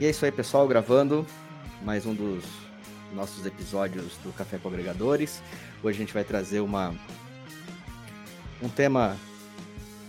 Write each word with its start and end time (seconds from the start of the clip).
E 0.00 0.06
é 0.06 0.08
isso 0.08 0.24
aí, 0.24 0.32
pessoal, 0.32 0.66
gravando 0.66 1.26
mais 1.82 2.06
um 2.06 2.14
dos 2.14 2.42
nossos 3.12 3.44
episódios 3.44 4.16
do 4.24 4.32
Café 4.32 4.56
com 4.56 4.68
Agregadores. 4.68 5.42
Hoje 5.82 5.98
a 5.98 6.00
gente 6.00 6.14
vai 6.14 6.24
trazer 6.24 6.60
uma 6.60 6.94
um 8.62 8.68
tema 8.70 9.14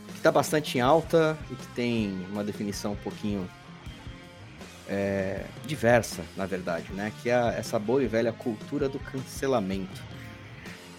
que 0.07 0.15
está 0.15 0.31
bastante 0.31 0.77
em 0.77 0.81
alta 0.81 1.37
e 1.51 1.55
que 1.55 1.67
tem 1.75 2.25
uma 2.31 2.41
definição 2.41 2.93
um 2.93 2.95
pouquinho 2.95 3.45
é, 4.87 5.43
diversa, 5.65 6.23
na 6.37 6.45
verdade, 6.45 6.89
né? 6.93 7.11
Que 7.21 7.29
é 7.29 7.55
essa 7.57 7.77
boa 7.77 8.01
e 8.01 8.07
velha 8.07 8.31
cultura 8.31 8.87
do 8.87 8.97
cancelamento. 8.97 10.01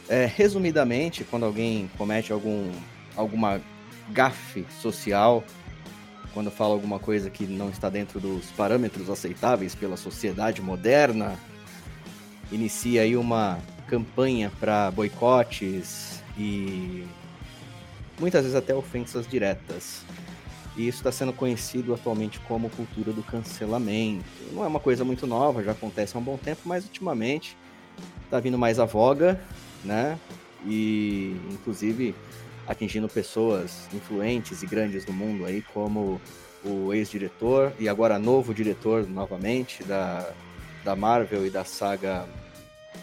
É, 0.06 0.26
resumidamente, 0.26 1.24
quando 1.24 1.46
alguém 1.46 1.90
comete 1.96 2.30
algum, 2.30 2.70
alguma 3.16 3.58
gafe 4.10 4.66
social, 4.82 5.42
quando 6.32 6.50
fala 6.50 6.72
alguma 6.72 6.98
coisa 6.98 7.30
que 7.30 7.46
não 7.46 7.68
está 7.68 7.88
dentro 7.88 8.18
dos 8.18 8.46
parâmetros 8.52 9.10
aceitáveis 9.10 9.74
pela 9.74 9.96
sociedade 9.96 10.60
moderna, 10.62 11.38
inicia 12.50 13.02
aí 13.02 13.16
uma 13.16 13.58
campanha 13.86 14.50
para 14.58 14.90
boicotes 14.90 16.22
e 16.38 17.04
muitas 18.18 18.42
vezes 18.42 18.56
até 18.56 18.74
ofensas 18.74 19.26
diretas. 19.26 20.04
E 20.76 20.88
isso 20.88 20.98
está 20.98 21.12
sendo 21.12 21.32
conhecido 21.32 21.92
atualmente 21.92 22.40
como 22.40 22.70
cultura 22.70 23.12
do 23.12 23.22
cancelamento. 23.22 24.24
Não 24.52 24.64
é 24.64 24.66
uma 24.66 24.80
coisa 24.80 25.04
muito 25.04 25.26
nova, 25.26 25.62
já 25.62 25.72
acontece 25.72 26.16
há 26.16 26.18
um 26.18 26.22
bom 26.22 26.38
tempo, 26.38 26.62
mas 26.64 26.84
ultimamente 26.84 27.56
está 28.24 28.40
vindo 28.40 28.58
mais 28.58 28.78
à 28.78 28.86
voga, 28.86 29.38
né? 29.84 30.18
E 30.64 31.36
inclusive 31.50 32.14
atingindo 32.72 33.08
pessoas 33.08 33.88
influentes 33.94 34.62
e 34.62 34.66
grandes 34.66 35.04
do 35.04 35.12
mundo 35.12 35.44
aí, 35.44 35.62
como 35.62 36.20
o 36.64 36.92
ex-diretor 36.92 37.72
e 37.78 37.88
agora 37.88 38.18
novo 38.18 38.54
diretor 38.54 39.06
novamente 39.08 39.82
da, 39.84 40.28
da 40.84 40.94
Marvel 40.94 41.46
e 41.46 41.50
da 41.50 41.64
saga 41.64 42.26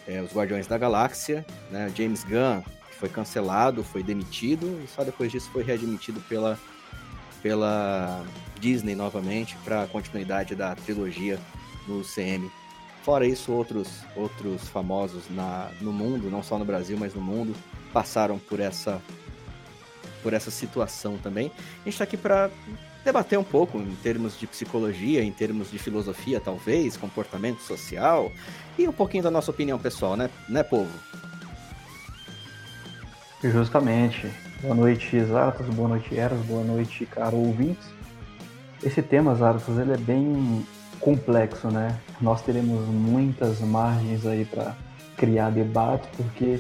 é, 0.07 0.21
Os 0.21 0.31
Guardiões 0.31 0.67
da 0.67 0.77
Galáxia, 0.77 1.45
né? 1.69 1.91
James 1.95 2.23
Gunn, 2.23 2.61
que 2.89 2.95
foi 2.95 3.09
cancelado, 3.09 3.83
foi 3.83 4.01
demitido 4.01 4.81
e 4.83 4.87
só 4.87 5.03
depois 5.03 5.31
disso 5.31 5.49
foi 5.51 5.63
readmitido 5.63 6.19
pela, 6.21 6.57
pela 7.41 8.23
Disney 8.59 8.95
novamente 8.95 9.55
para 9.63 9.83
a 9.83 9.87
continuidade 9.87 10.55
da 10.55 10.75
trilogia 10.75 11.39
no 11.87 12.01
CM. 12.03 12.49
Fora 13.03 13.25
isso, 13.25 13.51
outros, 13.51 14.03
outros 14.15 14.67
famosos 14.69 15.23
na, 15.29 15.69
no 15.81 15.91
mundo, 15.91 16.29
não 16.29 16.43
só 16.43 16.57
no 16.57 16.65
Brasil, 16.65 16.97
mas 16.99 17.13
no 17.13 17.21
mundo, 17.21 17.55
passaram 17.93 18.37
por 18.37 18.59
essa 18.59 19.01
por 20.21 20.33
essa 20.33 20.51
situação 20.51 21.17
também. 21.17 21.47
A 21.47 21.83
gente 21.85 21.93
está 21.93 22.03
aqui 22.03 22.17
para 22.17 22.49
debater 23.03 23.39
um 23.39 23.43
pouco 23.43 23.77
em 23.77 23.95
termos 24.03 24.37
de 24.39 24.45
psicologia, 24.45 25.23
em 25.23 25.31
termos 25.31 25.71
de 25.71 25.79
filosofia, 25.79 26.39
talvez, 26.39 26.97
comportamento 26.97 27.61
social 27.61 28.31
e 28.77 28.87
um 28.87 28.91
pouquinho 28.91 29.23
da 29.23 29.31
nossa 29.31 29.51
opinião 29.51 29.79
pessoal, 29.79 30.15
né, 30.15 30.29
né 30.47 30.63
povo? 30.63 30.91
Justamente. 33.43 34.29
Boa 34.61 34.75
noite, 34.75 35.23
Zaratas. 35.23 35.65
Boa 35.67 35.87
noite, 35.87 36.17
Eras. 36.17 36.39
Boa 36.41 36.63
noite, 36.63 37.05
caro 37.05 37.37
ouvintes. 37.37 37.87
Esse 38.83 39.01
tema, 39.01 39.33
Zaratas, 39.35 39.77
ele 39.77 39.93
é 39.93 39.97
bem 39.97 40.65
complexo, 40.99 41.69
né? 41.69 41.97
Nós 42.19 42.41
teremos 42.41 42.85
muitas 42.87 43.61
margens 43.61 44.25
aí 44.25 44.43
para 44.43 44.75
criar 45.15 45.49
debate, 45.51 46.07
porque 46.17 46.59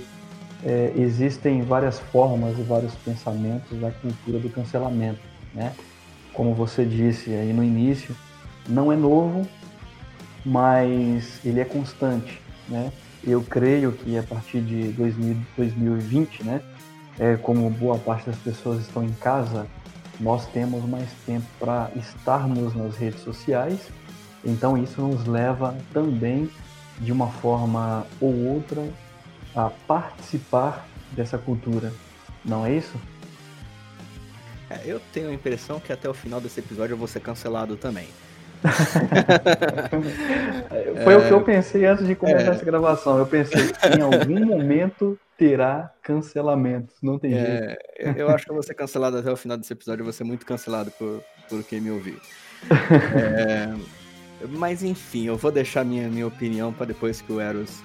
é, 0.63 0.93
existem 0.95 1.61
várias 1.61 1.99
formas 1.99 2.57
e 2.57 2.61
vários 2.63 2.93
pensamentos 2.95 3.79
da 3.79 3.91
cultura 3.91 4.39
do 4.39 4.49
cancelamento, 4.49 5.21
né? 5.53 5.73
Como 6.33 6.53
você 6.53 6.85
disse 6.85 7.31
aí 7.31 7.53
no 7.53 7.63
início, 7.63 8.15
não 8.67 8.91
é 8.91 8.95
novo, 8.95 9.47
mas 10.45 11.39
ele 11.45 11.59
é 11.59 11.65
constante, 11.65 12.41
né? 12.67 12.91
Eu 13.23 13.41
creio 13.41 13.91
que 13.91 14.17
a 14.17 14.23
partir 14.23 14.61
de 14.61 14.89
2000, 14.89 15.37
2020, 15.57 16.43
né, 16.43 16.61
é, 17.19 17.35
como 17.35 17.69
boa 17.69 17.97
parte 17.97 18.27
das 18.27 18.37
pessoas 18.37 18.79
estão 18.79 19.03
em 19.03 19.11
casa, 19.11 19.67
nós 20.19 20.45
temos 20.47 20.85
mais 20.85 21.09
tempo 21.25 21.45
para 21.59 21.91
estarmos 21.97 22.73
nas 22.73 22.95
redes 22.95 23.21
sociais. 23.21 23.79
Então 24.43 24.77
isso 24.77 25.01
nos 25.01 25.25
leva 25.25 25.75
também 25.93 26.49
de 27.01 27.11
uma 27.11 27.27
forma 27.27 28.05
ou 28.21 28.33
outra 28.53 28.85
a 29.55 29.69
participar 29.87 30.85
dessa 31.11 31.37
cultura, 31.37 31.91
não 32.45 32.65
é 32.65 32.73
isso? 32.73 32.95
É, 34.69 34.81
eu 34.85 35.01
tenho 35.11 35.29
a 35.29 35.33
impressão 35.33 35.79
que 35.79 35.91
até 35.91 36.07
o 36.07 36.13
final 36.13 36.39
desse 36.39 36.59
episódio 36.59 36.93
eu 36.93 36.97
vou 36.97 37.07
ser 37.07 37.21
cancelado 37.21 37.75
também. 37.75 38.07
Foi 41.03 41.13
é... 41.13 41.17
o 41.17 41.27
que 41.27 41.33
eu 41.33 41.41
pensei 41.41 41.85
antes 41.85 42.05
de 42.05 42.13
começar 42.13 42.51
é... 42.51 42.55
essa 42.55 42.65
gravação. 42.65 43.17
Eu 43.17 43.25
pensei, 43.25 43.71
em 43.97 44.01
algum 44.01 44.45
momento 44.45 45.17
terá 45.37 45.91
cancelamento. 46.03 46.93
Não 47.01 47.17
tem 47.17 47.33
é... 47.33 47.77
jeito. 47.97 48.19
Eu 48.19 48.29
acho 48.29 48.45
que 48.45 48.51
eu 48.51 48.55
vou 48.55 48.63
ser 48.63 48.73
cancelado 48.73 49.17
até 49.17 49.31
o 49.31 49.37
final 49.37 49.57
desse 49.57 49.73
episódio. 49.73 50.01
Eu 50.01 50.05
vou 50.05 50.13
ser 50.13 50.25
muito 50.25 50.45
cancelado 50.45 50.91
por, 50.91 51.23
por 51.49 51.63
quem 51.63 51.81
me 51.81 51.91
ouvir. 51.91 52.19
É, 54.41 54.47
mas 54.47 54.83
enfim, 54.83 55.27
eu 55.27 55.35
vou 55.35 55.51
deixar 55.51 55.83
minha, 55.83 56.07
minha 56.07 56.25
opinião 56.25 56.71
para 56.71 56.85
depois 56.85 57.21
que 57.21 57.31
o 57.31 57.41
Eros 57.41 57.83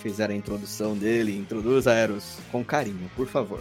fizer 0.00 0.30
a 0.30 0.34
introdução 0.34 0.96
dele. 0.96 1.36
Introduza 1.36 1.92
Eros 1.92 2.38
com 2.50 2.64
carinho, 2.64 3.10
por 3.14 3.26
favor. 3.26 3.60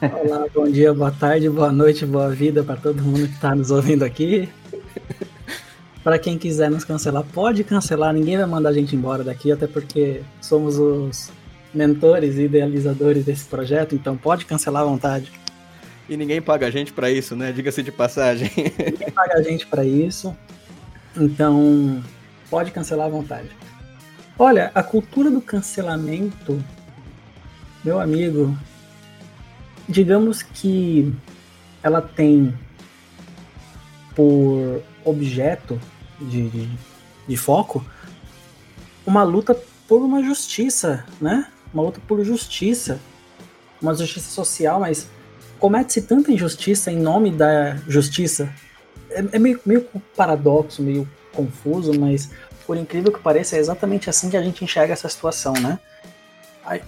Olá, 0.00 0.46
bom 0.54 0.68
dia, 0.68 0.92
boa 0.92 1.10
tarde, 1.10 1.48
boa 1.48 1.72
noite, 1.72 2.04
boa 2.04 2.30
vida 2.30 2.62
para 2.62 2.76
todo 2.76 3.02
mundo 3.02 3.26
que 3.26 3.34
está 3.34 3.54
nos 3.54 3.70
ouvindo 3.70 4.04
aqui. 4.04 4.48
para 6.04 6.18
quem 6.18 6.38
quiser 6.38 6.70
nos 6.70 6.84
cancelar, 6.84 7.24
pode 7.32 7.64
cancelar, 7.64 8.12
ninguém 8.12 8.36
vai 8.36 8.46
mandar 8.46 8.70
a 8.70 8.72
gente 8.72 8.94
embora 8.94 9.24
daqui, 9.24 9.50
até 9.50 9.66
porque 9.66 10.20
somos 10.40 10.78
os 10.78 11.30
mentores 11.72 12.36
e 12.36 12.42
idealizadores 12.42 13.24
desse 13.24 13.44
projeto, 13.46 13.94
então 13.94 14.16
pode 14.16 14.44
cancelar 14.44 14.82
à 14.82 14.84
vontade. 14.84 15.32
E 16.08 16.16
ninguém 16.16 16.40
paga 16.40 16.66
a 16.66 16.70
gente 16.70 16.92
para 16.92 17.10
isso, 17.10 17.34
né? 17.34 17.50
Diga-se 17.50 17.82
de 17.82 17.90
passagem. 17.90 18.50
Ninguém 18.56 19.10
paga 19.10 19.34
a 19.34 19.42
gente 19.42 19.66
para 19.66 19.84
isso. 19.84 20.36
Então, 21.16 22.00
pode 22.48 22.70
cancelar 22.70 23.06
à 23.06 23.10
vontade. 23.10 23.48
Olha, 24.38 24.70
a 24.74 24.82
cultura 24.82 25.30
do 25.30 25.40
cancelamento, 25.40 26.62
meu 27.82 27.98
amigo, 27.98 28.54
digamos 29.88 30.42
que 30.42 31.10
ela 31.82 32.02
tem 32.02 32.54
por 34.14 34.82
objeto 35.02 35.80
de, 36.20 36.50
de, 36.50 36.70
de, 37.26 37.36
foco 37.36 37.82
uma 39.06 39.22
luta 39.22 39.58
por 39.88 40.02
uma 40.02 40.22
justiça, 40.22 41.06
né? 41.18 41.46
Uma 41.72 41.84
luta 41.84 42.00
por 42.06 42.22
justiça, 42.22 43.00
uma 43.80 43.94
justiça 43.94 44.28
social, 44.28 44.80
mas 44.80 45.08
comete-se 45.58 46.02
tanta 46.02 46.30
injustiça 46.30 46.92
em 46.92 46.98
nome 46.98 47.30
da 47.30 47.76
justiça. 47.88 48.52
É, 49.08 49.24
é 49.32 49.38
meio, 49.38 49.58
meio 49.64 49.86
paradoxo, 50.14 50.82
meio 50.82 51.08
confuso, 51.32 51.98
mas 51.98 52.30
por 52.66 52.76
incrível 52.76 53.12
que 53.12 53.20
pareça, 53.20 53.56
é 53.56 53.58
exatamente 53.58 54.10
assim 54.10 54.28
que 54.28 54.36
a 54.36 54.42
gente 54.42 54.64
enxerga 54.64 54.92
essa 54.92 55.08
situação, 55.08 55.52
né? 55.54 55.78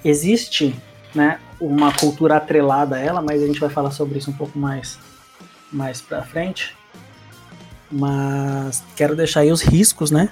Existe 0.04 0.74
né, 1.14 1.38
uma 1.60 1.92
cultura 1.92 2.36
atrelada 2.36 2.96
a 2.96 2.98
ela, 2.98 3.22
mas 3.22 3.42
a 3.42 3.46
gente 3.46 3.60
vai 3.60 3.70
falar 3.70 3.92
sobre 3.92 4.18
isso 4.18 4.30
um 4.30 4.34
pouco 4.34 4.58
mais, 4.58 4.98
mais 5.72 6.00
pra 6.00 6.22
frente. 6.22 6.76
Mas 7.90 8.82
quero 8.96 9.14
deixar 9.14 9.40
aí 9.40 9.52
os 9.52 9.62
riscos 9.62 10.10
né, 10.10 10.30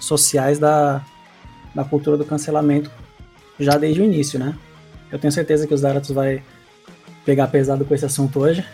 sociais 0.00 0.58
da, 0.58 1.04
da 1.74 1.84
cultura 1.84 2.16
do 2.16 2.24
cancelamento 2.24 2.90
já 3.58 3.76
desde 3.76 4.00
o 4.00 4.04
início, 4.04 4.38
né? 4.38 4.56
Eu 5.10 5.18
tenho 5.18 5.32
certeza 5.32 5.66
que 5.66 5.74
os 5.74 5.80
Daratos 5.80 6.10
vai 6.10 6.42
pegar 7.24 7.46
pesado 7.48 7.84
com 7.84 7.94
esse 7.94 8.04
assunto 8.04 8.40
hoje. 8.40 8.64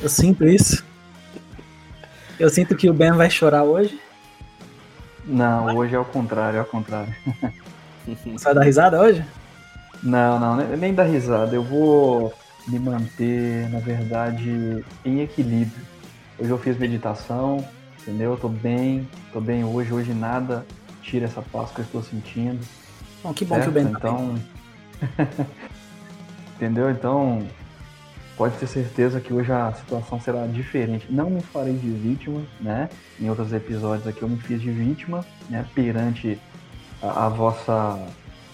Eu 0.00 0.08
sinto 0.08 0.44
isso. 0.46 0.84
Eu 2.38 2.50
sinto 2.50 2.76
que 2.76 2.90
o 2.90 2.94
Ben 2.94 3.12
vai 3.12 3.30
chorar 3.30 3.62
hoje. 3.62 3.98
Não, 5.24 5.76
hoje 5.76 5.94
é 5.94 5.98
o 5.98 6.04
contrário, 6.04 6.58
é 6.58 6.62
o 6.62 6.66
contrário. 6.66 7.14
Você 8.06 8.44
vai 8.44 8.54
dar 8.54 8.62
risada 8.62 9.00
hoje? 9.00 9.24
Não, 10.02 10.38
não, 10.38 10.56
nem 10.76 10.92
dar 10.92 11.04
risada. 11.04 11.54
Eu 11.54 11.62
vou 11.62 12.34
me 12.66 12.78
manter, 12.78 13.68
na 13.70 13.78
verdade, 13.78 14.84
em 15.04 15.20
equilíbrio. 15.20 15.86
Hoje 16.38 16.50
eu 16.50 16.58
fiz 16.58 16.76
meditação, 16.76 17.64
entendeu? 18.00 18.32
Eu 18.32 18.36
tô 18.36 18.48
bem, 18.48 19.08
tô 19.32 19.40
bem 19.40 19.64
hoje. 19.64 19.92
Hoje 19.92 20.12
nada 20.12 20.66
tira 21.02 21.26
essa 21.26 21.40
paz 21.40 21.70
que 21.70 21.80
eu 21.80 21.84
estou 21.84 22.02
sentindo. 22.02 22.60
Bom, 23.22 23.32
que 23.32 23.44
bom 23.44 23.54
certo? 23.54 23.64
que 23.64 23.70
o 23.70 23.72
Ben 23.72 23.92
tá 23.92 23.98
Então, 23.98 24.34
entendeu? 26.56 26.90
Então, 26.90 27.46
pode 28.42 28.56
ter 28.56 28.66
certeza 28.66 29.20
que 29.20 29.32
hoje 29.32 29.52
a 29.52 29.72
situação 29.72 30.20
será 30.20 30.44
diferente. 30.48 31.06
Não 31.08 31.30
me 31.30 31.40
farei 31.40 31.74
de 31.74 31.88
vítima, 31.88 32.42
né? 32.60 32.90
Em 33.20 33.30
outros 33.30 33.52
episódios 33.52 34.04
aqui 34.04 34.20
eu 34.20 34.28
me 34.28 34.36
fiz 34.36 34.60
de 34.60 34.68
vítima, 34.68 35.24
né? 35.48 35.64
Perante 35.72 36.36
a, 37.00 37.26
a 37.26 37.28
vossa 37.28 38.04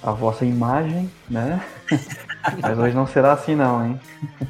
a 0.02 0.12
vossa 0.12 0.44
imagem, 0.44 1.10
né? 1.30 1.64
Mas 2.60 2.78
hoje 2.78 2.94
não 2.94 3.06
será 3.06 3.32
assim 3.32 3.56
não, 3.56 3.86
hein? 3.86 4.00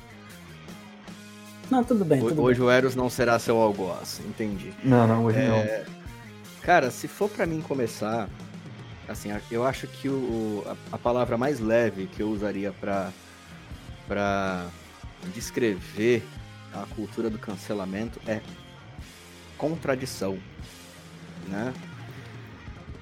Não, 1.71 1.85
tudo 1.85 2.03
bem. 2.03 2.19
Tudo 2.19 2.41
hoje 2.41 2.59
bem. 2.59 2.67
o 2.67 2.71
Eros 2.71 2.97
não 2.97 3.11
será 3.11 3.39
seu 3.39 3.59
algoz, 3.59 4.23
entendi. 4.27 4.73
Não, 4.83 5.07
não, 5.07 5.27
hoje 5.27 5.39
é... 5.39 5.49
não. 5.49 5.95
Cara, 6.63 6.91
se 6.91 7.07
for 7.07 7.29
para 7.29 7.45
mim 7.45 7.61
começar, 7.61 8.27
assim, 9.07 9.31
eu 9.51 9.67
acho 9.67 9.87
que 9.87 10.09
o, 10.09 10.65
a, 10.67 10.95
a 10.95 10.99
palavra 10.99 11.37
mais 11.37 11.61
leve 11.61 12.07
que 12.07 12.23
eu 12.23 12.31
usaria 12.31 12.73
para 12.73 13.11
para 14.09 14.65
descrever 15.33 16.23
a 16.73 16.87
cultura 16.95 17.31
do 17.31 17.39
cancelamento 17.39 18.21
é 18.27 18.41
contradição, 19.57 20.39
né? 21.49 21.73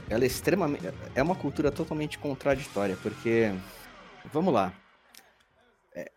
Ela 0.08 0.24
é 0.24 0.26
extremamente 0.26 0.86
é 1.14 1.22
uma 1.22 1.34
cultura 1.34 1.70
totalmente 1.70 2.18
contraditória, 2.18 2.96
porque 3.02 3.52
vamos 4.32 4.54
lá, 4.54 4.72
é, 5.94 6.10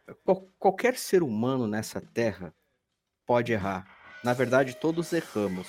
qualquer 0.59 0.95
ser 0.97 1.23
humano 1.23 1.67
nessa 1.67 1.99
terra 1.99 2.53
pode 3.25 3.51
errar. 3.51 3.87
Na 4.23 4.33
verdade, 4.33 4.75
todos 4.75 5.11
erramos. 5.13 5.67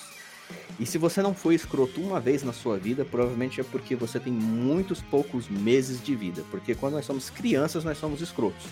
E 0.79 0.85
se 0.85 0.97
você 0.97 1.21
não 1.21 1.33
foi 1.33 1.55
escroto 1.55 2.01
uma 2.01 2.19
vez 2.19 2.43
na 2.43 2.51
sua 2.51 2.77
vida, 2.77 3.05
provavelmente 3.05 3.61
é 3.61 3.63
porque 3.63 3.95
você 3.95 4.19
tem 4.19 4.33
muitos 4.33 5.01
poucos 5.01 5.47
meses 5.47 6.03
de 6.03 6.15
vida. 6.15 6.43
Porque 6.51 6.75
quando 6.75 6.93
nós 6.93 7.05
somos 7.05 7.29
crianças, 7.29 7.83
nós 7.83 7.97
somos 7.97 8.19
escrotos. 8.21 8.65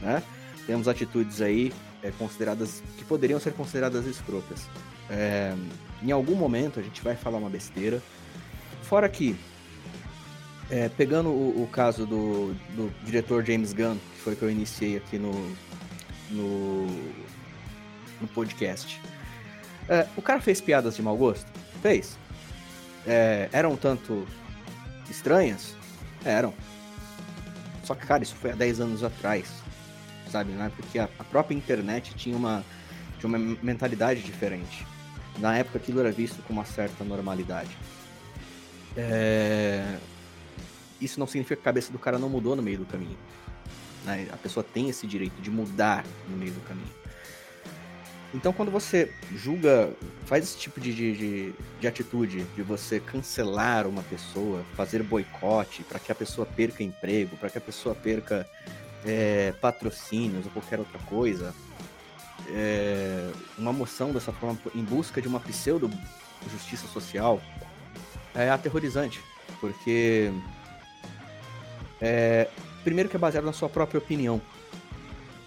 Né? 0.00 0.22
Temos 0.66 0.88
atitudes 0.88 1.40
aí 1.40 1.72
é, 2.02 2.10
consideradas 2.10 2.82
que 2.96 3.04
poderiam 3.04 3.40
ser 3.40 3.52
consideradas 3.52 4.06
escrotas. 4.06 4.66
É, 5.08 5.54
em 6.02 6.10
algum 6.10 6.34
momento 6.34 6.80
a 6.80 6.82
gente 6.82 7.02
vai 7.02 7.16
falar 7.16 7.38
uma 7.38 7.50
besteira. 7.50 8.02
Fora 8.82 9.08
que 9.08 9.36
é, 10.70 10.88
pegando 10.88 11.28
o, 11.28 11.62
o 11.62 11.68
caso 11.68 12.06
do, 12.06 12.54
do, 12.74 12.92
diretor 13.04 13.44
James 13.44 13.72
Gunn, 13.72 13.96
que 13.96 14.20
foi 14.20 14.36
que 14.36 14.42
eu 14.42 14.50
iniciei 14.50 14.96
aqui 14.96 15.18
no, 15.18 15.32
no, 16.30 16.86
no 18.20 18.28
podcast. 18.34 19.00
É, 19.88 20.06
o 20.16 20.22
cara 20.22 20.40
fez 20.40 20.60
piadas 20.60 20.96
de 20.96 21.02
mau 21.02 21.16
gosto? 21.16 21.46
Fez. 21.80 22.18
É, 23.06 23.48
eram 23.52 23.72
um 23.72 23.76
tanto 23.76 24.26
estranhas? 25.08 25.76
Eram. 26.24 26.52
Só 27.84 27.94
que, 27.94 28.04
cara, 28.04 28.24
isso 28.24 28.34
foi 28.34 28.50
há 28.50 28.54
10 28.56 28.80
anos 28.80 29.04
atrás. 29.04 29.62
Sabe, 30.30 30.52
né? 30.52 30.70
Porque 30.74 30.98
a, 30.98 31.08
a 31.18 31.24
própria 31.24 31.54
internet 31.54 32.14
tinha 32.14 32.36
uma, 32.36 32.64
tinha 33.18 33.28
uma 33.28 33.38
mentalidade 33.62 34.22
diferente. 34.22 34.86
Na 35.38 35.56
época 35.56 35.78
aquilo 35.78 36.00
era 36.00 36.10
visto 36.10 36.42
com 36.42 36.52
uma 36.52 36.64
certa 36.64 37.04
normalidade. 37.04 37.76
É, 38.96 39.98
isso 41.00 41.20
não 41.20 41.26
significa 41.26 41.56
que 41.56 41.62
a 41.62 41.64
cabeça 41.64 41.92
do 41.92 41.98
cara 41.98 42.18
não 42.18 42.28
mudou 42.28 42.56
no 42.56 42.62
meio 42.62 42.78
do 42.78 42.86
caminho. 42.86 43.16
Né? 44.04 44.28
A 44.32 44.36
pessoa 44.36 44.64
tem 44.64 44.88
esse 44.88 45.06
direito 45.06 45.40
de 45.42 45.50
mudar 45.50 46.04
no 46.28 46.36
meio 46.36 46.52
do 46.52 46.60
caminho. 46.60 46.90
Então, 48.34 48.52
quando 48.52 48.70
você 48.70 49.12
julga, 49.34 49.90
faz 50.26 50.44
esse 50.44 50.58
tipo 50.58 50.80
de, 50.80 50.92
de, 50.92 51.54
de 51.80 51.86
atitude, 51.86 52.44
de 52.54 52.62
você 52.62 53.00
cancelar 53.00 53.86
uma 53.86 54.02
pessoa, 54.02 54.64
fazer 54.76 55.02
boicote 55.02 55.82
para 55.84 55.98
que 55.98 56.10
a 56.10 56.14
pessoa 56.14 56.46
perca 56.46 56.82
emprego, 56.82 57.36
para 57.36 57.48
que 57.48 57.58
a 57.58 57.60
pessoa 57.60 57.94
perca 57.94 58.46
é, 59.06 59.52
patrocínios 59.60 60.44
ou 60.46 60.52
qualquer 60.52 60.78
outra 60.78 60.98
coisa, 61.00 61.54
é, 62.48 63.30
uma 63.56 63.72
moção 63.72 64.12
dessa 64.12 64.32
forma 64.32 64.58
em 64.74 64.82
busca 64.82 65.22
de 65.22 65.28
uma 65.28 65.40
pseudo 65.40 65.90
justiça 66.50 66.86
social 66.86 67.40
é 68.34 68.50
aterrorizante, 68.50 69.22
porque 69.60 70.30
é, 72.00 72.48
primeiro 72.84 73.08
que 73.08 73.16
é 73.16 73.18
baseado 73.18 73.44
na 73.44 73.52
sua 73.52 73.68
própria 73.68 73.98
opinião. 73.98 74.40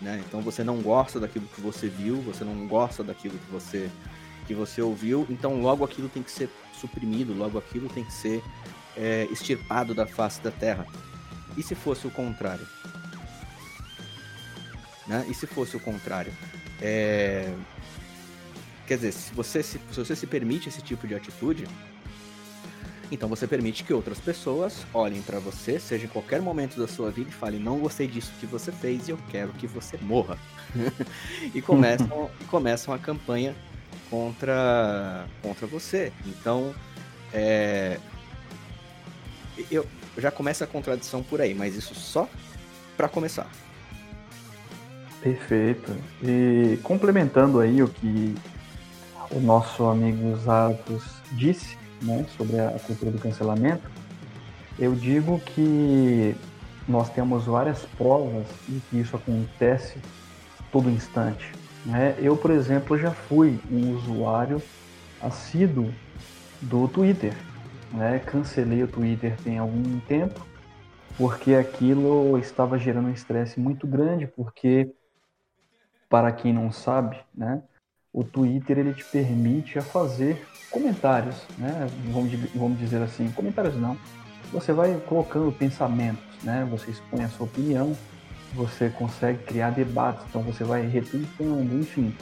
Né? 0.01 0.23
Então 0.25 0.41
você 0.41 0.63
não 0.63 0.81
gosta 0.81 1.19
daquilo 1.19 1.45
que 1.47 1.61
você 1.61 1.87
viu, 1.87 2.17
você 2.21 2.43
não 2.43 2.67
gosta 2.67 3.03
daquilo 3.03 3.37
que 3.37 3.51
você, 3.51 3.89
que 4.47 4.53
você 4.53 4.81
ouviu, 4.81 5.27
então 5.29 5.61
logo 5.61 5.83
aquilo 5.83 6.09
tem 6.09 6.23
que 6.23 6.31
ser 6.31 6.49
suprimido, 6.73 7.33
logo 7.33 7.57
aquilo 7.57 7.89
tem 7.89 8.03
que 8.03 8.13
ser 8.13 8.41
é, 8.95 9.27
extirpado 9.29 9.93
da 9.93 10.07
face 10.07 10.41
da 10.41 10.51
terra. 10.51 10.85
E 11.57 11.63
se 11.63 11.75
fosse 11.75 12.07
o 12.07 12.11
contrário? 12.11 12.65
Né? 15.09 15.25
E 15.27 15.33
se 15.33 15.47
fosse 15.47 15.75
o 15.75 15.79
contrário? 15.79 16.31
É... 16.79 17.51
Quer 18.85 18.95
dizer, 18.95 19.11
se 19.11 19.33
você 19.33 19.61
se, 19.63 19.79
se 19.91 19.99
você 19.99 20.15
se 20.15 20.27
permite 20.27 20.69
esse 20.69 20.81
tipo 20.81 21.07
de 21.07 21.15
atitude, 21.15 21.67
então 23.11 23.27
você 23.27 23.47
permite 23.47 23.83
que 23.83 23.91
outras 23.91 24.19
pessoas 24.19 24.85
olhem 24.93 25.21
para 25.21 25.39
você, 25.39 25.79
seja 25.79 26.05
em 26.05 26.09
qualquer 26.09 26.41
momento 26.41 26.79
da 26.79 26.87
sua 26.87 27.09
vida, 27.09 27.29
e 27.29 27.33
falem: 27.33 27.59
não 27.59 27.79
gostei 27.79 28.07
disso 28.07 28.31
que 28.39 28.45
você 28.45 28.71
fez 28.71 29.07
e 29.07 29.11
eu 29.11 29.19
quero 29.31 29.51
que 29.53 29.65
você 29.65 29.97
morra. 29.97 30.37
e 31.53 31.61
começam, 31.61 32.29
começam 32.47 32.93
a 32.93 32.99
campanha 32.99 33.55
contra, 34.11 35.25
contra 35.41 35.65
você. 35.65 36.13
Então, 36.25 36.73
é, 37.33 37.99
eu 39.71 39.87
já 40.17 40.29
começa 40.29 40.63
a 40.63 40.67
contradição 40.67 41.23
por 41.23 41.41
aí, 41.41 41.55
mas 41.55 41.75
isso 41.75 41.95
só 41.95 42.29
para 42.95 43.07
começar. 43.07 43.49
Perfeito. 45.21 45.91
E 46.23 46.79
complementando 46.83 47.59
aí 47.59 47.83
o 47.83 47.87
que 47.87 48.35
o 49.31 49.39
nosso 49.39 49.85
amigo 49.85 50.35
Zatos 50.37 51.03
disse, 51.31 51.77
né, 52.01 52.25
sobre 52.37 52.59
a 52.59 52.71
cultura 52.79 53.11
do 53.11 53.19
cancelamento, 53.19 53.83
eu 54.77 54.95
digo 54.95 55.39
que 55.39 56.35
nós 56.87 57.09
temos 57.09 57.45
várias 57.45 57.85
provas 57.97 58.47
de 58.67 58.79
que 58.89 58.99
isso 58.99 59.15
acontece 59.15 59.99
todo 60.71 60.89
instante. 60.89 61.51
Né? 61.85 62.15
Eu, 62.19 62.35
por 62.35 62.51
exemplo, 62.51 62.97
já 62.97 63.11
fui 63.11 63.59
um 63.71 63.95
usuário 63.95 64.61
assíduo 65.21 65.93
do 66.61 66.87
Twitter. 66.87 67.35
Né? 67.91 68.19
Cancelei 68.19 68.83
o 68.83 68.87
Twitter 68.87 69.35
tem 69.43 69.57
algum 69.57 69.99
tempo, 70.01 70.45
porque 71.17 71.53
aquilo 71.53 72.37
estava 72.37 72.77
gerando 72.77 73.07
um 73.07 73.13
estresse 73.13 73.59
muito 73.59 73.85
grande, 73.85 74.27
porque, 74.27 74.91
para 76.09 76.31
quem 76.31 76.51
não 76.51 76.71
sabe, 76.71 77.17
né, 77.35 77.61
o 78.11 78.23
Twitter 78.23 78.79
ele 78.79 78.93
te 78.93 79.05
permite 79.05 79.77
a 79.77 79.81
fazer 79.81 80.47
comentários, 80.71 81.45
né? 81.57 81.87
Vamos, 82.11 82.31
vamos 82.55 82.79
dizer 82.79 83.01
assim, 83.01 83.29
comentários 83.31 83.75
não. 83.75 83.97
Você 84.51 84.73
vai 84.73 84.99
colocando 85.07 85.51
pensamentos, 85.51 86.23
né? 86.43 86.67
Você 86.71 86.91
expõe 86.91 87.23
a 87.23 87.29
sua 87.29 87.45
opinião, 87.45 87.95
você 88.53 88.89
consegue 88.89 89.43
criar 89.43 89.69
debates, 89.71 90.25
então 90.27 90.41
você 90.41 90.63
vai 90.63 90.85
retweetando, 90.87 91.79
enfim. 91.79 92.15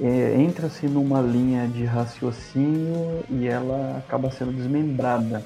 É, 0.00 0.34
Entra-se 0.38 0.86
numa 0.86 1.20
linha 1.20 1.66
de 1.68 1.84
raciocínio 1.84 3.24
e 3.30 3.46
ela 3.46 3.98
acaba 3.98 4.30
sendo 4.30 4.52
desmembrada, 4.52 5.42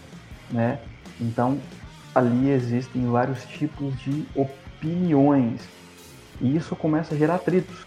né? 0.51 0.81
Então, 1.21 1.59
ali 2.15 2.51
existem 2.51 3.07
vários 3.07 3.45
tipos 3.45 3.97
de 4.01 4.27
opiniões 4.35 5.61
e 6.41 6.57
isso 6.57 6.75
começa 6.77 7.15
a 7.15 7.19
gerar 7.19 7.37
atritos, 7.37 7.85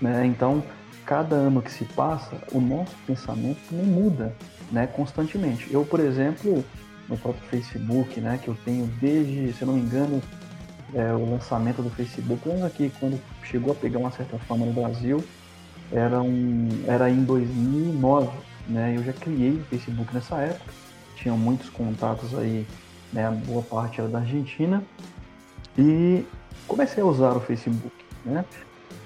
né? 0.00 0.26
Então, 0.26 0.62
cada 1.04 1.36
ano 1.36 1.62
que 1.62 1.70
se 1.70 1.84
passa, 1.84 2.36
o 2.52 2.60
nosso 2.60 2.94
pensamento 3.06 3.58
também 3.68 3.86
muda 3.86 4.34
né, 4.70 4.86
constantemente. 4.86 5.72
Eu, 5.72 5.84
por 5.84 6.00
exemplo, 6.00 6.64
no 7.08 7.16
próprio 7.16 7.44
Facebook, 7.48 8.20
né, 8.20 8.38
que 8.42 8.48
eu 8.48 8.56
tenho 8.64 8.86
desde, 9.00 9.52
se 9.52 9.62
eu 9.62 9.68
não 9.68 9.74
me 9.74 9.82
engano, 9.82 10.20
é, 10.94 11.12
o 11.12 11.30
lançamento 11.30 11.82
do 11.82 11.90
Facebook, 11.90 12.42
pelo 12.42 12.64
aqui, 12.64 12.92
quando 12.98 13.20
chegou 13.42 13.72
a 13.72 13.74
pegar 13.74 13.98
uma 13.98 14.10
certa 14.10 14.38
fama 14.38 14.66
no 14.66 14.72
Brasil, 14.72 15.24
era, 15.92 16.20
um, 16.20 16.68
era 16.86 17.08
em 17.10 17.22
2009, 17.24 18.30
né, 18.68 18.94
eu 18.96 19.04
já 19.04 19.12
criei 19.12 19.52
o 19.52 19.64
Facebook 19.64 20.12
nessa 20.12 20.36
época, 20.38 20.72
tinha 21.16 21.34
muitos 21.34 21.70
contatos 21.70 22.36
aí, 22.36 22.66
né, 23.12 23.30
boa 23.46 23.62
parte 23.62 24.00
era 24.00 24.08
da 24.08 24.18
Argentina, 24.18 24.82
e 25.78 26.24
comecei 26.66 27.02
a 27.02 27.06
usar 27.06 27.36
o 27.36 27.40
Facebook, 27.40 27.92
né, 28.24 28.44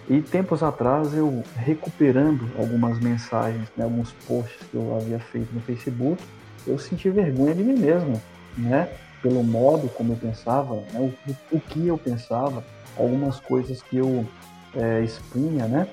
e 0.09 0.21
tempos 0.21 0.63
atrás 0.63 1.15
eu 1.15 1.45
recuperando 1.55 2.51
algumas 2.59 2.99
mensagens, 2.99 3.69
né, 3.77 3.85
alguns 3.85 4.11
posts 4.27 4.67
que 4.69 4.75
eu 4.75 4.97
havia 4.97 5.21
feito 5.21 5.55
no 5.55 5.61
Facebook, 5.61 6.21
eu 6.67 6.79
senti 6.79 7.09
vergonha 7.09 7.55
de 7.55 7.63
mim 7.63 7.79
mesmo, 7.79 8.21
né? 8.57 8.89
Pelo 9.23 9.45
modo 9.45 9.89
como 9.91 10.13
eu 10.13 10.17
pensava, 10.17 10.75
né, 10.93 10.99
o, 10.99 11.57
o 11.57 11.61
que 11.61 11.87
eu 11.87 11.97
pensava, 11.97 12.65
algumas 12.97 13.39
coisas 13.39 13.83
que 13.83 13.99
eu 13.99 14.27
é, 14.75 15.01
expunha, 15.03 15.67
né? 15.67 15.87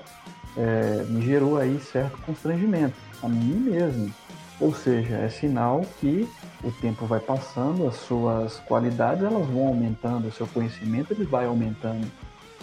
É, 0.56 1.04
me 1.08 1.24
gerou 1.24 1.56
aí 1.56 1.78
certo 1.78 2.18
constrangimento 2.26 2.96
a 3.22 3.28
mim 3.28 3.70
mesmo. 3.70 4.12
Ou 4.60 4.74
seja, 4.74 5.14
é 5.16 5.28
sinal 5.28 5.82
que 6.00 6.28
o 6.62 6.72
tempo 6.72 7.06
vai 7.06 7.20
passando, 7.20 7.86
as 7.86 7.96
suas 7.96 8.56
qualidades 8.60 9.22
elas 9.22 9.46
vão 9.46 9.68
aumentando, 9.68 10.28
o 10.28 10.32
seu 10.32 10.46
conhecimento 10.46 11.12
ele 11.12 11.24
vai 11.24 11.46
aumentando. 11.46 12.06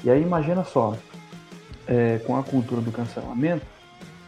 E 0.04 0.10
aí 0.10 0.22
imagina 0.22 0.64
só, 0.64 0.98
é, 1.88 2.20
com 2.25 2.38
a 2.38 2.44
cultura 2.44 2.82
do 2.82 2.92
cancelamento, 2.92 3.66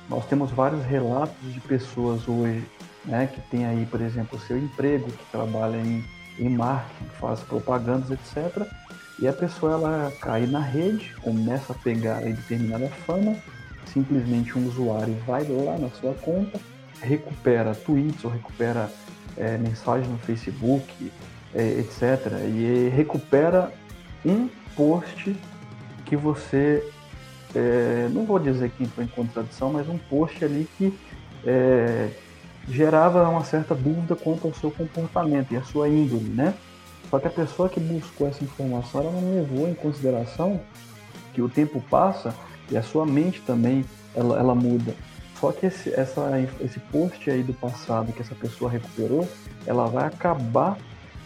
nós 0.10 0.26
temos 0.26 0.52
vários 0.52 0.86
relatos 0.86 1.54
de 1.54 1.60
pessoas 1.60 2.28
hoje 2.28 2.64
né, 3.04 3.28
que 3.28 3.42
tem 3.50 3.66
aí, 3.66 3.86
por 3.86 4.02
exemplo, 4.02 4.38
o 4.38 4.42
seu 4.42 4.58
emprego, 4.58 5.12
que 5.12 5.26
trabalha 5.32 5.78
em, 5.78 6.04
em 6.40 6.50
marketing, 6.50 7.10
faz 7.20 7.40
propagandas, 7.42 8.12
etc. 8.12 8.68
E 9.20 9.28
a 9.28 9.34
pessoa 9.34 9.74
ela 9.74 10.14
cai 10.22 10.46
na 10.46 10.60
rede, 10.60 11.14
começa 11.22 11.74
a 11.74 11.76
pegar 11.76 12.18
aí 12.18 12.34
determinada 12.34 12.88
fama, 13.06 13.36
simplesmente 13.86 14.58
um 14.58 14.68
usuário 14.68 15.16
vai 15.26 15.44
lá 15.46 15.78
na 15.78 15.90
sua 15.90 16.14
conta, 16.14 16.60
recupera 17.02 17.74
tweets 17.74 18.24
ou 18.24 18.32
recupera 18.32 18.90
é, 19.38 19.58
mensagem 19.58 20.10
no 20.10 20.18
Facebook, 20.18 21.12
é, 21.54 21.80
etc. 21.80 22.32
E 22.46 22.90
recupera 22.96 23.72
um 24.26 24.50
post 24.76 25.36
que 26.06 26.16
você, 26.16 26.84
é, 27.56 28.08
não 28.12 28.26
vou 28.26 28.40
dizer 28.40 28.70
que 28.72 28.84
entrou 28.84 29.06
em 29.06 29.10
contradição, 29.10 29.72
mas 29.72 29.88
um 29.88 29.98
post 29.98 30.44
ali 30.44 30.68
que 30.78 30.98
é, 31.46 32.10
gerava 32.68 33.28
uma 33.30 33.44
certa 33.44 33.74
dúvida 33.74 34.16
quanto 34.16 34.48
ao 34.48 34.54
seu 34.54 34.72
comportamento 34.72 35.54
e 35.54 35.58
a 35.58 35.64
sua 35.64 35.88
índole, 35.88 36.30
né? 36.30 36.54
Só 37.10 37.20
que 37.20 37.28
a 37.28 37.32
pessoa 37.32 37.70
que 37.70 37.80
buscou 37.80 38.28
essa 38.28 38.44
informação, 38.44 39.02
ela 39.02 39.12
não 39.12 39.34
levou 39.36 39.70
em 39.70 39.74
consideração 39.74 40.60
que 41.34 41.42
o 41.42 41.48
tempo 41.48 41.82
passa 41.90 42.36
e 42.70 42.76
a 42.76 42.84
sua 42.84 43.06
mente 43.06 43.42
também 43.42 43.86
ela, 44.14 44.38
ela 44.38 44.56
muda. 44.56 44.94
Só 45.40 45.52
que 45.52 45.68
esse, 45.68 45.94
essa, 45.94 46.22
esse 46.62 46.80
post 46.80 47.30
aí 47.30 47.44
do 47.44 47.54
passado 47.54 48.12
que 48.12 48.22
essa 48.22 48.34
pessoa 48.34 48.72
recuperou, 48.72 49.28
ela 49.66 49.86
vai 49.86 50.06
acabar 50.06 50.78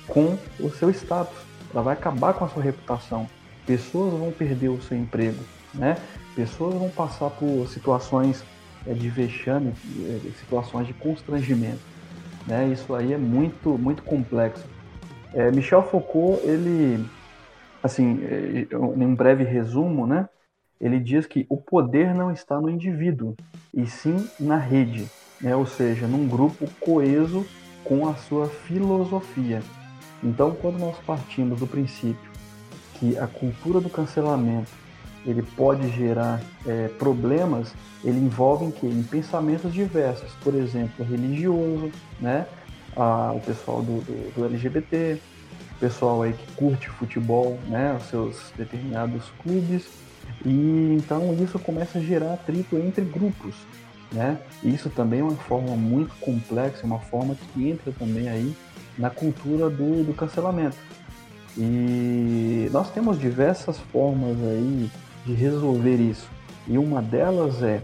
com 0.08 0.38
o 0.60 0.70
seu 0.70 0.90
status, 0.90 1.38
ela 1.74 1.82
vai 1.82 1.94
acabar 1.94 2.34
com 2.34 2.44
a 2.44 2.50
sua 2.50 2.62
reputação. 2.62 3.28
Pessoas 3.66 4.14
vão 4.14 4.32
perder 4.32 4.70
o 4.70 4.82
seu 4.82 4.98
emprego, 4.98 5.42
né? 5.74 5.98
Pessoas 6.36 6.76
vão 6.76 6.90
passar 6.90 7.30
por 7.30 7.68
situações 7.70 8.44
é, 8.86 8.94
de 8.94 9.10
vexame, 9.10 9.74
é, 10.00 10.32
situações 10.40 10.88
de 10.88 10.94
constrangimento, 10.94 11.80
né? 12.46 12.68
Isso 12.68 12.94
aí 12.94 13.14
é 13.14 13.18
muito, 13.18 13.78
muito 13.78 14.04
complexo. 14.04 14.66
É, 15.34 15.50
Michel 15.52 15.84
Foucault, 15.84 16.46
ele, 16.46 17.06
assim, 17.82 18.20
em 18.72 19.06
um 19.06 19.16
breve 19.16 19.46
resumo, 19.46 20.06
né? 20.06 20.28
Ele 20.82 21.00
diz 21.00 21.28
que 21.28 21.46
o 21.48 21.58
poder 21.58 22.16
não 22.16 22.32
está 22.32 22.60
no 22.60 22.70
indivíduo, 22.70 23.36
e 23.74 23.86
sim 23.86 24.28
na 24.40 24.58
rede, 24.58 25.06
né? 25.40 25.56
ou 25.56 25.66
seja, 25.66 26.08
num 26.08 26.28
grupo 26.28 26.68
coeso 26.80 27.46
com 27.84 28.10
a 28.10 28.16
sua 28.16 28.48
filosofia. 28.48 29.62
Então, 30.24 30.52
quando 30.52 30.80
nós 30.80 30.98
partimos 31.06 31.60
do 31.60 31.68
princípio 31.68 32.32
que 32.96 33.18
a 33.18 33.28
cultura 33.28 33.80
do 33.80 33.90
cancelamento 33.90 34.70
ele 35.26 35.44
pode 35.44 35.88
gerar 35.90 36.42
é, 36.66 36.88
problemas, 36.88 37.74
ele 38.04 38.18
envolve 38.18 38.66
em, 38.66 38.72
que? 38.72 38.88
em 38.88 39.04
pensamentos 39.04 39.72
diversos, 39.72 40.32
por 40.44 40.56
exemplo, 40.56 41.06
religioso, 41.06 41.92
né? 42.20 42.48
o 42.96 43.40
pessoal 43.40 43.82
do, 43.82 44.02
do, 44.02 44.34
do, 44.36 44.46
LGBT, 44.46 45.20
o 45.76 45.80
pessoal 45.80 46.24
aí 46.24 46.34
que 46.34 46.52
curte 46.54 46.90
futebol, 46.90 47.60
né? 47.68 47.96
os 47.96 48.04
seus 48.08 48.52
determinados 48.58 49.32
clubes, 49.42 49.88
e 50.46 50.96
então 50.98 51.36
isso 51.42 51.60
começa 51.60 52.00
a 52.00 52.02
gerar 52.02 52.34
atrito 52.34 52.78
entre 52.78 53.04
grupos, 53.04 53.56
né? 54.12 54.40
Isso 54.64 54.90
também 54.90 55.20
é 55.20 55.24
uma 55.24 55.36
forma 55.36 55.76
muito 55.76 56.14
complexa, 56.20 56.86
uma 56.86 57.00
forma 57.00 57.36
que 57.36 57.70
entra 57.70 57.92
também 57.92 58.28
aí 58.28 58.56
na 58.98 59.10
cultura 59.10 59.70
do, 59.70 60.04
do 60.04 60.14
cancelamento. 60.14 60.78
E 61.58 62.70
nós 62.72 62.90
temos 62.92 63.20
diversas 63.20 63.78
formas 63.92 64.38
aí 64.42 64.90
de 65.26 65.34
resolver 65.34 65.98
isso. 65.98 66.30
E 66.68 66.78
uma 66.78 67.02
delas 67.02 67.62
é 67.62 67.82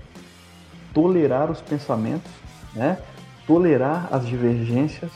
tolerar 0.94 1.52
os 1.52 1.62
pensamentos, 1.62 2.32
né? 2.74 2.98
tolerar 3.46 4.10
as 4.12 4.26
divergências, 4.26 5.12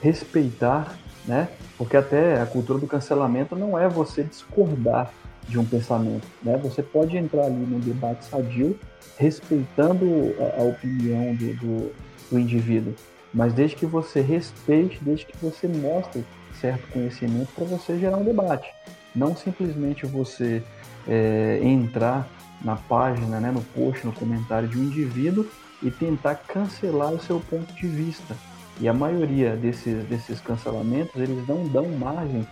respeitar, 0.00 0.94
né? 1.24 1.48
porque 1.78 1.96
até 1.96 2.40
a 2.40 2.46
cultura 2.46 2.78
do 2.78 2.86
cancelamento 2.86 3.56
não 3.56 3.78
é 3.78 3.88
você 3.88 4.22
discordar 4.22 5.12
de 5.48 5.58
um 5.58 5.64
pensamento. 5.64 6.26
Né? 6.42 6.56
Você 6.62 6.82
pode 6.82 7.16
entrar 7.16 7.44
ali 7.44 7.66
no 7.66 7.78
debate 7.80 8.24
sadio, 8.24 8.78
respeitando 9.16 10.34
a, 10.38 10.62
a 10.62 10.64
opinião 10.64 11.34
do, 11.34 11.54
do, 11.54 11.92
do 12.30 12.38
indivíduo, 12.38 12.94
mas 13.32 13.52
desde 13.52 13.76
que 13.76 13.86
você 13.86 14.20
respeite, 14.20 14.98
desde 15.02 15.26
que 15.26 15.36
você 15.38 15.66
mostre 15.66 16.24
certo 16.60 16.86
conhecimento 16.92 17.48
para 17.54 17.64
você 17.64 17.98
gerar 17.98 18.18
um 18.18 18.24
debate. 18.24 18.68
Não 19.14 19.34
simplesmente 19.34 20.06
você 20.06 20.62
é, 21.08 21.60
entrar 21.62 22.28
na 22.64 22.76
página, 22.76 23.40
né, 23.40 23.50
no 23.50 23.62
post, 23.62 24.06
no 24.06 24.12
comentário 24.12 24.68
de 24.68 24.78
um 24.78 24.84
indivíduo 24.84 25.46
e 25.82 25.90
tentar 25.90 26.36
cancelar 26.36 27.12
o 27.12 27.20
seu 27.20 27.40
ponto 27.40 27.72
de 27.74 27.86
vista. 27.86 28.36
E 28.80 28.88
a 28.88 28.94
maioria 28.94 29.56
desses, 29.56 30.04
desses 30.04 30.40
cancelamentos, 30.40 31.14
eles 31.16 31.46
não 31.46 31.66
dão 31.66 31.88
margem 31.88 32.46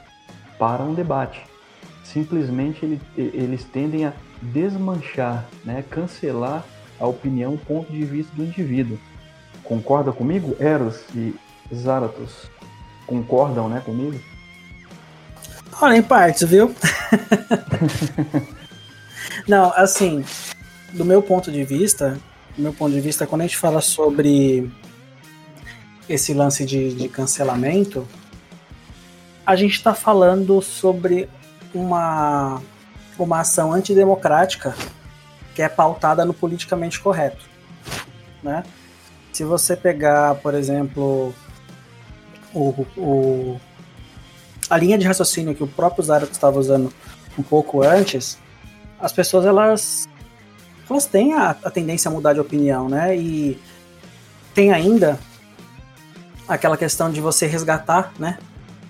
para 0.58 0.82
um 0.82 0.92
debate. 0.92 1.40
Simplesmente 2.04 2.84
ele, 2.84 3.00
eles 3.16 3.64
tendem 3.64 4.06
a 4.06 4.12
desmanchar, 4.42 5.46
né, 5.64 5.84
cancelar 5.88 6.64
a 6.98 7.06
opinião, 7.06 7.54
o 7.54 7.58
ponto 7.58 7.92
de 7.92 8.04
vista 8.04 8.34
do 8.34 8.44
indivíduo. 8.44 8.98
Concorda 9.62 10.12
comigo? 10.12 10.56
Eros 10.58 11.00
e 11.14 11.34
Zaratos 11.74 12.50
concordam 13.06 13.68
né, 13.68 13.80
comigo? 13.84 14.20
Olha, 15.80 15.96
em 15.96 16.02
partes, 16.02 16.48
viu? 16.48 16.74
Não, 19.48 19.72
assim, 19.74 20.24
do 20.92 21.04
meu 21.04 21.22
ponto 21.22 21.50
de 21.50 21.64
vista, 21.64 22.18
do 22.56 22.62
meu 22.62 22.72
ponto 22.72 22.92
de 22.92 23.00
vista, 23.00 23.26
quando 23.26 23.42
a 23.42 23.44
gente 23.44 23.56
fala 23.56 23.80
sobre 23.80 24.70
esse 26.08 26.34
lance 26.34 26.66
de, 26.66 26.92
de 26.94 27.08
cancelamento, 27.08 28.06
a 29.46 29.56
gente 29.56 29.74
está 29.74 29.94
falando 29.94 30.60
sobre 30.60 31.28
uma, 31.74 32.60
uma 33.18 33.40
ação 33.40 33.72
antidemocrática 33.72 34.74
que 35.54 35.62
é 35.62 35.68
pautada 35.68 36.24
no 36.24 36.32
politicamente 36.32 37.00
correto. 37.00 37.44
Né? 38.42 38.62
Se 39.32 39.44
você 39.44 39.76
pegar, 39.76 40.36
por 40.36 40.54
exemplo, 40.54 41.34
o, 42.54 42.86
o, 42.96 43.60
a 44.68 44.76
linha 44.76 44.98
de 44.98 45.06
raciocínio 45.06 45.54
que 45.54 45.62
o 45.62 45.68
próprio 45.68 46.04
Zara 46.04 46.24
estava 46.24 46.58
usando 46.58 46.92
um 47.38 47.42
pouco 47.42 47.82
antes, 47.82 48.38
as 49.00 49.12
pessoas 49.12 49.44
elas, 49.46 50.08
elas 50.88 51.06
têm 51.06 51.34
a, 51.34 51.50
a 51.50 51.70
tendência 51.70 52.08
a 52.08 52.12
mudar 52.12 52.32
de 52.32 52.40
opinião, 52.40 52.88
né? 52.88 53.16
E 53.16 53.60
tem 54.54 54.72
ainda 54.72 55.18
aquela 56.46 56.76
questão 56.76 57.10
de 57.10 57.20
você 57.20 57.46
resgatar, 57.46 58.12
né? 58.18 58.38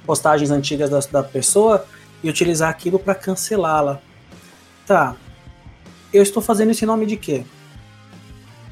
Postagens 0.07 0.51
antigas 0.51 0.91
da, 0.91 0.99
da 0.99 1.23
pessoa 1.23 1.85
e 2.23 2.29
utilizar 2.29 2.69
aquilo 2.69 2.99
para 2.99 3.15
cancelá-la. 3.15 4.00
Tá. 4.87 5.17
Eu 6.12 6.23
estou 6.23 6.43
fazendo 6.43 6.71
isso 6.71 6.85
em 6.85 6.87
nome 6.87 7.07
de 7.07 7.17
quê? 7.17 7.45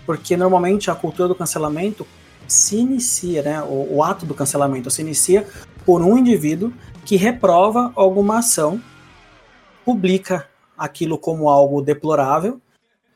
Porque 0.04 0.36
normalmente 0.36 0.90
a 0.90 0.94
cultura 0.94 1.28
do 1.28 1.34
cancelamento 1.34 2.06
se 2.46 2.76
inicia, 2.76 3.42
né? 3.42 3.62
O, 3.62 3.96
o 3.96 4.02
ato 4.02 4.26
do 4.26 4.34
cancelamento 4.34 4.90
se 4.90 5.02
inicia 5.02 5.46
por 5.84 6.02
um 6.02 6.18
indivíduo 6.18 6.72
que 7.04 7.16
reprova 7.16 7.92
alguma 7.94 8.38
ação, 8.38 8.82
publica 9.84 10.48
aquilo 10.76 11.16
como 11.18 11.48
algo 11.48 11.80
deplorável 11.80 12.60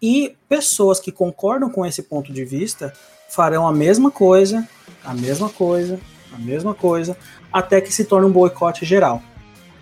e 0.00 0.36
pessoas 0.48 0.98
que 0.98 1.12
concordam 1.12 1.70
com 1.70 1.86
esse 1.86 2.02
ponto 2.02 2.32
de 2.32 2.44
vista 2.44 2.92
farão 3.28 3.66
a 3.66 3.72
mesma 3.72 4.10
coisa, 4.10 4.66
a 5.04 5.14
mesma 5.14 5.48
coisa, 5.48 6.00
a 6.34 6.38
mesma 6.38 6.74
coisa, 6.74 7.16
até 7.52 7.80
que 7.80 7.92
se 7.92 8.04
torne 8.04 8.26
um 8.26 8.32
boicote 8.32 8.84
geral. 8.84 9.22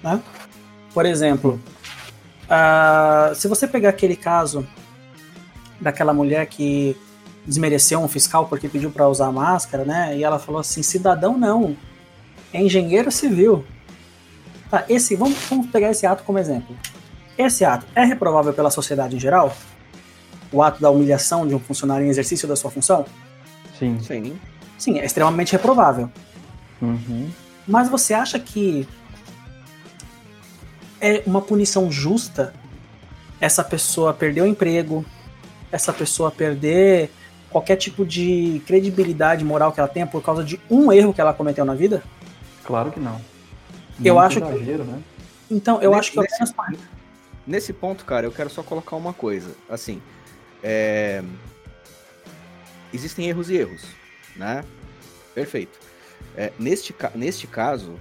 Né? 0.02 0.22
Por 0.92 1.06
exemplo, 1.06 1.60
uh, 2.46 3.34
se 3.34 3.46
você 3.48 3.66
pegar 3.66 3.90
aquele 3.90 4.16
caso 4.16 4.66
daquela 5.80 6.12
mulher 6.12 6.46
que 6.46 6.96
desmereceu 7.46 8.00
um 8.00 8.08
fiscal 8.08 8.46
porque 8.46 8.68
pediu 8.68 8.90
para 8.90 9.08
usar 9.08 9.30
máscara, 9.32 9.84
né? 9.84 10.16
E 10.16 10.24
ela 10.24 10.38
falou 10.38 10.60
assim: 10.60 10.82
cidadão 10.82 11.38
não, 11.38 11.76
é 12.52 12.62
engenheiro 12.62 13.10
civil. 13.10 13.64
Tá, 14.70 14.84
esse, 14.88 15.16
vamos, 15.16 15.38
vamos 15.48 15.66
pegar 15.68 15.90
esse 15.90 16.06
ato 16.06 16.22
como 16.22 16.38
exemplo. 16.38 16.76
Esse 17.36 17.64
ato 17.64 17.86
é 17.94 18.04
reprovável 18.04 18.52
pela 18.52 18.70
sociedade 18.70 19.16
em 19.16 19.20
geral? 19.20 19.56
O 20.52 20.62
ato 20.62 20.80
da 20.80 20.90
humilhação 20.90 21.46
de 21.46 21.54
um 21.54 21.58
funcionário 21.58 22.04
em 22.04 22.08
exercício 22.08 22.46
da 22.46 22.54
sua 22.54 22.70
função? 22.70 23.04
Sim. 23.78 23.98
Sim. 24.00 24.38
Sim, 24.76 24.98
é 24.98 25.04
extremamente 25.04 25.52
reprovável. 25.52 26.10
Uhum. 26.80 27.30
Mas 27.66 27.88
você 27.88 28.14
acha 28.14 28.38
que 28.38 28.86
é 31.00 31.22
uma 31.26 31.40
punição 31.40 31.90
justa 31.90 32.52
essa 33.40 33.64
pessoa 33.64 34.12
perder 34.12 34.42
o 34.42 34.46
emprego, 34.46 35.04
essa 35.72 35.92
pessoa 35.92 36.30
perder 36.30 37.10
qualquer 37.48 37.76
tipo 37.76 38.04
de 38.04 38.62
credibilidade 38.66 39.44
moral 39.44 39.72
que 39.72 39.80
ela 39.80 39.88
tenha 39.88 40.06
por 40.06 40.22
causa 40.22 40.44
de 40.44 40.60
um 40.70 40.92
erro 40.92 41.14
que 41.14 41.20
ela 41.20 41.32
cometeu 41.32 41.64
na 41.64 41.74
vida? 41.74 42.02
Claro 42.64 42.92
que 42.92 43.00
não. 43.00 43.20
eu 44.04 44.18
acho 44.18 44.38
exagero, 44.38 44.84
que. 44.84 44.90
Né? 44.90 45.02
Então, 45.50 45.82
eu 45.82 45.90
nesse, 45.90 46.00
acho 46.00 46.12
que 46.12 46.20
nesse, 46.20 46.54
nesse 47.46 47.72
ponto, 47.72 48.04
cara, 48.04 48.26
eu 48.26 48.32
quero 48.32 48.50
só 48.50 48.62
colocar 48.62 48.94
uma 48.94 49.12
coisa. 49.12 49.50
Assim, 49.68 50.00
é... 50.62 51.22
existem 52.92 53.28
erros 53.28 53.50
e 53.50 53.56
erros, 53.56 53.82
né? 54.36 54.62
Perfeito. 55.34 55.78
É, 56.36 56.52
neste, 56.58 56.94
neste 57.14 57.46
caso, 57.46 57.98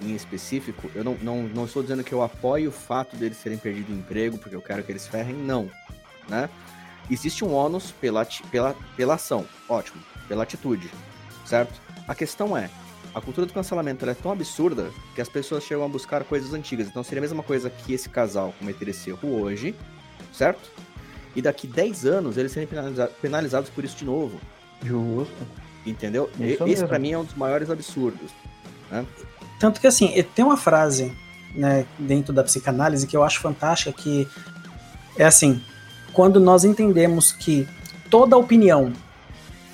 em 0.00 0.14
específico, 0.14 0.90
eu 0.94 1.04
não, 1.04 1.14
não, 1.22 1.42
não 1.44 1.64
estou 1.64 1.82
dizendo 1.82 2.04
que 2.04 2.12
eu 2.12 2.22
apoio 2.22 2.68
o 2.68 2.72
fato 2.72 3.16
deles 3.16 3.38
terem 3.38 3.58
perdido 3.58 3.92
o 3.92 3.96
emprego 3.96 4.38
porque 4.38 4.56
eu 4.56 4.62
quero 4.62 4.82
que 4.82 4.92
eles 4.92 5.06
ferrem, 5.06 5.34
não. 5.34 5.70
Né? 6.28 6.48
existe 7.10 7.44
um 7.44 7.52
ônus 7.52 7.92
pela, 7.92 8.26
pela, 8.50 8.74
pela 8.96 9.14
ação, 9.14 9.46
ótimo, 9.68 10.02
pela 10.28 10.42
atitude, 10.42 10.90
certo? 11.44 11.80
A 12.06 12.14
questão 12.14 12.56
é, 12.56 12.70
a 13.14 13.20
cultura 13.20 13.46
do 13.46 13.52
cancelamento 13.52 14.08
é 14.08 14.14
tão 14.14 14.32
absurda 14.32 14.90
que 15.14 15.20
as 15.20 15.28
pessoas 15.28 15.64
chegam 15.64 15.84
a 15.84 15.88
buscar 15.88 16.24
coisas 16.24 16.52
antigas. 16.52 16.88
Então 16.88 17.04
seria 17.04 17.20
a 17.20 17.22
mesma 17.22 17.42
coisa 17.42 17.70
que 17.70 17.92
esse 17.92 18.08
casal 18.08 18.54
cometer 18.58 18.88
esse 18.88 19.10
erro 19.10 19.40
hoje, 19.40 19.74
certo? 20.32 20.70
E 21.36 21.42
daqui 21.42 21.66
10 21.66 22.06
anos 22.06 22.36
eles 22.36 22.52
serem 22.52 22.66
penaliza 22.66 23.06
penalizados 23.20 23.70
por 23.70 23.84
isso 23.84 23.96
de 23.96 24.04
novo. 24.04 24.40
Justo. 24.82 25.34
Entendeu? 25.86 26.30
Isso 26.38 26.66
esse 26.66 26.86
para 26.86 26.98
mim 26.98 27.12
é 27.12 27.18
um 27.18 27.24
dos 27.24 27.34
maiores 27.34 27.70
absurdos. 27.70 28.30
Né? 28.90 29.04
Tanto 29.58 29.80
que 29.80 29.86
assim, 29.86 30.12
tem 30.34 30.44
uma 30.44 30.56
frase 30.56 31.12
né, 31.54 31.86
dentro 31.98 32.32
da 32.32 32.42
psicanálise 32.42 33.06
que 33.06 33.16
eu 33.16 33.22
acho 33.22 33.40
fantástica 33.40 33.92
que 33.92 34.28
é 35.16 35.24
assim, 35.24 35.62
quando 36.12 36.40
nós 36.40 36.64
entendemos 36.64 37.32
que 37.32 37.68
toda 38.10 38.36
opinião 38.36 38.92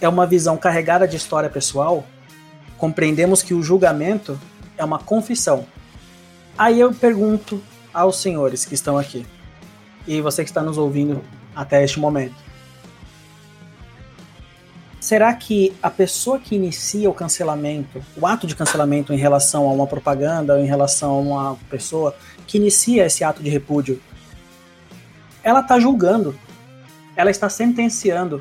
é 0.01 0.09
uma 0.09 0.27
visão 0.27 0.57
carregada 0.57 1.07
de 1.07 1.17
história 1.17 1.49
pessoal, 1.49 2.07
compreendemos 2.79 3.43
que 3.43 3.55
o 3.55 3.63
julgamento 3.63 4.39
é 4.77 4.85
uma 4.85 4.99
confissão. 4.99 5.67
Aí 6.57 6.81
eu 6.81 6.93
pergunto 6.93 7.63
aos 7.93 8.21
senhores 8.21 8.65
que 8.65 8.75
estão 8.75 8.99
aqui, 8.99 9.27
e 10.07 10.21
você 10.21 10.43
que 10.43 10.51
está 10.51 10.63
nos 10.63 10.79
ouvindo 10.79 11.23
até 11.55 11.85
este 11.85 12.01
momento: 12.01 12.35
será 15.01 15.33
que 15.35 15.75
a 15.83 15.91
pessoa 15.91 16.39
que 16.39 16.55
inicia 16.55 17.09
o 17.09 17.15
cancelamento, 17.15 18.03
o 18.17 18.27
ato 18.27 18.47
de 18.47 18.55
cancelamento 18.55 19.13
em 19.13 19.17
relação 19.17 19.69
a 19.69 19.73
uma 19.73 19.87
propaganda 19.87 20.55
ou 20.55 20.61
em 20.61 20.67
relação 20.67 21.11
a 21.11 21.19
uma 21.19 21.57
pessoa 21.69 22.15
que 22.47 22.59
inicia 22.59 23.07
esse 23.07 23.25
ato 23.25 23.43
de 23.43 23.51
repúdio, 23.51 24.01
ela 25.43 25.61
está 25.61 25.81
julgando, 25.81 26.39
ela 27.17 27.31
está 27.31 27.49
sentenciando 27.49 28.41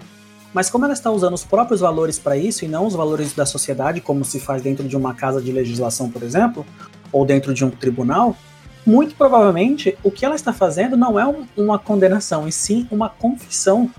mas 0.53 0.69
como 0.69 0.85
ela 0.85 0.93
está 0.93 1.11
usando 1.11 1.33
os 1.33 1.43
próprios 1.43 1.79
valores 1.79 2.17
para 2.17 2.35
isso 2.35 2.65
e 2.65 2.67
não 2.67 2.85
os 2.85 2.95
valores 2.95 3.33
da 3.33 3.45
sociedade, 3.45 4.01
como 4.01 4.25
se 4.25 4.39
faz 4.39 4.61
dentro 4.61 4.87
de 4.87 4.97
uma 4.97 5.13
casa 5.13 5.41
de 5.41 5.51
legislação, 5.51 6.09
por 6.09 6.23
exemplo, 6.23 6.65
ou 7.11 7.25
dentro 7.25 7.53
de 7.53 7.63
um 7.63 7.69
tribunal, 7.69 8.35
muito 8.85 9.15
provavelmente 9.15 9.95
o 10.03 10.09
que 10.09 10.25
ela 10.25 10.35
está 10.35 10.51
fazendo 10.51 10.97
não 10.97 11.19
é 11.19 11.27
um, 11.27 11.45
uma 11.55 11.77
condenação, 11.77 12.47
e 12.47 12.51
sim 12.51 12.87
uma 12.89 13.09
confissão. 13.09 13.89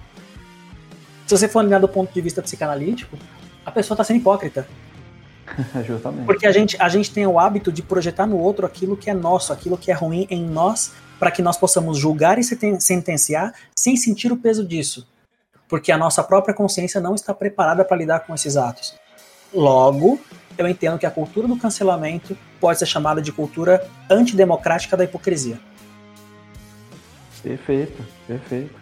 Se 1.31 1.39
você 1.39 1.47
for 1.47 1.65
olhar 1.65 1.79
do 1.79 1.87
ponto 1.87 2.13
de 2.13 2.21
vista 2.21 2.43
psicanalítico, 2.43 3.17
a 3.65 3.71
pessoa 3.71 3.95
está 3.95 4.03
sendo 4.03 4.17
hipócrita. 4.17 4.67
Justamente. 5.87 6.27
Porque 6.27 6.45
a 6.45 6.51
gente, 6.51 6.77
a 6.77 6.89
gente 6.89 7.13
tem 7.13 7.25
o 7.25 7.39
hábito 7.39 7.71
de 7.71 7.83
projetar 7.83 8.27
no 8.27 8.37
outro 8.37 8.67
aquilo 8.67 8.97
que 8.97 9.09
é 9.09 9.15
nosso, 9.15 9.53
aquilo 9.53 9.79
que 9.79 9.93
é 9.93 9.95
ruim 9.95 10.27
em 10.29 10.45
nós, 10.45 10.91
para 11.21 11.31
que 11.31 11.41
nós 11.41 11.57
possamos 11.57 11.99
julgar 11.99 12.37
e 12.41 12.43
sentenciar 12.43 13.55
sem 13.77 13.97
sentir 13.97 14.33
o 14.33 14.37
peso 14.37 14.67
disso 14.67 15.07
porque 15.69 15.93
a 15.93 15.97
nossa 15.97 16.25
própria 16.25 16.53
consciência 16.53 17.01
não 17.01 17.15
está 17.15 17.33
preparada 17.33 17.85
para 17.85 17.97
lidar 17.97 18.27
com 18.27 18.35
esses 18.35 18.57
atos. 18.57 18.99
Logo, 19.55 20.19
eu 20.59 20.67
entendo 20.67 20.99
que 20.99 21.07
a 21.07 21.11
cultura 21.13 21.47
do 21.47 21.57
cancelamento 21.57 22.37
pode 22.59 22.81
ser 22.81 22.87
chamada 22.87 23.23
de 23.23 23.31
cultura 23.31 23.89
antidemocrática 24.11 24.97
da 24.97 25.05
hipocrisia. 25.05 25.61
Perfeito, 27.41 28.05
perfeito. 28.27 28.75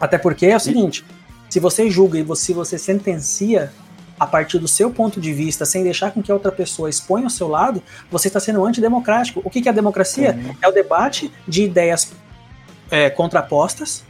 Até 0.00 0.18
porque 0.18 0.46
é 0.46 0.56
o 0.56 0.60
seguinte: 0.60 1.04
se 1.48 1.60
você 1.60 1.90
julga 1.90 2.18
e 2.18 2.36
se 2.36 2.52
você 2.52 2.78
sentencia 2.78 3.72
a 4.18 4.26
partir 4.26 4.58
do 4.58 4.66
seu 4.66 4.90
ponto 4.90 5.20
de 5.20 5.32
vista, 5.32 5.64
sem 5.64 5.82
deixar 5.82 6.10
com 6.10 6.22
que 6.22 6.30
a 6.30 6.34
outra 6.34 6.50
pessoa 6.50 6.90
exponha 6.90 7.26
o 7.26 7.30
seu 7.30 7.48
lado, 7.48 7.82
você 8.10 8.28
está 8.28 8.40
sendo 8.40 8.64
antidemocrático. 8.64 9.40
O 9.44 9.50
que 9.50 9.66
é 9.68 9.70
a 9.70 9.74
democracia? 9.74 10.34
Uhum. 10.34 10.56
É 10.60 10.68
o 10.68 10.72
debate 10.72 11.32
de 11.46 11.62
ideias 11.62 12.12
é, 12.90 13.08
contrapostas 13.08 14.02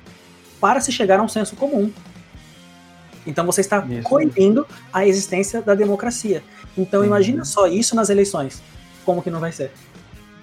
para 0.61 0.81
se 0.81 0.91
chegar 0.91 1.21
a 1.21 1.23
um 1.23 1.29
senso 1.29 1.55
comum. 1.57 1.93
Então 3.27 3.45
você 3.45 3.61
está 3.61 3.85
isso. 3.87 4.03
coibindo 4.03 4.67
a 4.93 5.07
existência 5.07 5.61
da 5.61 5.75
democracia. 5.75 6.43
Então 6.77 7.01
uhum. 7.01 7.07
imagina 7.07 7.45
só 7.45 7.67
isso 7.67 7.95
nas 7.95 8.09
eleições. 8.09 8.63
Como 9.05 9.23
que 9.23 9.31
não 9.31 9.41
vai 9.41 9.53
ser? 9.53 9.71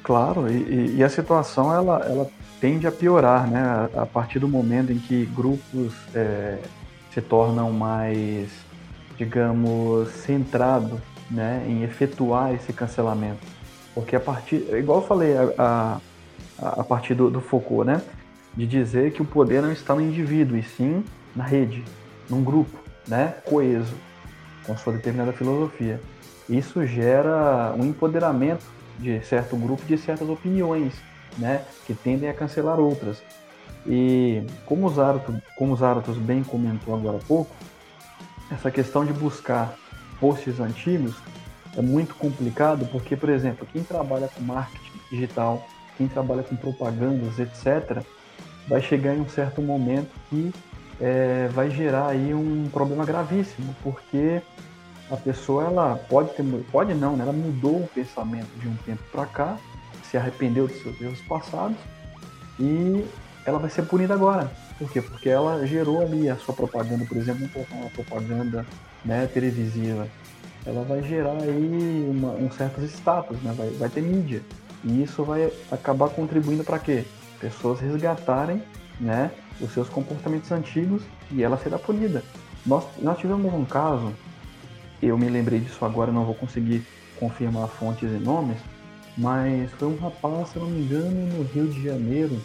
Claro, 0.04 0.48
e, 0.52 0.98
e 0.98 1.04
a 1.04 1.10
situação 1.10 1.74
ela, 1.74 2.06
ela 2.06 2.30
tende 2.62 2.86
a 2.86 2.92
piorar, 2.92 3.50
né? 3.50 3.60
A, 3.60 4.04
a 4.04 4.06
partir 4.06 4.38
do 4.38 4.48
momento 4.48 4.92
em 4.92 5.00
que 5.00 5.26
grupos 5.26 5.94
é, 6.14 6.60
se 7.16 7.22
tornam 7.22 7.72
mais, 7.72 8.50
digamos, 9.18 10.10
centrados 10.10 11.00
né, 11.32 11.66
em 11.66 11.82
efetuar 11.82 12.54
esse 12.54 12.74
cancelamento. 12.74 13.40
Porque 13.96 14.18
a 14.18 14.20
partir, 14.20 14.68
igual 14.78 15.00
eu 15.00 15.08
falei, 15.08 15.34
a, 15.36 16.02
a, 16.60 16.82
a 16.82 16.84
partir 16.84 17.16
do, 17.16 17.32
do 17.32 17.40
Foucault, 17.40 17.88
né? 17.88 18.02
de 18.56 18.68
dizer 18.68 19.12
que 19.14 19.22
o 19.22 19.26
poder 19.26 19.62
não 19.62 19.72
está 19.72 19.96
no 19.96 20.02
indivíduo, 20.02 20.58
e 20.58 20.64
sim 20.64 21.04
na 21.36 21.44
rede, 21.44 21.84
num 22.30 22.44
grupo, 22.44 22.78
né, 23.08 23.36
coeso, 23.46 23.94
com 24.66 24.78
sua 24.78 24.94
determinada 24.94 25.34
filosofia. 25.34 26.00
Isso 26.50 26.86
gera 26.86 27.74
um 27.78 27.86
empoderamento 27.86 28.66
de 29.00 29.22
certo 29.26 29.58
grupo, 29.58 29.84
de 29.86 29.98
certas 29.98 30.30
opiniões, 30.30 30.94
né, 31.38 31.64
que 31.86 31.94
tendem 31.94 32.30
a 32.30 32.34
cancelar 32.34 32.80
outras. 32.80 33.22
E 33.88 34.44
como 34.66 34.88
o 34.88 34.90
Zaratos, 34.90 35.36
como 35.56 35.74
o 35.74 35.76
Zaratos 35.76 36.18
bem 36.18 36.44
comentou 36.44 36.96
agora 36.96 37.18
há 37.18 37.28
pouco, 37.28 37.56
essa 38.52 38.72
questão 38.72 39.06
de 39.06 39.14
buscar 39.14 39.76
posts 40.20 40.60
antigos 40.60 41.16
é 41.78 41.82
muito 41.82 42.16
complicado 42.16 42.88
porque, 42.92 43.16
por 43.16 43.30
exemplo, 43.30 43.68
quem 43.72 43.84
trabalha 43.84 44.28
com 44.28 44.42
marketing 44.42 45.00
digital, 45.12 45.66
quem 45.98 46.08
trabalha 46.08 46.44
com 46.44 46.56
propagandas, 46.56 47.38
etc., 47.40 48.02
vai 48.68 48.82
chegar 48.82 49.14
em 49.16 49.22
um 49.22 49.30
certo 49.30 49.62
momento 49.62 50.10
que 50.30 50.52
é, 51.00 51.50
vai 51.54 51.70
gerar 51.70 52.08
aí 52.08 52.34
um 52.34 52.70
problema 52.72 53.06
gravíssimo, 53.06 53.76
porque 53.84 54.42
a 55.12 55.18
pessoa 55.18 55.66
ela 55.66 55.96
pode 56.10 56.30
ter, 56.30 56.44
pode 56.72 56.94
não, 56.94 57.16
né? 57.16 57.24
ela 57.24 57.34
mudou 57.34 57.76
o 57.76 57.90
pensamento 57.94 58.50
de 58.60 58.68
um 58.68 58.76
tempo 58.78 59.04
para 59.12 59.26
cá, 59.26 59.58
se 60.04 60.18
arrependeu 60.18 60.68
dos 60.68 60.82
seus 60.82 61.00
erros 61.02 61.22
passados 61.22 61.78
e 62.60 63.06
ela 63.46 63.60
vai 63.60 63.70
ser 63.70 63.84
punida 63.84 64.14
agora. 64.14 64.52
Por 64.78 64.92
quê? 64.92 65.02
Porque 65.02 65.30
ela 65.30 65.66
gerou 65.66 66.02
ali 66.02 66.30
a 66.30 66.36
sua 66.36 66.54
propaganda, 66.54 67.06
por 67.06 67.18
exemplo, 67.18 67.48
uma 67.72 67.90
propaganda 67.90 68.66
né, 69.04 69.28
televisiva. 69.28 70.08
Ela 70.66 70.84
vai 70.84 71.04
gerar 71.04 71.38
aí 71.42 72.08
uma, 72.10 72.32
um 72.32 72.50
certos 72.52 72.84
status, 72.86 73.38
né? 73.42 73.54
vai, 73.56 73.70
vai 73.72 73.90
ter 73.90 74.02
mídia. 74.02 74.42
E 74.84 75.04
isso 75.04 75.24
vai 75.24 75.52
acabar 75.72 76.10
contribuindo 76.10 76.64
para 76.64 76.80
quê? 76.80 77.06
pessoas 77.40 77.80
resgatarem 77.80 78.62
né, 79.00 79.32
os 79.60 79.72
seus 79.72 79.90
comportamentos 79.90 80.52
antigos 80.52 81.04
e 81.32 81.44
ela 81.44 81.58
será 81.58 81.78
punida. 81.78 82.24
Nós, 82.66 82.84
nós 83.00 83.18
tivemos 83.18 83.54
um 83.54 83.66
caso, 83.66 84.12
eu 85.02 85.18
me 85.18 85.30
lembrei 85.30 85.60
disso 85.60 85.84
agora, 85.86 86.12
não 86.12 86.26
vou 86.26 86.36
conseguir 86.36 86.84
confirmar 87.20 87.68
fontes 87.68 88.10
e 88.10 88.24
nomes, 88.24 88.58
mas 89.18 89.72
foi 89.74 89.88
um 89.88 89.98
rapaz, 89.98 90.50
se 90.50 90.60
não 90.60 90.68
me 90.68 90.82
engano, 90.82 91.38
no 91.38 91.44
Rio 91.44 91.68
de 91.68 91.84
Janeiro, 91.84 92.42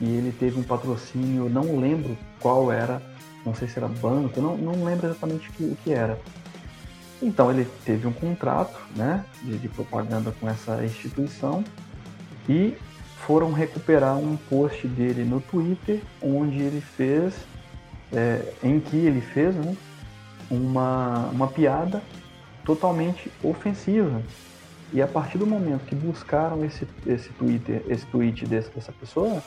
e 0.00 0.04
ele 0.04 0.32
teve 0.32 0.58
um 0.58 0.62
patrocínio, 0.62 1.48
não 1.48 1.78
lembro 1.80 2.16
qual 2.40 2.70
era, 2.70 3.00
não 3.44 3.54
sei 3.54 3.68
se 3.68 3.78
era 3.78 3.88
banco, 3.88 4.40
não, 4.40 4.56
não 4.56 4.84
lembro 4.84 5.06
exatamente 5.06 5.48
o 5.48 5.52
que, 5.52 5.64
o 5.64 5.76
que 5.84 5.92
era. 5.92 6.18
Então 7.22 7.50
ele 7.50 7.66
teve 7.84 8.06
um 8.06 8.12
contrato 8.12 8.78
né, 8.94 9.24
de, 9.42 9.56
de 9.58 9.68
propaganda 9.68 10.34
com 10.38 10.48
essa 10.48 10.84
instituição 10.84 11.64
e 12.48 12.76
foram 13.26 13.52
recuperar 13.52 14.16
um 14.16 14.36
post 14.36 14.86
dele 14.86 15.24
no 15.24 15.40
Twitter, 15.40 16.02
onde 16.22 16.58
ele 16.58 16.80
fez, 16.80 17.34
é, 18.12 18.52
em 18.62 18.78
que 18.78 18.96
ele 18.96 19.20
fez 19.20 19.54
né, 19.54 19.74
uma, 20.50 21.28
uma 21.32 21.48
piada 21.48 22.02
totalmente 22.64 23.30
ofensiva. 23.42 24.22
E 24.92 25.02
a 25.02 25.06
partir 25.06 25.38
do 25.38 25.46
momento 25.46 25.84
que 25.86 25.94
buscaram 25.94 26.64
esse, 26.64 26.86
esse 27.06 27.30
Twitter, 27.30 27.82
esse 27.88 28.06
tweet 28.06 28.46
desse, 28.46 28.70
dessa 28.70 28.92
pessoa, 28.92 29.42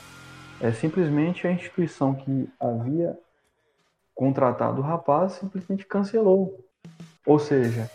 é 0.60 0.72
simplesmente 0.72 1.46
a 1.46 1.52
instituição 1.52 2.14
que 2.14 2.48
havia 2.60 3.18
contratado 4.14 4.80
o 4.80 4.84
rapaz 4.84 5.32
simplesmente 5.32 5.86
cancelou. 5.86 6.58
Ou 7.26 7.38
seja, 7.38 7.90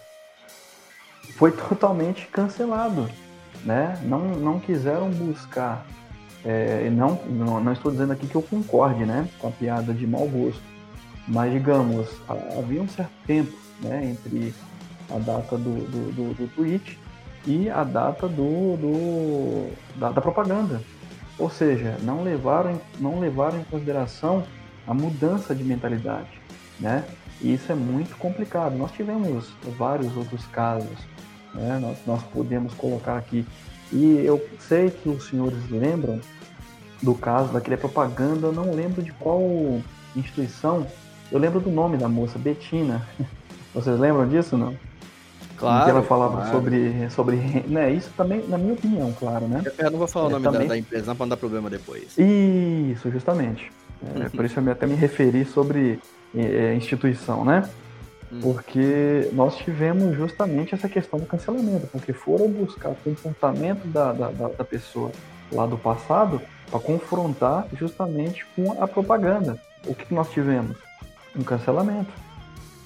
foi 1.38 1.52
totalmente 1.70 2.28
cancelado 2.28 3.10
né, 3.66 4.00
não, 4.04 4.20
não 4.36 4.60
quiseram 4.60 5.10
buscar, 5.10 5.86
é, 6.44 6.90
não, 6.92 7.20
não, 7.26 7.60
não, 7.60 7.74
estou 7.74 7.92
dizendo 7.92 8.14
aqui 8.14 8.28
que 8.28 8.36
eu 8.36 8.42
concorde 8.42 9.04
né, 9.06 9.28
com 9.40 9.48
a 9.48 9.52
piada 9.52 9.92
de 9.94 10.06
mau 10.06 10.28
gosto, 10.28 10.62
mas 11.28 11.52
digamos, 11.52 12.08
havia 12.28 12.82
um 12.82 12.88
certo 12.88 13.12
tempo 13.26 13.58
né, 13.82 14.06
entre 14.06 14.54
a 15.10 15.18
data 15.18 15.58
do, 15.58 15.74
do, 15.88 16.12
do, 16.12 16.34
do 16.36 16.48
tweet 16.56 17.00
e 17.48 17.70
a 17.70 17.84
data 17.84 18.28
do, 18.28 18.78
do 18.78 19.72
da, 20.00 20.12
da, 20.12 20.22
propaganda. 20.22 20.82
Ou 21.38 21.50
seja, 21.50 21.98
não 22.02 22.24
levaram, 22.24 22.80
não 23.00 23.20
levaram 23.20 23.60
em 23.60 23.64
consideração 23.66 24.44
a 24.88 24.94
mudança 24.94 25.54
de 25.54 25.64
mentalidade. 25.64 26.42
Né? 26.80 27.04
E 27.42 27.54
isso 27.54 27.72
é 27.72 27.76
muito 27.76 28.16
complicado. 28.18 28.78
Nós 28.78 28.92
tivemos 28.92 29.52
vários 29.78 30.16
outros 30.16 30.46
casos 30.48 31.16
né? 31.56 31.80
Nós, 31.82 31.98
nós 32.06 32.24
podemos 32.24 32.74
colocar 32.74 33.18
aqui. 33.18 33.46
E 33.92 34.22
eu 34.24 34.46
sei 34.60 34.90
que 34.90 35.10
os 35.10 35.28
senhores 35.28 35.58
lembram 35.70 36.20
do 37.02 37.16
caso 37.16 37.54
daquele 37.54 37.78
propaganda, 37.78 38.48
eu 38.48 38.54
não 38.54 38.74
lembro 38.74 39.02
de 39.02 39.12
qual 39.14 39.42
instituição, 40.16 40.86
eu 41.32 41.40
lembro 41.40 41.60
do 41.60 41.70
nome 41.70 41.98
da 41.98 42.08
moça, 42.08 42.38
Betina. 42.38 43.08
Vocês 43.74 44.00
lembram 44.00 44.28
disso, 44.28 44.58
não? 44.58 44.76
Claro. 45.58 45.86
Que 45.86 45.90
ela 45.92 46.04
falava 46.04 46.36
claro. 46.38 46.52
sobre, 46.52 47.10
sobre. 47.10 47.36
Né, 47.68 47.92
isso 47.94 48.10
também, 48.18 48.44
na 48.48 48.58
minha 48.58 48.74
opinião, 48.74 49.14
claro, 49.18 49.48
né? 49.48 49.64
Eu 49.78 49.92
não 49.92 49.98
vou 50.00 50.08
falar 50.08 50.26
o 50.26 50.30
É, 50.30 50.32
nome 50.34 50.44
da- 50.44 50.52
também- 50.52 50.68
da, 50.68 50.78
empresa, 50.78 51.06
não 51.08 51.16
pra 51.16 51.26
não 51.26 51.30
dar 51.30 51.38
problema 51.38 51.70
depois. 51.70 52.18
Isso, 52.18 53.10
justamente. 53.12 53.72
É, 54.24 54.30
por 54.30 54.44
isso 54.46 54.60
eu 54.60 54.72
até 54.72 54.86
me 54.86 54.96
referi 54.96 55.46
sobre 55.46 56.00
é, 56.36 56.74
instituição, 56.76 57.46
né? 57.46 57.68
Hum. 58.32 58.40
Porque 58.42 59.30
nós 59.34 59.56
tivemos 59.56 60.16
justamente 60.18 60.76
essa 60.76 60.90
questão 60.90 61.18
do 61.20 61.26
cancelamento, 61.26 61.88
porque 61.88 62.12
foram 62.12 62.50
buscar 62.50 62.90
o 62.90 62.96
comportamento 62.96 63.86
da, 63.88 64.12
da, 64.12 64.28
da- 64.32 64.48
da 64.50 64.64
pessoa 64.66 65.12
lá 65.52 65.66
do 65.66 65.78
passado 65.78 66.42
para 66.70 66.80
confrontar 66.80 67.68
justamente 67.74 68.46
com 68.56 68.76
a 68.84 68.88
propaganda. 68.88 69.58
O 69.88 69.96
que 69.96 70.14
nós 70.14 70.30
tivemos? 70.32 70.76
Um 71.36 71.44
cancelamento. 71.44 72.12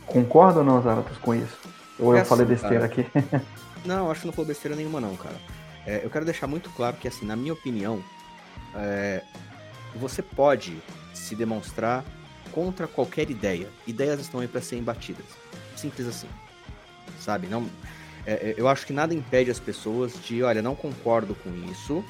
Concorda 0.05 0.60
ou 0.60 0.65
não, 0.65 0.82
com 1.21 1.34
isso? 1.34 1.58
Ou 1.99 2.15
É 2.15 2.21
eu 2.21 2.25
falei 2.25 2.45
assim, 2.45 2.53
besteira 2.53 2.88
cara. 2.88 3.01
aqui? 3.01 3.45
Não, 3.85 4.12
acho 4.12 4.21
que 4.21 4.27
não 4.27 4.33
falou 4.33 4.47
besteira 4.47 4.75
nenhuma, 4.75 4.99
não, 4.99 5.15
cara. 5.15 5.38
É, 5.85 6.01
eu 6.03 6.09
quero 6.09 6.25
deixar 6.25 6.47
muito 6.47 6.69
claro 6.71 6.97
que, 6.97 7.07
assim, 7.07 7.25
na 7.25 7.33
minha 7.33 7.53
opinião, 7.53 8.03
é, 8.75 9.23
você 9.95 10.21
pode 10.21 10.77
se 11.13 11.33
demonstrar 11.33 12.03
contra 12.51 12.88
qualquer 12.88 13.29
ideia. 13.29 13.69
Ideias 13.88 14.19
estão 14.19 14.41
aí 14.41 14.47
para 14.49 14.59
serem 14.62 14.83
batidas. 14.83 15.25
Simples 15.77 16.07
assim. 16.07 16.27
Sabe? 17.21 17.47
Não, 17.47 17.69
é, 18.25 18.33
é, 18.33 18.55
eu 18.57 18.67
acho 18.67 18.85
que 18.85 18.93
nada 18.93 19.13
impede 19.13 19.49
as 19.49 19.59
pessoas 19.59 20.13
de, 20.21 20.43
olha, 20.43 20.62
não 20.62 20.75
concordo 20.75 21.33
com 21.35 21.49
isso, 21.71 22.03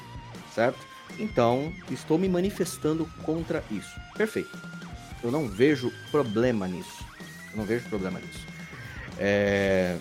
certo? 0.54 0.78
Então, 1.18 1.72
estou 1.90 2.18
me 2.18 2.28
manifestando 2.28 3.08
contra 3.22 3.62
isso. 3.70 3.98
Perfeito. 4.16 4.58
Eu 5.22 5.30
não 5.30 5.48
vejo 5.48 5.92
problema 6.10 6.66
nisso. 6.66 7.04
Eu 7.52 7.58
não 7.58 7.64
vejo 7.64 7.88
problema 7.88 8.18
nisso. 8.18 8.46
É, 9.20 9.96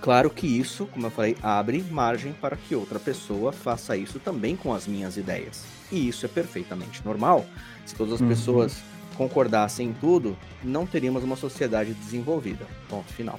Claro 0.00 0.30
que 0.30 0.46
isso, 0.46 0.86
como 0.86 1.06
eu 1.06 1.10
falei, 1.10 1.36
abre 1.42 1.82
margem 1.90 2.32
para 2.32 2.56
que 2.56 2.74
outra 2.74 2.98
pessoa 2.98 3.52
faça 3.52 3.96
isso 3.96 4.18
também 4.18 4.56
com 4.56 4.72
as 4.72 4.86
minhas 4.86 5.18
ideias. 5.18 5.64
E 5.92 6.08
isso 6.08 6.24
é 6.24 6.28
perfeitamente 6.28 7.04
normal. 7.04 7.44
Se 7.84 7.94
todas 7.94 8.14
as 8.14 8.20
Uhum. 8.22 8.28
pessoas 8.28 8.82
concordassem 9.14 9.88
em 9.88 9.92
tudo, 9.92 10.38
não 10.64 10.86
teríamos 10.86 11.22
uma 11.22 11.36
sociedade 11.36 11.92
desenvolvida. 11.92 12.66
Ponto 12.88 13.12
final. 13.12 13.38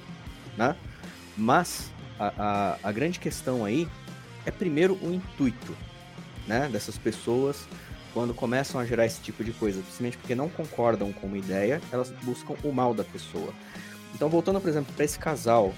Né? 0.56 0.76
Mas 1.36 1.90
a, 2.16 2.32
a, 2.38 2.78
a 2.88 2.92
grande 2.92 3.18
questão 3.18 3.64
aí 3.64 3.88
é 4.46 4.52
primeiro 4.52 4.94
o 5.02 5.12
intuito 5.12 5.76
né, 6.46 6.68
dessas 6.70 6.96
pessoas 6.96 7.66
quando 8.14 8.34
começam 8.34 8.80
a 8.80 8.84
gerar 8.84 9.06
esse 9.06 9.20
tipo 9.20 9.42
de 9.42 9.52
coisa, 9.52 9.80
principalmente 9.80 10.18
porque 10.18 10.34
não 10.34 10.48
concordam 10.48 11.12
com 11.12 11.26
uma 11.26 11.38
ideia, 11.38 11.80
elas 11.90 12.12
buscam 12.22 12.54
o 12.62 12.70
mal 12.70 12.92
da 12.94 13.02
pessoa. 13.02 13.52
Então, 14.14 14.28
voltando, 14.28 14.60
por 14.60 14.68
exemplo, 14.68 14.92
para 14.94 15.04
esse 15.04 15.18
casal 15.18 15.72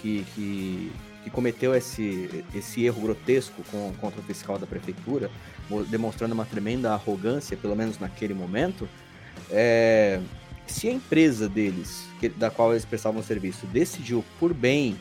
que, 0.00 0.24
que, 0.34 0.92
que 1.24 1.30
cometeu 1.30 1.74
esse, 1.74 2.44
esse 2.54 2.84
erro 2.84 3.00
grotesco 3.02 3.62
com, 3.70 3.92
contra 4.00 4.20
o 4.20 4.22
fiscal 4.24 4.58
da 4.58 4.66
prefeitura, 4.66 5.30
mo- 5.68 5.84
demonstrando 5.84 6.34
uma 6.34 6.44
tremenda 6.44 6.92
arrogância, 6.92 7.56
pelo 7.56 7.74
menos 7.74 7.98
naquele 7.98 8.34
momento, 8.34 8.88
é, 9.50 10.20
se 10.66 10.88
a 10.88 10.92
empresa 10.92 11.48
deles, 11.48 12.06
que- 12.20 12.28
da 12.28 12.50
qual 12.50 12.72
eles 12.72 12.84
prestavam 12.84 13.22
serviço, 13.22 13.66
decidiu 13.66 14.24
por 14.38 14.52
bem 14.52 14.98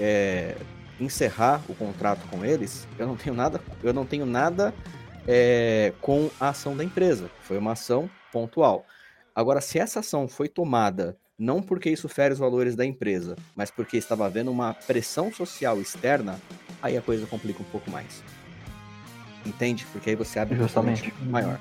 é, 0.00 0.56
encerrar 1.00 1.62
o 1.68 1.74
contrato 1.74 2.26
com 2.28 2.44
eles, 2.44 2.86
eu 2.98 3.06
não 3.06 3.16
tenho 3.16 3.34
nada, 3.34 3.60
eu 3.82 3.92
não 3.92 4.04
tenho 4.04 4.26
nada 4.26 4.74
é, 5.26 5.92
com 6.00 6.30
a 6.40 6.48
ação 6.48 6.76
da 6.76 6.84
empresa. 6.84 7.30
Foi 7.42 7.56
uma 7.58 7.72
ação 7.72 8.10
pontual. 8.32 8.84
Agora, 9.34 9.60
se 9.60 9.78
essa 9.78 10.00
ação 10.00 10.28
foi 10.28 10.48
tomada 10.48 11.16
não 11.38 11.62
porque 11.62 11.90
isso 11.90 12.08
fere 12.08 12.32
os 12.34 12.38
valores 12.38 12.76
da 12.76 12.84
empresa, 12.84 13.36
mas 13.56 13.70
porque 13.70 13.96
estava 13.96 14.26
havendo 14.26 14.50
uma 14.50 14.74
pressão 14.74 15.32
social 15.32 15.80
externa, 15.80 16.38
aí 16.80 16.96
a 16.96 17.02
coisa 17.02 17.26
complica 17.26 17.60
um 17.62 17.66
pouco 17.66 17.90
mais. 17.90 18.22
Entende? 19.44 19.86
Porque 19.92 20.10
aí 20.10 20.16
você 20.16 20.38
abre 20.38 20.54
um 20.56 20.62
Justamente. 20.62 21.02
precedente 21.02 21.28
maior. 21.30 21.58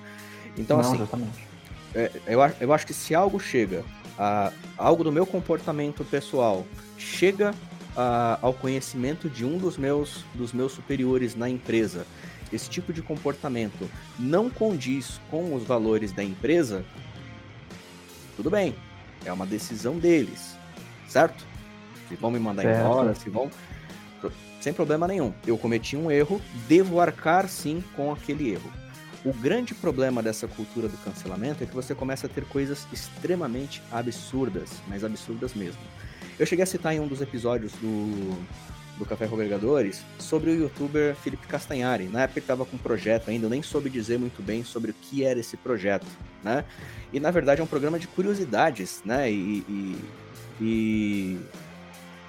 Então, 0.57 0.77
não, 0.77 0.85
assim, 0.87 0.97
justamente. 0.97 1.39
é, 1.95 2.11
eu, 2.27 2.39
eu 2.59 2.73
acho 2.73 2.85
que 2.85 2.93
se 2.93 3.15
algo 3.15 3.39
chega, 3.39 3.83
a, 4.19 4.51
algo 4.77 5.03
do 5.03 5.11
meu 5.11 5.25
comportamento 5.25 6.03
pessoal 6.05 6.65
chega 6.97 7.55
a- 7.95 8.37
ao 8.41 8.53
conhecimento 8.53 9.29
de 9.29 9.43
um 9.45 9.57
dos 9.57 9.77
meus, 9.77 10.23
dos 10.35 10.53
meus 10.53 10.73
superiores 10.73 11.33
na 11.35 11.49
empresa, 11.49 12.05
esse 12.53 12.69
tipo 12.69 12.91
de 12.93 13.01
comportamento 13.01 13.89
não 14.19 14.49
condiz 14.49 15.19
com 15.31 15.55
os 15.55 15.63
valores 15.63 16.11
da 16.11 16.23
empresa, 16.23 16.83
tudo 18.35 18.49
bem, 18.51 18.75
é 19.25 19.31
uma 19.31 19.45
decisão 19.45 19.97
deles, 19.97 20.55
certo? 21.07 21.45
Se 22.07 22.15
vão 22.15 22.31
me 22.31 22.39
mandar 22.39 22.63
Certo. 22.63 22.79
embora, 22.79 23.15
se 23.15 23.29
vão. 23.29 23.49
Sem 24.59 24.73
problema 24.73 25.07
nenhum. 25.07 25.33
Eu 25.47 25.57
cometi 25.57 25.97
um 25.97 26.11
erro, 26.11 26.39
devo 26.67 26.99
arcar 26.99 27.47
sim 27.49 27.83
com 27.95 28.11
aquele 28.11 28.51
erro. 28.51 28.71
O 29.25 29.33
grande 29.33 29.73
problema 29.73 30.21
dessa 30.21 30.47
cultura 30.47 30.87
do 30.87 30.97
cancelamento 30.97 31.63
é 31.63 31.67
que 31.67 31.73
você 31.73 31.95
começa 31.95 32.27
a 32.27 32.29
ter 32.29 32.43
coisas 32.45 32.87
extremamente 32.93 33.81
absurdas, 33.91 34.69
mas 34.87 35.03
absurdas 35.03 35.53
mesmo. 35.55 35.81
Eu 36.39 36.45
cheguei 36.45 36.63
a 36.63 36.65
citar 36.67 36.93
em 36.93 36.99
um 36.99 37.07
dos 37.07 37.21
episódios 37.21 37.71
do, 37.73 38.37
do 39.01 39.05
Café 39.09 39.27
com 39.27 39.33
Agregadores 39.35 40.03
sobre 40.19 40.51
o 40.51 40.53
youtuber 40.53 41.15
Felipe 41.15 41.47
Castanhari. 41.47 42.05
Na 42.05 42.21
época 42.21 42.39
ele 42.39 42.43
estava 42.43 42.65
com 42.65 42.75
um 42.75 42.79
projeto 42.79 43.29
ainda, 43.29 43.47
eu 43.47 43.49
nem 43.49 43.63
soube 43.63 43.89
dizer 43.89 44.19
muito 44.19 44.43
bem 44.43 44.63
sobre 44.63 44.91
o 44.91 44.93
que 44.93 45.23
era 45.23 45.39
esse 45.39 45.57
projeto, 45.57 46.05
né? 46.43 46.63
E 47.11 47.19
na 47.19 47.31
verdade 47.31 47.61
é 47.61 47.63
um 47.63 47.67
programa 47.67 47.97
de 47.97 48.07
curiosidades, 48.07 49.01
né? 49.03 49.31
E, 49.31 49.65
e, 49.67 49.97
e 50.61 51.39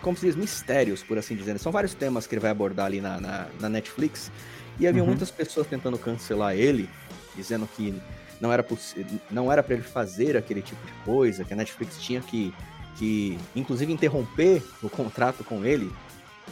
como 0.00 0.16
se 0.16 0.24
diz, 0.26 0.34
mistérios, 0.34 1.02
por 1.02 1.18
assim 1.18 1.36
dizer. 1.36 1.58
São 1.58 1.70
vários 1.70 1.92
temas 1.94 2.26
que 2.26 2.34
ele 2.34 2.40
vai 2.40 2.50
abordar 2.50 2.86
ali 2.86 3.00
na, 3.00 3.20
na, 3.20 3.46
na 3.60 3.68
Netflix. 3.68 4.32
E 4.80 4.86
havia 4.86 5.02
Uhum. 5.02 5.08
muitas 5.08 5.30
pessoas 5.30 5.66
tentando 5.66 5.98
cancelar 5.98 6.56
ele, 6.56 6.88
dizendo 7.36 7.68
que 7.76 7.94
não 8.40 8.50
era 8.50 8.62
possi- 8.62 9.04
não 9.30 9.52
era 9.52 9.62
para 9.62 9.74
ele 9.74 9.82
fazer 9.82 10.36
aquele 10.36 10.62
tipo 10.62 10.84
de 10.86 10.92
coisa, 11.04 11.44
que 11.44 11.52
a 11.52 11.56
Netflix 11.56 12.00
tinha 12.00 12.20
que, 12.22 12.52
que 12.96 13.38
inclusive 13.54 13.92
interromper 13.92 14.62
o 14.82 14.88
contrato 14.88 15.44
com 15.44 15.64
ele, 15.64 15.92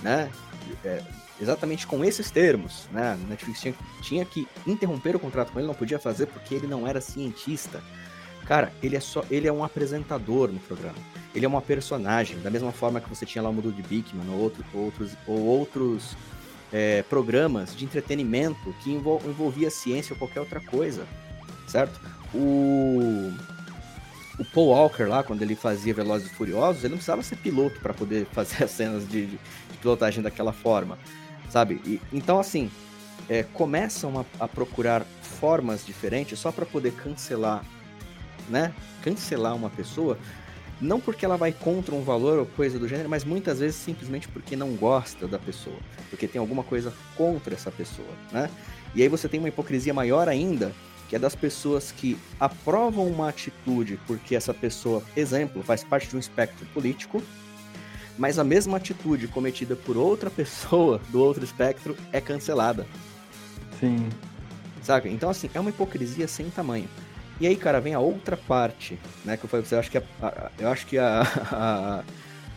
né? 0.03 0.31
É, 0.85 1.03
exatamente 1.41 1.87
com 1.87 2.05
esses 2.05 2.31
termos, 2.31 2.89
né? 2.93 3.13
A 3.13 3.29
Netflix 3.29 3.61
tinha, 3.61 3.75
tinha 4.03 4.25
que 4.25 4.47
interromper 4.67 5.17
o 5.17 5.19
contrato 5.19 5.53
com 5.53 5.59
ele, 5.59 5.69
não 5.69 5.75
podia 5.75 5.99
fazer 5.99 6.27
porque 6.27 6.55
ele 6.55 6.67
não 6.67 6.87
era 6.87 7.01
cientista. 7.01 7.83
Cara, 8.47 8.73
ele 8.83 8.97
é 8.97 9.01
só, 9.01 9.25
ele 9.31 9.47
é 9.47 9.53
um 9.53 9.63
apresentador 9.63 10.51
no 10.51 10.59
programa. 10.61 10.99
Ele 11.35 11.45
é 11.45 11.49
uma 11.49 11.63
personagem, 11.63 12.41
da 12.41 12.51
mesma 12.51 12.73
forma 12.73 13.01
que 13.01 13.09
você 13.09 13.25
tinha 13.25 13.43
lá 13.43 13.49
o 13.49 13.53
Mundo 13.53 13.73
de 13.73 13.83
Bigman 13.83 14.29
ou 14.29 14.41
outro, 14.41 14.65
outros 14.75 15.13
ou 15.27 15.39
outros 15.39 16.17
é, 16.73 17.03
programas 17.05 17.77
de 17.77 17.85
entretenimento 17.85 18.75
que 18.83 18.91
envol, 18.91 19.23
envolvia 19.25 19.71
ciência 19.71 20.13
ou 20.15 20.19
qualquer 20.19 20.41
outra 20.41 20.61
coisa, 20.61 21.07
certo? 21.69 22.01
O 22.35 23.33
o 24.41 24.45
Paul 24.45 24.69
Walker 24.69 25.05
lá, 25.05 25.23
quando 25.23 25.43
ele 25.43 25.55
fazia 25.55 25.93
Velozes 25.93 26.31
e 26.31 26.35
Furiosos, 26.35 26.83
ele 26.83 26.93
não 26.93 26.97
precisava 26.97 27.23
ser 27.23 27.37
piloto 27.37 27.79
para 27.81 27.93
poder 27.93 28.27
fazer 28.33 28.65
as 28.65 28.71
cenas 28.71 29.07
de, 29.07 29.27
de, 29.27 29.37
de 29.37 29.70
pilotagem 29.81 30.23
daquela 30.23 30.53
forma, 30.53 30.99
sabe? 31.49 31.81
E, 31.85 32.01
então, 32.13 32.39
assim, 32.39 32.71
é, 33.29 33.43
começam 33.43 34.19
a, 34.19 34.45
a 34.45 34.49
procurar 34.49 35.05
formas 35.23 35.85
diferentes 35.85 36.39
só 36.39 36.53
para 36.53 36.67
poder 36.67 36.93
cancelar, 36.93 37.65
né? 38.49 38.73
Cancelar 39.03 39.55
uma 39.55 39.71
pessoa, 39.71 40.19
não 40.81 40.99
porque 40.99 41.25
ela 41.25 41.37
vai 41.37 41.53
contra 41.53 41.95
um 41.95 42.03
valor 42.03 42.39
ou 42.39 42.47
coisa 42.47 42.79
do 42.79 42.89
gênero, 42.89 43.09
mas 43.09 43.25
muitas 43.25 43.61
vezes 43.61 43.77
simplesmente 43.77 44.27
porque 44.29 44.57
não 44.57 44.75
gosta 44.75 45.29
da 45.29 45.39
pessoa, 45.39 45.77
porque 46.09 46.27
tem 46.27 46.41
alguma 46.41 46.63
coisa 46.63 46.93
contra 47.17 47.55
essa 47.55 47.71
pessoa, 47.71 48.09
né? 48.33 48.51
E 48.95 49.03
aí 49.03 49.09
você 49.09 49.29
tem 49.29 49.39
uma 49.39 49.49
hipocrisia 49.49 49.95
maior 49.95 50.29
ainda, 50.29 50.73
que 51.09 51.17
é 51.17 51.19
das 51.19 51.35
pessoas 51.35 51.93
que 51.93 52.17
aprovam 52.39 53.07
uma 53.07 53.29
atitude 53.29 53.99
porque 54.07 54.35
essa 54.35 54.55
pessoa, 54.55 55.03
exemplo, 55.17 55.63
faz 55.63 55.85
parte 55.85 56.09
de 56.09 56.17
um 56.17 56.19
espectro 56.19 56.65
político, 56.67 57.23
mas 58.21 58.39
a 58.39 58.45
mesma 58.45 58.77
atitude 58.77 59.27
cometida 59.29 59.75
por 59.75 59.97
outra 59.97 60.29
pessoa 60.31 61.01
do 61.09 61.19
outro 61.23 61.43
espectro 61.43 61.97
é 62.13 62.21
cancelada, 62.21 62.87
Sim. 63.81 64.11
saca? 64.83 65.09
Então, 65.09 65.31
assim, 65.31 65.49
é 65.55 65.59
uma 65.59 65.71
hipocrisia 65.71 66.29
sem 66.29 66.51
tamanho. 66.51 66.87
E 67.41 67.47
aí, 67.47 67.57
cara, 67.57 67.81
vem 67.81 67.95
a 67.95 67.99
outra 67.99 68.37
parte, 68.37 68.99
né, 69.25 69.39
que 69.39 69.45
eu 69.45 69.49
falei 69.49 69.63
pra 69.63 69.69
você, 69.71 69.75
eu 69.75 69.79
acho 69.81 69.91
que 69.91 69.97
a, 69.97 70.03
a- 70.23 70.51
eu 70.59 70.69
acho 70.69 70.87
que 70.87 70.99
a, 70.99 71.23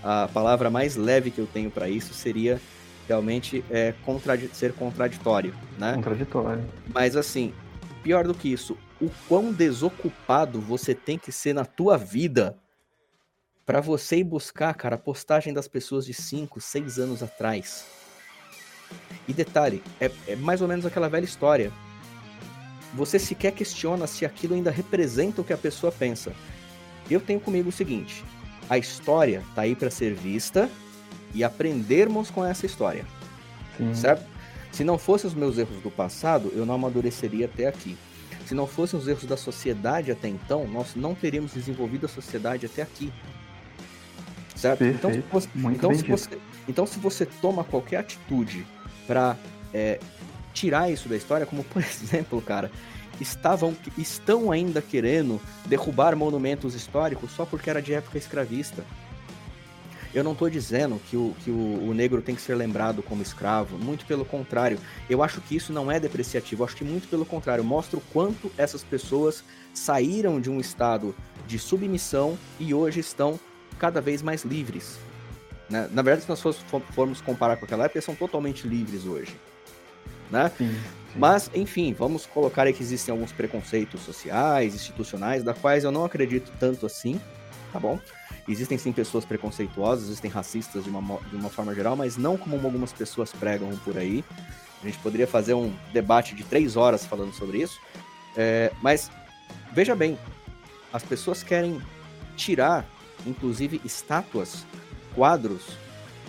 a, 0.04 0.24
a 0.24 0.28
palavra 0.28 0.70
mais 0.70 0.98
leve 0.98 1.32
que 1.32 1.40
eu 1.40 1.48
tenho 1.48 1.72
pra 1.72 1.88
isso 1.88 2.14
seria 2.14 2.60
realmente 3.08 3.64
é, 3.72 3.94
contradi 4.06 4.50
ser 4.54 4.74
contraditório, 4.74 5.54
né? 5.78 5.94
Contraditório. 5.96 6.66
Mas 6.94 7.16
assim, 7.16 7.54
pior 8.04 8.28
do 8.28 8.34
que 8.34 8.52
isso, 8.52 8.78
o 9.00 9.10
quão 9.30 9.54
desocupado 9.54 10.60
você 10.60 10.94
tem 10.94 11.18
que 11.18 11.32
ser 11.32 11.54
na 11.54 11.64
tua 11.64 11.98
vida 11.98 12.58
pra 13.66 13.82
você 13.82 14.18
ir 14.18 14.24
buscar, 14.24 14.74
cara, 14.74 14.96
a 14.96 15.00
postagem 15.00 15.54
das 15.54 15.68
pessoas 15.68 16.06
de 16.06 16.14
5, 16.14 16.60
6 16.60 17.00
anos 17.00 17.24
atrás. 17.24 17.86
E 19.28 19.34
detalhe, 19.34 19.82
é, 20.00 20.12
é 20.28 20.36
mais 20.36 20.62
ou 20.62 20.68
menos 20.68 20.86
aquela 20.86 21.10
velha 21.10 21.26
história. 21.26 21.72
você 22.94 23.18
sequer 23.18 23.52
questiona 23.54 24.06
se 24.06 24.26
aquilo 24.26 24.54
ainda 24.54 24.70
representa 24.70 25.42
o 25.42 25.44
que 25.44 25.54
a 25.54 25.58
pessoa 25.58 25.92
pensa. 25.92 26.34
Eu 27.10 27.20
tenho 27.20 27.40
comigo 27.40 27.70
o 27.70 27.72
seguinte: 27.72 28.24
a 28.70 28.78
história 28.78 29.44
tá 29.56 29.64
aí 29.64 29.76
para 29.76 29.90
ser 29.90 30.14
vista 30.14 30.70
e 31.34 31.44
aprendermos 31.44 32.30
com 32.30 32.46
essa 32.46 32.66
história. 32.66 33.06
Sim. 33.78 33.94
Certo? 33.96 34.26
Se 34.72 34.84
não 34.84 34.98
fossem 34.98 35.28
os 35.28 35.36
meus 35.36 35.58
erros 35.58 35.82
do 35.82 35.92
passado, 35.92 36.52
eu 36.56 36.66
não 36.66 36.76
amadureceria 36.76 37.46
até 37.46 37.68
aqui. 37.68 37.98
Se 38.46 38.54
não 38.54 38.68
fossem 38.68 39.00
os 39.00 39.08
erros 39.08 39.26
da 39.26 39.38
sociedade 39.38 40.12
até 40.12 40.28
então, 40.28 40.68
nós 40.68 40.96
não 40.96 41.16
teríamos 41.16 41.54
desenvolvido 41.54 42.06
a 42.06 42.10
sociedade 42.10 42.66
até 42.66 42.82
aqui. 42.82 43.12
Certo? 44.64 44.86
Então, 44.86 45.12
se 45.12 45.20
você, 45.30 45.50
então, 45.56 45.94
se 45.94 46.04
você, 46.04 46.30
então, 46.70 46.86
se 46.86 46.98
você 46.98 47.26
toma 47.26 47.66
qualquer 47.66 47.98
atitude 47.98 48.66
para 49.06 49.36
é, 49.74 50.00
tirar 50.54 50.90
isso 50.90 51.10
da 51.10 51.18
história, 51.18 51.46
como 51.46 51.66
por 51.66 51.82
exemplo, 51.84 52.42
cara, 52.42 52.72
estavam 53.20 53.76
estão 53.98 54.54
ainda 54.54 54.82
querendo 54.82 55.42
derrubar 55.66 56.16
monumentos 56.16 56.76
históricos 56.76 57.32
só 57.32 57.46
porque 57.46 57.70
era 57.70 57.82
de 57.82 57.94
época 57.94 58.18
escravista. 58.18 58.86
Eu 60.14 60.24
não 60.24 60.32
estou 60.32 60.50
dizendo 60.50 61.02
que, 61.10 61.18
o, 61.18 61.36
que 61.44 61.50
o, 61.50 61.90
o, 61.90 61.94
negro 61.94 62.22
tem 62.22 62.34
que 62.34 62.42
ser 62.42 62.56
lembrado 62.56 63.04
como 63.04 63.22
escravo, 63.22 63.78
muito 63.78 64.06
pelo 64.06 64.24
contrário. 64.24 64.80
Eu 65.10 65.22
acho 65.24 65.42
que 65.42 65.58
isso 65.58 65.74
não 65.74 65.92
é 65.92 66.00
depreciativo, 66.00 66.62
eu 66.62 66.66
acho 66.68 66.78
que 66.78 66.86
muito 66.86 67.10
pelo 67.10 67.26
contrário, 67.26 67.66
mostra 67.66 67.98
o 67.98 68.02
quanto 68.14 68.50
essas 68.58 68.82
pessoas 68.82 69.44
saíram 69.74 70.40
de 70.40 70.50
um 70.50 70.60
estado 70.60 71.14
de 71.46 71.60
submissão 71.60 72.38
e 72.60 72.74
hoje 72.74 73.02
estão 73.02 73.38
cada 73.74 74.02
vez 74.02 74.22
mais 74.22 74.44
livres. 74.44 74.98
Né? 75.70 75.90
Na 75.92 76.02
verdade, 76.02 76.24
se 76.24 76.30
nós 76.30 76.64
formos 76.92 77.22
comparar 77.22 77.58
com 77.58 77.66
aquela 77.66 77.86
época, 77.86 77.98
eles 77.98 78.06
são 78.06 78.16
totalmente 78.16 78.68
livres 78.68 79.06
hoje. 79.06 79.36
Né? 80.30 80.52
Sim, 80.58 80.70
sim. 80.70 81.20
Mas, 81.20 81.50
enfim, 81.54 81.94
vamos 81.94 82.26
colocar 82.26 82.64
aí 82.64 82.74
que 82.74 82.82
existem 82.82 83.12
alguns 83.12 83.32
preconceitos 83.32 84.02
sociais, 84.02 84.74
institucionais, 84.76 85.44
da 85.44 85.54
quais 85.54 85.84
eu 85.84 85.92
não 85.92 86.06
acredito 86.06 86.52
tanto 86.60 86.86
assim, 86.86 87.20
tá 87.72 87.80
bom? 87.80 88.00
Existem 88.48 88.78
sim 88.78 88.92
pessoas 88.92 89.24
preconceituosas, 89.24 90.06
existem 90.06 90.30
racistas 90.30 90.84
de 90.84 90.90
uma, 90.90 91.20
de 91.30 91.36
uma 91.36 91.50
forma 91.50 91.74
geral, 91.74 91.96
mas 91.96 92.18
não 92.18 92.38
como 92.38 92.56
algumas 92.56 92.92
pessoas 92.92 93.32
pregam 93.32 93.70
por 93.86 93.98
aí. 93.98 94.24
A 94.82 94.86
gente 94.86 95.00
poderia 95.00 95.28
fazer 95.28 95.54
um 95.54 95.74
debate 95.94 96.36
de 96.36 96.44
três 96.44 96.76
horas 96.76 97.06
falando 97.06 97.34
sobre 97.34 97.60
isso. 97.62 97.80
É, 98.36 98.72
mas, 98.82 99.10
veja 99.72 99.96
bem, 99.96 100.18
as 100.92 101.04
pessoas 101.04 101.42
querem 101.42 101.82
tirar, 102.36 102.86
inclusive, 103.26 103.82
estátuas, 103.84 104.66
quadros, 105.16 105.78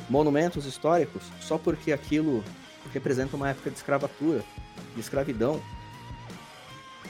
monumentos 0.08 0.66
históricos, 0.66 1.22
só 1.40 1.58
porque 1.58 1.92
aquilo 1.92 2.44
representa 2.92 3.36
uma 3.36 3.50
época 3.50 3.70
de 3.70 3.76
escravatura, 3.76 4.44
de 4.94 5.00
escravidão. 5.00 5.60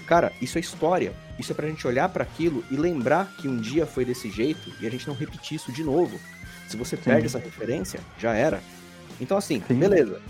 Cara, 0.07 0.33
isso 0.41 0.59
é 0.59 0.61
história. 0.61 1.15
Isso 1.39 1.53
é 1.53 1.55
pra 1.55 1.69
gente 1.69 1.87
olhar 1.87 2.09
para 2.09 2.23
aquilo 2.23 2.65
e 2.71 2.77
lembrar 2.77 3.35
que 3.37 3.49
um 3.49 3.57
dia 3.57 3.87
foi 3.87 4.05
desse 4.05 4.31
jeito 4.31 4.73
e 4.81 4.87
a 4.87 4.91
gente 4.91 5.07
não 5.09 5.15
repetir 5.15 5.57
isso 5.57 5.73
de 5.73 5.83
novo. 5.83 6.19
Se 6.69 6.77
você 6.77 6.97
Sim. 6.97 7.03
perde 7.03 7.27
essa 7.27 7.39
referência, 7.39 8.01
já 8.19 8.35
era. 8.35 8.63
Então, 9.21 9.37
assim, 9.37 9.63
Sim. 9.67 9.75
beleza. 9.75 10.21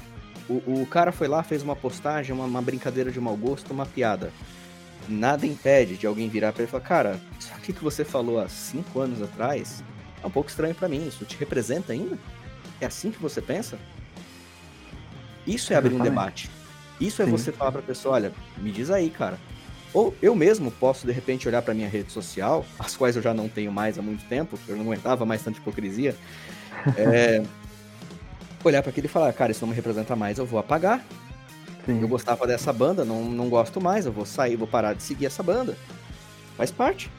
O, 0.48 0.82
o, 0.82 0.86
cara 0.86 1.10
foi 1.10 1.26
lá, 1.26 1.42
fez 1.42 1.62
uma 1.62 1.74
postagem, 1.74 2.34
uma, 2.34 2.44
uma, 2.44 2.60
brincadeira 2.60 3.10
de 3.10 3.20
mau 3.20 3.36
gosto, 3.36 3.72
uma 3.72 3.86
piada. 3.86 4.30
Nada 5.08 5.46
impede 5.46 5.96
de 5.96 6.06
alguém 6.06 6.28
virar 6.28 6.52
para 6.52 6.62
ele 6.62 6.68
e 6.68 6.70
falar: 6.70 6.84
Cara, 6.84 7.20
isso 7.38 7.52
aqui 7.54 7.72
que 7.72 7.82
você 7.82 8.04
falou 8.04 8.40
há 8.40 8.48
cinco 8.48 9.00
anos 9.00 9.22
atrás 9.22 9.82
é 10.22 10.26
um 10.26 10.30
pouco 10.30 10.48
estranho 10.48 10.74
para 10.74 10.88
mim. 10.88 11.06
Isso 11.06 11.24
te 11.24 11.36
representa 11.36 11.92
ainda? 11.92 12.18
É 12.80 12.86
assim 12.86 13.10
que 13.10 13.20
você 13.20 13.40
pensa? 13.40 13.78
Isso 15.46 15.72
é 15.72 15.76
abrir 15.76 15.94
um 15.94 16.00
debate. 16.00 16.50
Isso 17.00 17.20
é 17.20 17.24
Sim. 17.24 17.30
você 17.30 17.52
falar 17.52 17.72
pra 17.72 17.82
pessoa: 17.82 18.14
Olha, 18.14 18.32
me 18.58 18.70
diz 18.70 18.90
aí, 18.90 19.10
cara 19.10 19.38
ou 19.94 20.12
eu 20.20 20.34
mesmo 20.34 20.72
posso, 20.72 21.06
de 21.06 21.12
repente, 21.12 21.46
olhar 21.46 21.62
para 21.62 21.72
minha 21.72 21.88
rede 21.88 22.10
social, 22.10 22.66
as 22.80 22.96
quais 22.96 23.14
eu 23.14 23.22
já 23.22 23.32
não 23.32 23.48
tenho 23.48 23.70
mais 23.70 23.96
há 23.96 24.02
muito 24.02 24.24
tempo, 24.28 24.58
eu 24.66 24.74
não 24.74 24.82
aguentava 24.82 25.24
mais 25.24 25.40
tanta 25.40 25.58
hipocrisia. 25.58 26.16
É, 26.98 27.40
olhar 28.64 28.82
para 28.82 28.90
aquilo 28.90 29.06
e 29.06 29.08
falar, 29.08 29.32
cara, 29.32 29.52
isso 29.52 29.60
não 29.60 29.68
me 29.68 29.76
representa 29.76 30.16
mais, 30.16 30.38
eu 30.38 30.44
vou 30.44 30.58
apagar. 30.58 31.06
Sim. 31.86 32.00
Eu 32.00 32.08
gostava 32.08 32.46
dessa 32.46 32.72
banda, 32.72 33.04
não, 33.04 33.24
não 33.24 33.48
gosto 33.48 33.80
mais, 33.80 34.06
eu 34.06 34.12
vou 34.12 34.24
sair, 34.24 34.56
vou 34.56 34.66
parar 34.66 34.94
de 34.94 35.02
seguir 35.02 35.26
essa 35.26 35.42
banda. 35.42 35.76
Faz 36.56 36.70
parte. 36.70 37.10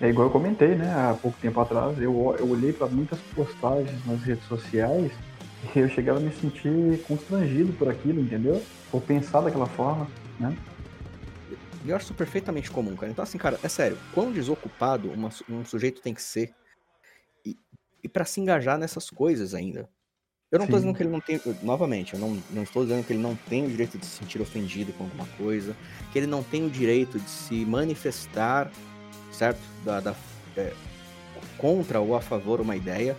É 0.00 0.08
igual 0.08 0.26
eu 0.26 0.32
comentei, 0.32 0.74
né, 0.74 0.92
há 0.92 1.14
pouco 1.14 1.38
tempo 1.40 1.60
atrás, 1.60 1.96
eu, 1.98 2.36
eu 2.38 2.48
olhei 2.48 2.72
para 2.72 2.88
muitas 2.88 3.18
postagens 3.34 4.04
nas 4.04 4.20
redes 4.22 4.44
sociais 4.46 5.12
e 5.74 5.78
eu 5.78 5.88
chegava 5.88 6.18
a 6.18 6.22
me 6.22 6.32
sentir 6.32 7.00
constrangido 7.06 7.72
por 7.74 7.88
aquilo, 7.88 8.20
entendeu? 8.20 8.60
Ou 8.92 9.00
pensar 9.00 9.40
daquela 9.40 9.66
forma, 9.66 10.08
né? 10.38 10.56
Eu 11.86 11.94
acho 11.94 12.06
isso 12.06 12.14
perfeitamente 12.14 12.70
comum, 12.70 12.96
cara. 12.96 13.12
Então, 13.12 13.22
assim, 13.22 13.38
cara, 13.38 13.58
é 13.62 13.68
sério, 13.68 13.98
quão 14.12 14.32
desocupado 14.32 15.10
uma, 15.10 15.28
um 15.48 15.64
sujeito 15.64 16.00
tem 16.00 16.14
que 16.14 16.22
ser 16.22 16.52
e, 17.44 17.56
e 18.02 18.08
para 18.08 18.24
se 18.24 18.40
engajar 18.40 18.78
nessas 18.78 19.10
coisas 19.10 19.54
ainda. 19.54 19.88
Eu 20.54 20.60
não 20.60 20.66
tô 20.66 20.76
dizendo 20.76 20.94
que 20.94 21.02
ele 21.02 21.10
não 21.10 21.20
tem. 21.20 21.40
Novamente, 21.62 22.14
eu 22.14 22.20
não, 22.20 22.38
não 22.50 22.62
estou 22.62 22.84
dizendo 22.84 23.04
que 23.04 23.12
ele 23.12 23.22
não 23.22 23.34
tem 23.34 23.66
o 23.66 23.68
direito 23.68 23.98
de 23.98 24.06
se 24.06 24.18
sentir 24.18 24.40
ofendido 24.40 24.92
com 24.92 25.04
alguma 25.04 25.26
coisa, 25.36 25.76
que 26.12 26.18
ele 26.18 26.26
não 26.26 26.42
tem 26.42 26.64
o 26.64 26.70
direito 26.70 27.18
de 27.18 27.28
se 27.28 27.64
manifestar, 27.64 28.70
certo? 29.32 29.60
Da, 29.84 30.00
da 30.00 30.14
é, 30.56 30.72
contra 31.58 32.00
ou 32.00 32.14
a 32.14 32.20
favor 32.20 32.60
uma 32.60 32.76
ideia 32.76 33.16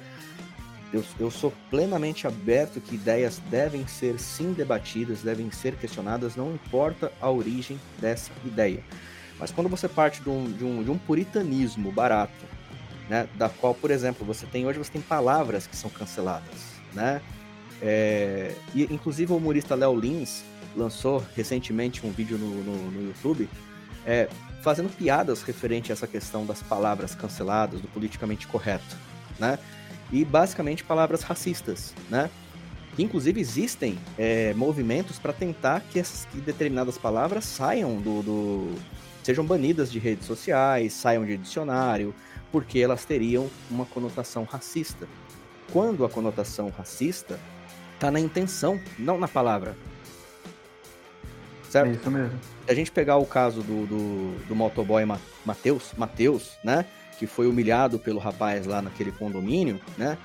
eu, 0.96 1.04
eu 1.20 1.30
sou 1.30 1.52
plenamente 1.70 2.26
aberto 2.26 2.80
que 2.80 2.96
ideias 2.96 3.42
devem 3.50 3.86
ser 3.86 4.20
sim 4.20 4.54
debatidas, 4.54 5.22
devem 5.22 5.52
ser 5.52 5.76
questionadas, 5.76 6.36
não 6.36 6.54
importa 6.54 7.12
a 7.20 7.30
origem 7.30 7.80
dessa 8.00 8.32
ideia. 8.46 8.82
Mas 9.38 9.52
quando 9.52 9.70
você 9.70 9.90
parte 9.90 10.22
de 10.22 10.30
um, 10.30 10.46
de 10.46 10.64
um, 10.64 10.84
de 10.84 10.90
um 10.90 10.98
puritanismo 10.98 11.92
barato, 11.92 12.46
né, 13.10 13.28
da 13.36 13.50
qual, 13.50 13.74
por 13.74 13.92
exemplo, 13.92 14.26
você 14.26 14.46
tem 14.46 14.66
hoje 14.66 14.80
você 14.80 14.92
tem 14.92 15.02
palavras 15.02 15.68
que 15.68 15.76
são 15.76 15.90
canceladas, 15.90 16.75
né? 16.96 17.22
É, 17.82 18.56
e 18.74 18.84
inclusive 18.84 19.32
o 19.34 19.36
humorista 19.36 19.76
Léo 19.76 20.00
Lins 20.00 20.44
lançou 20.76 21.24
recentemente 21.36 22.06
um 22.06 22.12
vídeo 22.12 22.38
no, 22.38 22.64
no, 22.64 22.92
no 22.92 23.08
YouTube 23.08 23.50
é, 24.06 24.30
fazendo 24.62 24.90
piadas 24.90 25.44
referente 25.44 25.92
a 25.92 25.94
essa 25.94 26.08
questão 26.08 26.46
das 26.46 26.64
palavras 26.64 27.14
canceladas, 27.14 27.82
do 27.82 27.88
politicamente 27.90 28.48
correto, 28.48 28.96
né? 29.38 29.60
e 30.12 30.24
basicamente 30.24 30.84
palavras 30.84 31.22
racistas, 31.22 31.94
né? 32.10 32.30
Inclusive 32.98 33.42
existem 33.42 33.98
é, 34.18 34.54
movimentos 34.54 35.20
para 35.20 35.34
tentar 35.34 35.82
que, 35.82 36.00
essas, 36.00 36.26
que 36.26 36.38
determinadas 36.38 36.98
palavras 36.98 37.44
saiam 37.44 37.98
do, 37.98 38.22
do, 38.22 38.76
sejam 39.22 39.46
banidas 39.46 39.92
de 39.92 40.00
redes 40.00 40.26
sociais, 40.26 40.94
saiam 40.94 41.26
de 41.26 41.36
dicionário, 41.36 42.16
porque 42.52 42.80
elas 42.80 43.04
teriam 43.04 43.50
uma 43.70 43.86
conotação 43.86 44.46
racista. 44.46 45.08
Quando 45.72 46.06
a 46.06 46.10
conotação 46.10 46.70
racista 46.70 47.40
está 47.96 48.12
na 48.12 48.20
intenção, 48.20 48.80
não 48.98 49.18
na 49.18 49.28
palavra. 49.28 49.76
Certo? 51.70 51.90
É 51.90 51.92
isso 51.94 52.12
mesmo. 52.12 52.40
Se 52.66 52.72
a 52.72 52.76
gente 52.76 52.92
pegar 52.92 53.18
o 53.18 53.26
caso 53.26 53.62
do, 53.62 53.86
do, 53.86 54.48
do 54.48 54.56
motoboy 54.56 55.04
Mateus, 55.46 55.92
Mateus, 55.98 56.58
né? 56.64 56.86
que 57.18 57.26
foi 57.26 57.48
humilhado 57.48 57.98
pelo 57.98 58.20
rapaz 58.20 58.66
lá 58.66 58.82
naquele 58.82 59.12
condomínio, 59.12 59.80
né? 59.98 60.18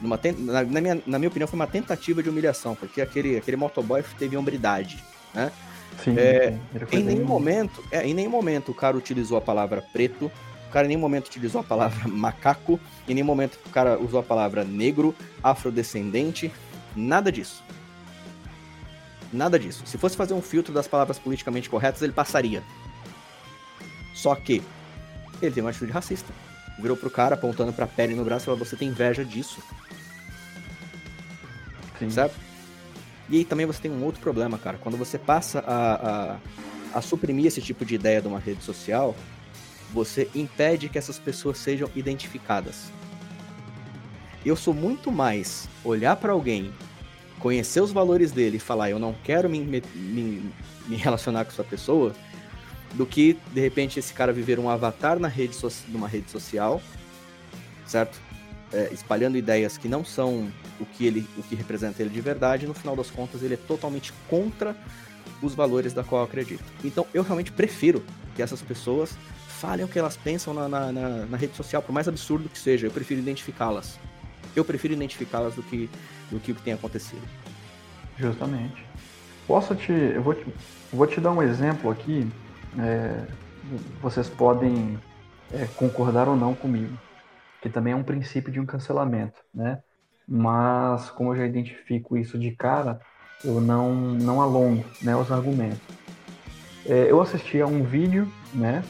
Numa, 0.00 0.20
na, 0.38 0.62
na, 0.64 0.80
minha, 0.80 1.02
na 1.06 1.18
minha 1.18 1.28
opinião, 1.28 1.48
foi 1.48 1.58
uma 1.58 1.66
tentativa 1.66 2.22
de 2.22 2.28
humilhação, 2.28 2.74
porque 2.74 3.00
aquele, 3.00 3.36
aquele 3.36 3.56
motoboy 3.56 4.04
teve 4.18 4.36
hombridade, 4.36 5.02
né? 5.32 5.50
Sim, 6.02 6.16
é, 6.18 6.58
em 6.90 7.04
nenhum 7.04 7.24
momento, 7.24 7.82
é, 7.90 8.04
em 8.04 8.12
nenhum 8.12 8.30
momento 8.30 8.72
o 8.72 8.74
cara 8.74 8.96
utilizou 8.96 9.38
a 9.38 9.40
palavra 9.40 9.82
preto, 9.92 10.30
cara 10.74 10.86
em 10.86 10.88
nenhum 10.88 11.00
momento 11.00 11.28
utilizou 11.28 11.60
a 11.60 11.64
palavra 11.64 12.06
macaco, 12.10 12.80
em 13.08 13.14
nenhum 13.14 13.26
momento 13.26 13.58
o 13.64 13.70
cara 13.70 13.96
usou 13.98 14.18
a 14.18 14.22
palavra 14.22 14.64
negro, 14.64 15.14
afrodescendente, 15.42 16.52
nada 16.96 17.30
disso. 17.30 17.62
Nada 19.32 19.58
disso. 19.58 19.84
Se 19.86 19.96
fosse 19.96 20.16
fazer 20.16 20.34
um 20.34 20.42
filtro 20.42 20.72
das 20.72 20.86
palavras 20.86 21.18
politicamente 21.18 21.70
corretas, 21.70 22.02
ele 22.02 22.12
passaria. 22.12 22.62
Só 24.14 24.34
que 24.34 24.62
ele 25.40 25.52
tem 25.52 25.62
uma 25.62 25.70
atitude 25.70 25.92
racista. 25.92 26.32
Virou 26.78 26.96
pro 26.96 27.10
cara, 27.10 27.34
apontando 27.34 27.72
pra 27.72 27.86
pele 27.86 28.14
no 28.14 28.24
braço 28.24 28.44
e 28.44 28.46
falou: 28.46 28.58
Você 28.58 28.76
tem 28.76 28.88
inveja 28.88 29.24
disso. 29.24 29.60
Sim. 31.98 32.10
Sabe? 32.10 32.34
E 33.28 33.38
aí 33.38 33.44
também 33.44 33.66
você 33.66 33.82
tem 33.82 33.90
um 33.90 34.04
outro 34.04 34.20
problema, 34.20 34.58
cara. 34.58 34.78
Quando 34.78 34.96
você 34.96 35.18
passa 35.18 35.60
a, 35.60 36.36
a, 36.92 36.98
a 36.98 37.00
suprimir 37.00 37.46
esse 37.46 37.60
tipo 37.60 37.84
de 37.84 37.94
ideia 37.94 38.20
de 38.20 38.28
uma 38.28 38.38
rede 38.38 38.62
social, 38.62 39.16
você 39.94 40.28
impede 40.34 40.88
que 40.88 40.98
essas 40.98 41.20
pessoas 41.20 41.56
sejam 41.56 41.88
identificadas. 41.94 42.90
Eu 44.44 44.56
sou 44.56 44.74
muito 44.74 45.12
mais 45.12 45.68
olhar 45.84 46.16
para 46.16 46.32
alguém, 46.32 46.72
conhecer 47.38 47.80
os 47.80 47.92
valores 47.92 48.32
dele 48.32 48.56
e 48.56 48.60
falar 48.60 48.90
eu 48.90 48.98
não 48.98 49.14
quero 49.22 49.48
me, 49.48 49.60
me, 49.60 50.42
me 50.86 50.96
relacionar 50.96 51.44
com 51.44 51.52
essa 51.52 51.62
pessoa, 51.62 52.12
do 52.94 53.06
que 53.06 53.38
de 53.52 53.60
repente 53.60 53.98
esse 53.98 54.12
cara 54.12 54.32
viver 54.32 54.58
um 54.58 54.68
avatar 54.68 55.18
na 55.18 55.28
rede 55.28 55.54
so 55.54 55.70
numa 55.88 56.08
rede 56.08 56.30
social, 56.30 56.82
certo? 57.86 58.20
É, 58.72 58.90
espalhando 58.92 59.38
ideias 59.38 59.78
que 59.78 59.86
não 59.86 60.04
são 60.04 60.50
o 60.80 60.84
que 60.84 61.06
ele 61.06 61.28
o 61.38 61.42
que 61.44 61.54
representa 61.54 62.02
ele 62.02 62.10
de 62.10 62.20
verdade, 62.20 62.66
no 62.66 62.74
final 62.74 62.96
das 62.96 63.10
contas 63.10 63.42
ele 63.42 63.54
é 63.54 63.56
totalmente 63.56 64.12
contra 64.28 64.76
os 65.40 65.54
valores 65.54 65.92
da 65.92 66.02
qual 66.02 66.22
eu 66.22 66.26
acredito. 66.26 66.64
Então 66.84 67.06
eu 67.14 67.22
realmente 67.22 67.52
prefiro 67.52 68.04
que 68.34 68.42
essas 68.42 68.60
pessoas 68.60 69.16
falem 69.54 69.84
o 69.84 69.88
que 69.88 69.98
elas 69.98 70.16
pensam 70.16 70.52
na, 70.52 70.68
na, 70.68 70.92
na, 70.92 71.08
na 71.26 71.36
rede 71.36 71.56
social, 71.56 71.82
por 71.82 71.92
mais 71.92 72.08
absurdo 72.08 72.48
que 72.48 72.58
seja, 72.58 72.86
eu 72.86 72.90
prefiro 72.90 73.20
identificá-las. 73.20 73.98
Eu 74.54 74.64
prefiro 74.64 74.94
identificá-las 74.94 75.54
do 75.54 75.62
que, 75.62 75.88
do 76.30 76.38
que 76.38 76.52
o 76.52 76.54
que 76.54 76.62
tem 76.62 76.74
acontecido. 76.74 77.22
Justamente. 78.16 78.84
Posso 79.46 79.74
te. 79.74 79.92
Eu 79.92 80.22
vou 80.22 80.34
te, 80.34 80.46
vou 80.92 81.06
te 81.06 81.20
dar 81.20 81.32
um 81.32 81.42
exemplo 81.42 81.90
aqui. 81.90 82.28
É, 82.78 83.26
vocês 84.00 84.28
podem 84.28 84.98
é, 85.52 85.66
concordar 85.76 86.28
ou 86.28 86.36
não 86.36 86.54
comigo. 86.54 86.96
Que 87.60 87.68
também 87.68 87.92
é 87.92 87.96
um 87.96 88.02
princípio 88.02 88.52
de 88.52 88.60
um 88.60 88.66
cancelamento, 88.66 89.40
né? 89.52 89.80
Mas 90.26 91.10
como 91.10 91.32
eu 91.32 91.36
já 91.36 91.46
identifico 91.46 92.16
isso 92.16 92.38
de 92.38 92.50
cara, 92.52 93.00
eu 93.42 93.60
não, 93.60 93.94
não 93.94 94.40
alongo 94.40 94.84
né, 95.02 95.14
os 95.16 95.30
argumentos. 95.30 95.80
É, 96.86 97.10
eu 97.10 97.20
assisti 97.20 97.60
a 97.60 97.66
um 97.66 97.82
vídeo 97.82 98.30
né, 98.52 98.82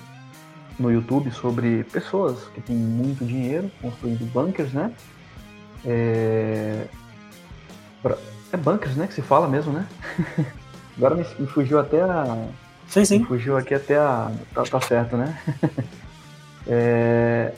no 0.78 0.90
YouTube 0.90 1.30
sobre 1.30 1.84
pessoas 1.84 2.48
que 2.54 2.60
têm 2.60 2.76
muito 2.76 3.24
dinheiro 3.24 3.70
construindo 3.80 4.24
bunkers, 4.32 4.72
né? 4.72 4.92
É, 5.84 6.86
é 8.52 8.56
bunkers, 8.56 8.96
né? 8.96 9.06
Que 9.06 9.14
se 9.14 9.22
fala 9.22 9.48
mesmo, 9.48 9.72
né? 9.72 9.86
Agora 10.96 11.14
me, 11.14 11.24
me, 11.38 11.46
fugiu 11.46 11.78
até 11.78 12.00
a. 12.00 12.48
Sim, 12.88 13.04
sim. 13.04 13.18
Me 13.20 13.24
fugiu 13.24 13.56
aqui 13.56 13.74
até 13.74 13.96
a. 13.96 14.30
Tá, 14.54 14.62
tá 14.62 14.80
certo, 14.80 15.16
né? 15.16 15.38
é, 16.66 17.52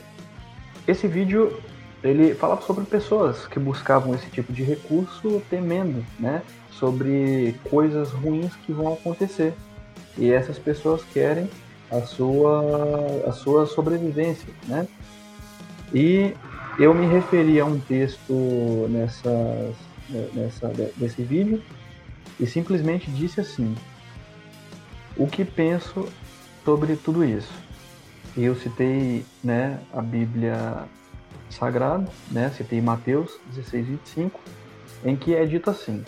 esse 0.87 1.07
vídeo 1.07 1.59
ele 2.03 2.33
falava 2.35 2.61
sobre 2.61 2.85
pessoas 2.85 3.47
que 3.47 3.59
buscavam 3.59 4.13
esse 4.15 4.29
tipo 4.29 4.53
de 4.53 4.63
recurso 4.63 5.41
temendo, 5.49 6.05
né? 6.19 6.41
Sobre 6.71 7.55
coisas 7.69 8.11
ruins 8.11 8.55
que 8.65 8.71
vão 8.71 8.93
acontecer. 8.93 9.53
E 10.17 10.31
essas 10.31 10.57
pessoas 10.57 11.03
querem 11.13 11.49
a 11.91 12.01
sua, 12.01 13.23
a 13.27 13.31
sua 13.31 13.65
sobrevivência, 13.65 14.53
né? 14.67 14.87
E 15.93 16.33
eu 16.79 16.93
me 16.93 17.05
referi 17.07 17.59
a 17.59 17.65
um 17.65 17.79
texto 17.79 18.87
nessa, 18.89 19.73
nessa, 20.33 20.71
nesse 20.97 21.23
vídeo 21.23 21.61
e 22.39 22.45
simplesmente 22.45 23.09
disse 23.09 23.39
assim: 23.39 23.75
o 25.15 25.25
que 25.25 25.43
penso 25.43 26.07
sobre 26.63 26.95
tudo 26.95 27.23
isso? 27.23 27.53
E 28.35 28.43
eu 28.43 28.55
citei 28.55 29.25
né, 29.43 29.79
a 29.91 30.01
Bíblia 30.01 30.85
Sagrada, 31.49 32.07
né, 32.29 32.51
citei 32.55 32.79
Mateus 32.81 33.39
16, 33.47 33.87
25, 33.87 34.39
em 35.03 35.15
que 35.15 35.33
é 35.33 35.45
dito 35.45 35.69
assim: 35.69 36.03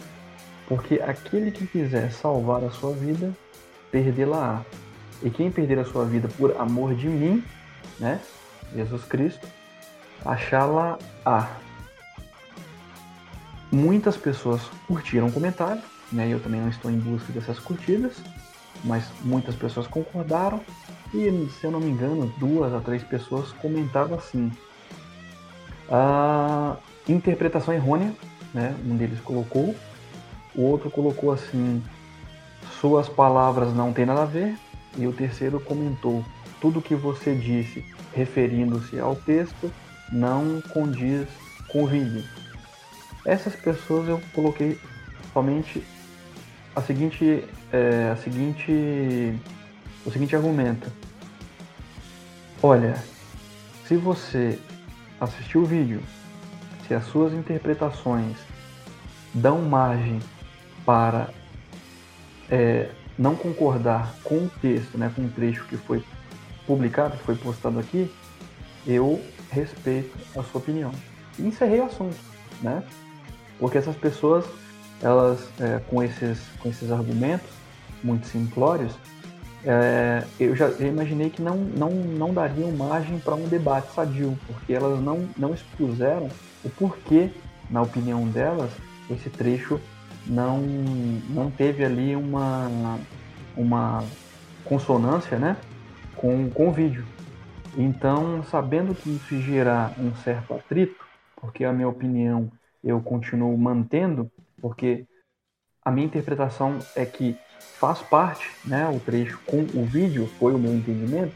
Porque 0.68 0.96
aquele 0.96 1.52
que 1.52 1.66
quiser 1.66 2.12
salvar 2.12 2.64
a 2.64 2.70
sua 2.70 2.94
vida, 2.94 3.34
perdê-la-á. 3.92 4.64
E 5.22 5.30
quem 5.30 5.52
perder 5.52 5.80
a 5.80 5.86
sua 5.86 6.06
vida 6.06 6.30
por 6.38 6.56
amor 6.58 6.96
de 6.96 7.08
mim, 7.08 7.44
né, 8.00 8.20
Jesus 8.74 9.04
Cristo, 9.04 9.48
achá-la-á. 10.26 11.50
Muitas 13.72 14.18
pessoas 14.18 14.62
curtiram 14.88 15.28
o 15.28 15.32
comentário, 15.32 15.82
né? 16.12 16.28
Eu 16.28 16.40
também 16.40 16.60
não 16.60 16.70
estou 16.70 16.90
em 16.90 16.98
busca 16.98 17.32
dessas 17.32 17.60
curtidas, 17.60 18.16
mas 18.84 19.06
muitas 19.22 19.56
pessoas 19.56 19.86
concordaram 19.86 20.62
e, 21.14 21.50
se 21.60 21.66
eu 21.66 21.72
não 21.72 21.80
me 21.80 21.90
engano, 21.90 22.34
duas 22.38 22.74
a 22.74 22.80
três 22.80 23.04
pessoas 23.04 23.52
comentaram 23.54 24.16
assim: 24.16 24.52
a 25.90 26.78
interpretação 27.08 27.74
errônea, 27.74 28.14
né? 28.54 28.76
Um 28.86 28.96
deles 28.96 29.20
colocou, 29.20 29.76
o 30.56 30.64
outro 30.64 30.90
colocou 30.90 31.32
assim: 31.32 31.84
suas 32.80 33.08
palavras 33.08 33.74
não 33.74 33.94
têm 33.94 34.06
nada 34.06 34.24
a 34.24 34.26
ver, 34.26 34.58
e 34.98 35.08
o 35.08 35.14
terceiro 35.14 35.60
comentou: 35.60 36.24
tudo 36.60 36.82
que 36.82 36.96
você 36.96 37.36
disse 37.36 37.84
referindo-se 38.14 39.00
ao 39.00 39.16
texto 39.16 39.72
não 40.12 40.62
condiz 40.74 41.28
com 41.68 41.84
o 41.84 41.88
vídeo. 41.88 42.24
Essas 43.26 43.56
pessoas 43.56 44.08
eu 44.08 44.22
coloquei 44.34 44.80
somente 45.34 45.84
a 46.76 46.82
seguinte, 46.82 47.44
é, 47.72 48.10
a 48.12 48.16
seguinte, 48.16 49.40
o 50.06 50.12
seguinte 50.12 50.36
argumento. 50.36 50.92
Olha, 52.62 53.02
se 53.86 53.96
você 53.96 54.60
assistiu 55.20 55.62
o 55.62 55.66
vídeo, 55.66 56.02
se 56.88 56.94
as 56.94 57.06
suas 57.06 57.34
interpretações 57.34 58.38
dão 59.34 59.62
margem 59.62 60.20
para 60.86 61.30
é, 62.50 62.90
não 63.20 63.36
concordar 63.36 64.16
com 64.24 64.46
o 64.46 64.52
texto, 64.62 64.98
né, 64.98 65.12
com 65.14 65.24
o 65.24 65.30
trecho 65.30 65.66
que 65.66 65.76
foi 65.76 66.02
publicado, 66.66 67.18
que 67.18 67.24
foi 67.24 67.36
postado 67.36 67.78
aqui, 67.78 68.10
eu 68.88 69.22
respeito 69.52 70.18
a 70.38 70.42
sua 70.44 70.62
opinião. 70.62 70.92
E 71.38 71.46
encerrei 71.46 71.82
o 71.82 71.86
assunto, 71.86 72.16
né? 72.62 72.82
Porque 73.60 73.78
essas 73.78 73.96
pessoas, 73.98 74.46
elas, 75.02 75.50
é, 75.60 75.80
com, 75.90 76.02
esses, 76.02 76.40
com 76.60 76.70
esses 76.70 76.92
argumentos 76.92 77.50
muito 78.02 78.26
simplórios, 78.26 78.94
é, 79.66 80.24
eu 80.40 80.56
já 80.56 80.70
imaginei 80.80 81.30
que 81.30 81.42
não, 81.42 81.58
não, 81.58 81.90
não 81.90 82.34
dariam 82.34 82.72
margem 82.72 83.20
para 83.20 83.36
um 83.36 83.50
debate 83.50 83.94
sadio, 83.94 84.40
porque 84.48 84.72
elas 84.72 85.02
não, 85.02 85.28
não 85.38 85.54
expuseram 85.54 86.30
o 86.64 86.70
porquê, 86.70 87.30
na 87.70 87.82
opinião 87.82 88.26
delas, 88.30 88.72
esse 89.10 89.30
trecho 89.30 89.78
não, 90.30 90.60
não 91.30 91.50
teve 91.50 91.84
ali 91.84 92.16
uma, 92.16 93.00
uma 93.58 94.04
consonância 94.64 95.38
né, 95.38 95.58
com, 96.16 96.50
com 96.52 96.70
o 96.70 96.72
vídeo. 96.72 97.06
Então, 97.76 98.44
sabendo 98.44 98.94
que 98.94 99.10
isso 99.10 99.42
gerar 99.42 99.94
um 100.00 100.14
certo 100.16 100.54
atrito, 100.54 101.04
porque 101.36 101.66
a 101.66 101.74
minha 101.74 101.88
opinião 101.88 102.52
eu 102.84 103.02
continuo 103.02 103.58
mantendo, 103.58 104.32
porque 104.62 105.06
a 105.84 105.92
minha 105.92 106.06
interpretação 106.06 106.80
é 106.96 107.06
que 107.06 107.36
faz 107.80 108.02
parte, 108.02 108.50
né, 108.66 108.88
o 108.90 109.00
trecho 109.00 109.40
com 109.46 109.62
o 109.62 109.86
vídeo, 109.86 110.28
foi 110.40 110.54
o 110.54 110.60
meu 110.60 110.74
entendimento, 110.74 111.34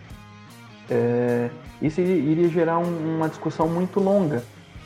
é, 0.89 1.49
isso 1.81 2.01
iria 2.01 2.49
gerar 2.49 2.77
um, 2.79 3.15
uma 3.15 3.29
discussão 3.29 3.67
muito 3.67 3.99
longa. 3.99 4.43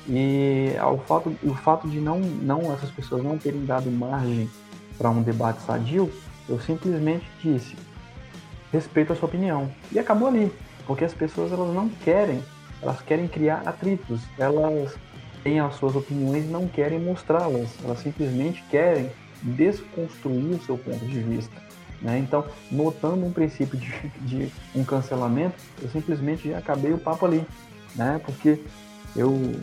E 0.08 0.74
ao 0.80 0.98
fato, 1.00 1.36
o 1.44 1.54
fato 1.54 1.88
de 1.88 2.00
não, 2.00 2.20
não 2.20 2.74
essas 2.74 2.90
pessoas 2.92 3.24
não 3.24 3.38
terem 3.38 3.66
dado 3.66 3.92
margem 3.92 4.50
para 4.98 5.10
um 5.10 5.22
debate 5.22 5.62
sadio, 5.62 6.12
eu 6.48 6.60
simplesmente 6.60 7.26
disse 7.44 7.76
respeito 8.72 9.14
a 9.14 9.16
sua 9.16 9.28
opinião. 9.28 9.70
E 9.92 10.00
acabou 10.00 10.28
ali. 10.28 10.52
Porque 10.86 11.04
as 11.04 11.14
pessoas 11.14 11.52
elas 11.52 11.74
não 11.74 11.90
querem, 11.90 12.42
elas 12.82 13.02
querem 13.02 13.28
criar 13.28 13.64
atritos, 13.66 14.22
elas 14.38 14.96
têm 15.44 15.60
as 15.60 15.76
suas 15.76 15.96
opiniões 15.96 16.46
e 16.46 16.48
não 16.48 16.68
querem 16.68 17.00
mostrá-las, 17.00 17.70
elas 17.84 18.00
simplesmente 18.00 18.64
querem 18.70 19.12
desconstruir 19.42 20.56
o 20.56 20.64
seu 20.64 20.78
ponto 20.78 21.06
de 21.06 21.20
vista. 21.20 21.56
Né? 22.02 22.20
Então, 22.20 22.46
notando 22.72 23.26
um 23.26 23.32
princípio 23.32 23.78
de, 23.78 23.92
de, 24.20 24.52
um 24.74 24.84
cancelamento, 24.84 25.56
eu 25.82 25.90
simplesmente 25.90 26.54
acabei 26.54 26.94
o 26.94 26.98
papo 26.98 27.26
ali, 27.26 27.46
né? 27.96 28.22
porque 28.24 28.62
eu 29.16 29.56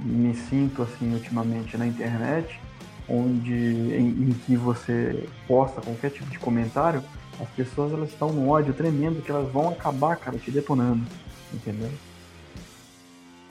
me 0.00 0.34
sinto 0.34 0.82
assim 0.82 1.12
ultimamente 1.12 1.76
na 1.76 1.86
internet, 1.86 2.60
onde 3.08 3.52
em, 3.52 4.08
em 4.08 4.36
que 4.46 4.56
você 4.56 5.26
posta 5.46 5.80
qualquer 5.80 6.10
tipo 6.10 6.30
de 6.30 6.38
comentário, 6.38 7.02
as 7.40 7.48
pessoas 7.50 7.92
elas 7.92 8.10
estão 8.10 8.32
no 8.32 8.48
ódio 8.48 8.74
tremendo 8.74 9.22
que 9.22 9.30
elas 9.30 9.50
vão 9.50 9.68
acabar, 9.68 10.16
cara, 10.16 10.38
te 10.38 10.50
detonando. 10.50 11.04
Entendeu? 11.52 11.90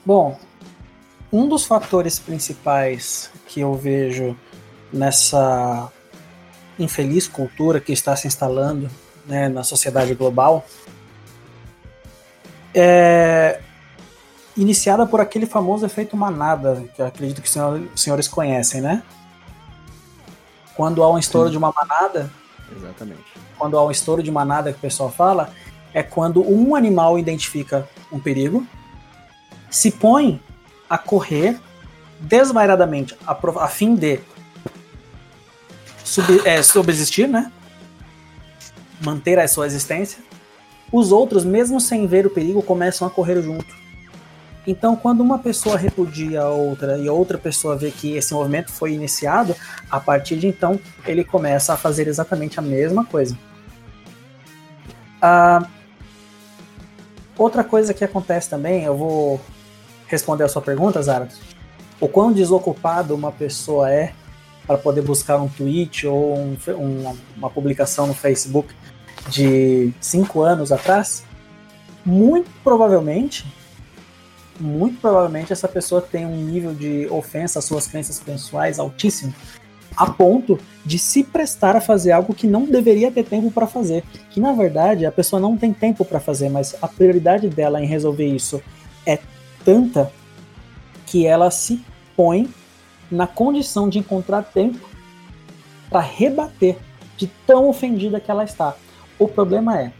Bom, 0.04 0.38
um 1.32 1.48
dos 1.48 1.64
fatores 1.64 2.18
principais 2.18 3.30
que 3.46 3.60
eu 3.60 3.74
vejo 3.74 4.36
nessa 4.92 5.90
infeliz 6.78 7.26
cultura 7.26 7.80
que 7.80 7.92
está 7.92 8.14
se 8.14 8.26
instalando 8.26 8.88
né, 9.26 9.48
na 9.48 9.62
sociedade 9.62 10.14
global 10.14 10.64
é 12.74 13.60
iniciada 14.58 15.06
por 15.06 15.20
aquele 15.20 15.46
famoso 15.46 15.86
efeito 15.86 16.16
manada, 16.16 16.84
que 16.94 17.00
eu 17.00 17.06
acredito 17.06 17.40
que 17.40 17.48
os 17.48 18.00
senhores 18.00 18.28
conhecem, 18.28 18.80
né? 18.80 19.02
Quando 20.76 21.02
há 21.02 21.10
um 21.10 21.18
estouro 21.18 21.48
Sim. 21.48 21.52
de 21.52 21.58
uma 21.58 21.72
manada, 21.72 22.30
Exatamente. 22.76 23.24
Quando 23.56 23.78
há 23.78 23.84
um 23.84 23.90
estouro 23.90 24.22
de 24.22 24.30
manada 24.30 24.72
que 24.72 24.78
o 24.78 24.80
pessoal 24.80 25.10
fala, 25.10 25.52
é 25.92 26.02
quando 26.02 26.42
um 26.42 26.74
animal 26.74 27.18
identifica 27.18 27.88
um 28.12 28.20
perigo, 28.20 28.66
se 29.70 29.90
põe 29.90 30.40
a 30.88 30.98
correr 30.98 31.58
desvairadamente 32.20 33.16
a, 33.26 33.36
a 33.62 33.68
fim 33.68 33.94
de 33.94 34.20
sub, 36.04 36.40
é, 36.44 36.62
subsistir, 36.62 37.28
né? 37.28 37.50
Manter 39.00 39.38
a 39.38 39.48
sua 39.48 39.66
existência. 39.66 40.22
Os 40.90 41.12
outros, 41.12 41.44
mesmo 41.44 41.80
sem 41.80 42.06
ver 42.06 42.26
o 42.26 42.30
perigo, 42.30 42.62
começam 42.62 43.06
a 43.06 43.10
correr 43.10 43.42
junto. 43.42 43.76
Então, 44.70 44.94
quando 44.94 45.22
uma 45.22 45.38
pessoa 45.38 45.78
repudia 45.78 46.42
a 46.42 46.50
outra 46.50 46.98
e 46.98 47.08
outra 47.08 47.38
pessoa 47.38 47.74
vê 47.74 47.90
que 47.90 48.14
esse 48.18 48.34
movimento 48.34 48.70
foi 48.70 48.92
iniciado, 48.92 49.56
a 49.90 49.98
partir 49.98 50.36
de 50.36 50.46
então 50.46 50.78
ele 51.06 51.24
começa 51.24 51.72
a 51.72 51.76
fazer 51.78 52.06
exatamente 52.06 52.58
a 52.58 52.62
mesma 52.62 53.02
coisa. 53.02 53.34
Ah, 55.22 55.66
outra 57.38 57.64
coisa 57.64 57.94
que 57.94 58.04
acontece 58.04 58.50
também, 58.50 58.84
eu 58.84 58.94
vou 58.94 59.40
responder 60.06 60.44
a 60.44 60.48
sua 60.48 60.60
pergunta, 60.60 61.00
Zara. 61.02 61.28
O 61.98 62.06
quão 62.06 62.30
desocupado 62.30 63.14
uma 63.14 63.32
pessoa 63.32 63.90
é 63.90 64.12
para 64.66 64.76
poder 64.76 65.00
buscar 65.00 65.38
um 65.38 65.48
tweet 65.48 66.06
ou 66.06 66.36
um, 66.36 66.58
um, 66.76 67.16
uma 67.38 67.48
publicação 67.48 68.06
no 68.06 68.12
Facebook 68.12 68.74
de 69.30 69.94
cinco 69.98 70.42
anos 70.42 70.70
atrás, 70.70 71.24
muito 72.04 72.50
provavelmente, 72.62 73.46
muito 74.60 75.00
provavelmente 75.00 75.52
essa 75.52 75.68
pessoa 75.68 76.00
tem 76.00 76.26
um 76.26 76.36
nível 76.36 76.74
de 76.74 77.06
ofensa 77.08 77.58
às 77.58 77.64
suas 77.64 77.86
crenças 77.86 78.18
pessoais 78.18 78.78
altíssimo, 78.78 79.34
a 79.96 80.10
ponto 80.10 80.58
de 80.84 80.98
se 80.98 81.24
prestar 81.24 81.76
a 81.76 81.80
fazer 81.80 82.12
algo 82.12 82.34
que 82.34 82.46
não 82.46 82.64
deveria 82.64 83.10
ter 83.10 83.24
tempo 83.24 83.50
para 83.50 83.66
fazer. 83.66 84.04
Que 84.30 84.40
na 84.40 84.52
verdade 84.52 85.06
a 85.06 85.12
pessoa 85.12 85.40
não 85.40 85.56
tem 85.56 85.72
tempo 85.72 86.04
para 86.04 86.20
fazer, 86.20 86.48
mas 86.48 86.76
a 86.80 86.88
prioridade 86.88 87.48
dela 87.48 87.82
em 87.82 87.86
resolver 87.86 88.26
isso 88.26 88.62
é 89.06 89.18
tanta 89.64 90.12
que 91.06 91.26
ela 91.26 91.50
se 91.50 91.82
põe 92.16 92.48
na 93.10 93.26
condição 93.26 93.88
de 93.88 93.98
encontrar 93.98 94.42
tempo 94.42 94.88
para 95.88 96.00
rebater 96.00 96.76
de 97.16 97.26
tão 97.46 97.68
ofendida 97.68 98.20
que 98.20 98.30
ela 98.30 98.44
está. 98.44 98.76
O 99.18 99.26
problema 99.26 99.80
é 99.80 99.92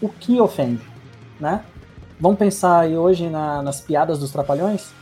o 0.00 0.08
que 0.08 0.40
ofende, 0.40 0.82
né? 1.40 1.64
Vamos 2.18 2.38
pensar 2.38 2.80
aí 2.80 2.96
hoje 2.96 3.28
na, 3.28 3.62
nas 3.62 3.80
piadas 3.80 4.18
dos 4.18 4.30
trapalhões? 4.30 4.92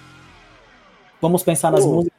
Vamos 1.21 1.43
pensar 1.43 1.71
nas 1.71 1.85
oh. 1.85 1.95
músicas 1.95 2.19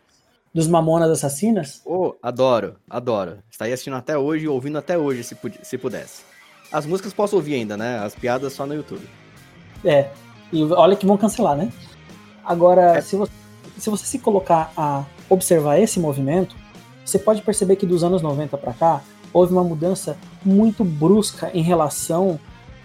dos 0.54 0.68
Mamonas 0.68 1.10
Assassinas? 1.10 1.82
Oh, 1.84 2.14
adoro, 2.22 2.76
adoro. 2.90 3.40
Estaria 3.50 3.74
assistindo 3.74 3.96
até 3.96 4.18
hoje 4.18 4.46
e 4.46 4.48
ouvindo 4.48 4.78
até 4.78 4.98
hoje, 4.98 5.24
se, 5.24 5.36
se 5.64 5.78
pudesse. 5.78 6.24
As 6.72 6.86
músicas 6.86 7.12
posso 7.14 7.36
ouvir 7.36 7.56
ainda, 7.56 7.76
né? 7.76 8.00
As 8.00 8.16
piadas 8.16 8.54
só 8.54 8.66
no 8.66 8.74
YouTube. 8.74 9.08
É, 9.84 10.10
e 10.52 10.64
olha 10.64 10.96
que 10.96 11.06
vão 11.06 11.18
cancelar, 11.18 11.58
né? 11.58 11.72
Agora, 12.46 12.98
é. 12.98 13.02
se, 13.02 13.16
você, 13.16 13.32
se 13.78 13.90
você 13.90 14.06
se 14.06 14.20
colocar 14.20 14.72
a 14.78 15.04
observar 15.30 15.80
esse 15.80 16.00
movimento, 16.00 16.56
você 17.04 17.18
pode 17.18 17.42
perceber 17.42 17.76
que 17.76 17.86
dos 17.86 18.04
anos 18.04 18.22
90 18.22 18.58
para 18.58 18.74
cá, 18.74 19.02
houve 19.34 19.52
uma 19.52 19.64
mudança 19.64 20.16
muito 20.46 20.84
brusca 20.84 21.50
em 21.54 21.64
relação 21.64 22.40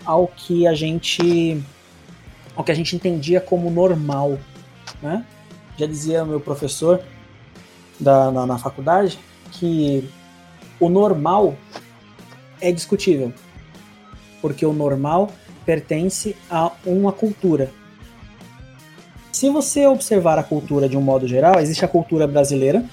ao 0.04 0.26
que 0.26 0.66
a 0.66 0.74
gente 0.74 1.62
ao 2.58 2.64
que 2.64 2.72
a 2.72 2.74
gente 2.74 2.96
entendia 2.96 3.40
como 3.40 3.70
normal, 3.70 4.36
né? 5.00 5.24
Já 5.76 5.86
dizia 5.86 6.24
meu 6.24 6.40
professor 6.40 7.00
da, 8.00 8.32
na, 8.32 8.44
na 8.44 8.58
faculdade 8.58 9.16
que 9.52 10.10
o 10.80 10.88
normal 10.88 11.54
é 12.60 12.72
discutível, 12.72 13.32
porque 14.42 14.66
o 14.66 14.72
normal 14.72 15.30
pertence 15.64 16.34
a 16.50 16.72
uma 16.84 17.12
cultura. 17.12 17.70
Se 19.30 19.48
você 19.48 19.86
observar 19.86 20.36
a 20.36 20.42
cultura 20.42 20.88
de 20.88 20.96
um 20.96 21.00
modo 21.00 21.28
geral, 21.28 21.60
existe 21.60 21.84
a 21.84 21.88
cultura 21.88 22.26
brasileira. 22.26 22.84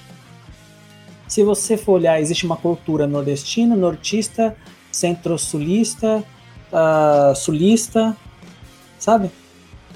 Se 1.26 1.42
você 1.42 1.76
for 1.76 1.94
olhar, 1.94 2.20
existe 2.20 2.46
uma 2.46 2.56
cultura 2.56 3.04
nordestina, 3.04 3.74
nortista, 3.74 4.56
centro-sulista, 4.92 6.22
uh, 6.70 7.34
sulista, 7.34 8.16
sabe? 8.96 9.28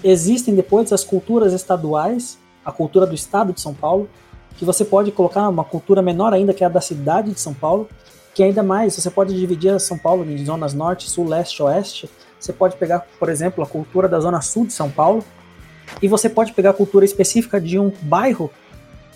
Existem 0.03 0.55
depois 0.55 0.93
as 0.93 1.05
culturas 1.05 1.53
estaduais, 1.53 2.39
a 2.65 2.73
cultura 2.73 3.07
do 3.07 3.15
estado 3.15 3.53
de 3.53 3.61
São 3.61 3.75
Paulo, 3.75 4.09
que 4.57 4.65
você 4.65 4.85
pode 4.85 5.11
colocar 5.13 5.49
uma 5.49 5.65
cultura 5.65 6.03
menor 6.03 6.33
ainda, 6.33 6.53
que 6.53 6.65
é 6.65 6.67
a 6.67 6.71
da 6.71 6.81
cidade 6.81 7.33
de 7.33 7.41
São 7.41 7.55
Paulo, 7.55 7.89
que 8.35 8.43
ainda 8.43 8.63
mais, 8.63 8.95
você 8.95 9.11
pode 9.11 9.35
dividir 9.35 9.79
São 9.81 9.99
Paulo 9.99 10.25
em 10.25 10.45
zonas 10.45 10.73
norte, 10.73 11.11
sul, 11.11 11.27
leste, 11.27 11.63
oeste. 11.63 12.09
Você 12.39 12.53
pode 12.53 12.77
pegar, 12.77 13.07
por 13.19 13.29
exemplo, 13.29 13.63
a 13.63 13.67
cultura 13.67 14.09
da 14.09 14.21
zona 14.21 14.41
sul 14.41 14.67
de 14.67 14.73
São 14.73 14.91
Paulo, 14.91 15.25
e 16.01 16.09
você 16.09 16.29
pode 16.29 16.53
pegar 16.53 16.71
a 16.71 16.75
cultura 16.75 17.05
específica 17.05 17.61
de 17.61 17.79
um 17.79 17.93
bairro 18.03 18.51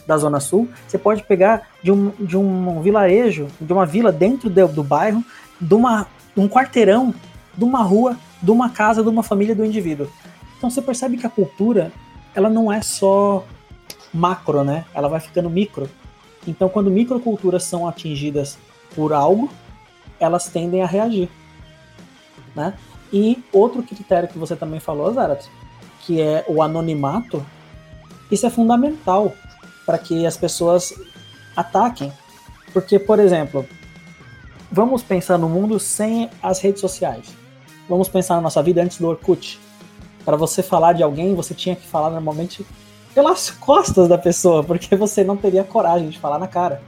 da 0.06 0.18
Zona 0.18 0.40
Sul, 0.40 0.68
você 0.86 0.98
pode 0.98 1.22
pegar 1.22 1.68
de 1.82 1.90
um, 1.90 2.10
de 2.20 2.36
um 2.36 2.80
vilarejo, 2.82 3.48
de 3.60 3.72
uma 3.72 3.86
vila 3.86 4.12
dentro 4.12 4.50
do, 4.50 4.68
do 4.68 4.82
bairro, 4.82 5.24
de 5.60 5.74
uma, 5.74 6.06
um 6.36 6.48
quarteirão, 6.48 7.14
de 7.56 7.64
uma 7.64 7.82
rua, 7.82 8.16
de 8.42 8.50
uma 8.50 8.68
casa, 8.68 9.02
de 9.02 9.08
uma 9.08 9.22
família 9.22 9.54
do 9.54 9.64
indivíduo. 9.64 10.08
Então 10.64 10.70
você 10.70 10.80
percebe 10.80 11.18
que 11.18 11.26
a 11.26 11.30
cultura, 11.30 11.92
ela 12.34 12.48
não 12.48 12.72
é 12.72 12.80
só 12.80 13.44
macro, 14.14 14.64
né? 14.64 14.86
Ela 14.94 15.08
vai 15.08 15.20
ficando 15.20 15.50
micro. 15.50 15.90
Então 16.48 16.70
quando 16.70 16.90
microculturas 16.90 17.64
são 17.64 17.86
atingidas 17.86 18.56
por 18.94 19.12
algo, 19.12 19.50
elas 20.18 20.48
tendem 20.48 20.82
a 20.82 20.86
reagir, 20.86 21.28
né? 22.56 22.72
E 23.12 23.44
outro 23.52 23.82
critério 23.82 24.26
que 24.26 24.38
você 24.38 24.56
também 24.56 24.80
falou, 24.80 25.12
Zarat, 25.12 25.44
que 26.00 26.22
é 26.22 26.42
o 26.48 26.62
anonimato, 26.62 27.44
isso 28.30 28.46
é 28.46 28.50
fundamental 28.50 29.34
para 29.84 29.98
que 29.98 30.24
as 30.24 30.38
pessoas 30.38 30.94
ataquem. 31.54 32.10
Porque, 32.72 32.98
por 32.98 33.18
exemplo, 33.18 33.68
vamos 34.72 35.02
pensar 35.02 35.36
no 35.36 35.46
mundo 35.46 35.78
sem 35.78 36.30
as 36.42 36.58
redes 36.58 36.80
sociais. 36.80 37.36
Vamos 37.86 38.08
pensar 38.08 38.36
na 38.36 38.40
nossa 38.40 38.62
vida 38.62 38.82
antes 38.82 38.96
do 38.96 39.06
Orkut 39.08 39.60
para 40.24 40.36
você 40.36 40.62
falar 40.62 40.92
de 40.94 41.02
alguém, 41.02 41.34
você 41.34 41.54
tinha 41.54 41.76
que 41.76 41.86
falar 41.86 42.10
normalmente 42.10 42.64
pelas 43.14 43.50
costas 43.50 44.08
da 44.08 44.18
pessoa, 44.18 44.64
porque 44.64 44.96
você 44.96 45.22
não 45.22 45.36
teria 45.36 45.62
coragem 45.62 46.08
de 46.08 46.18
falar 46.18 46.38
na 46.38 46.48
cara. 46.48 46.82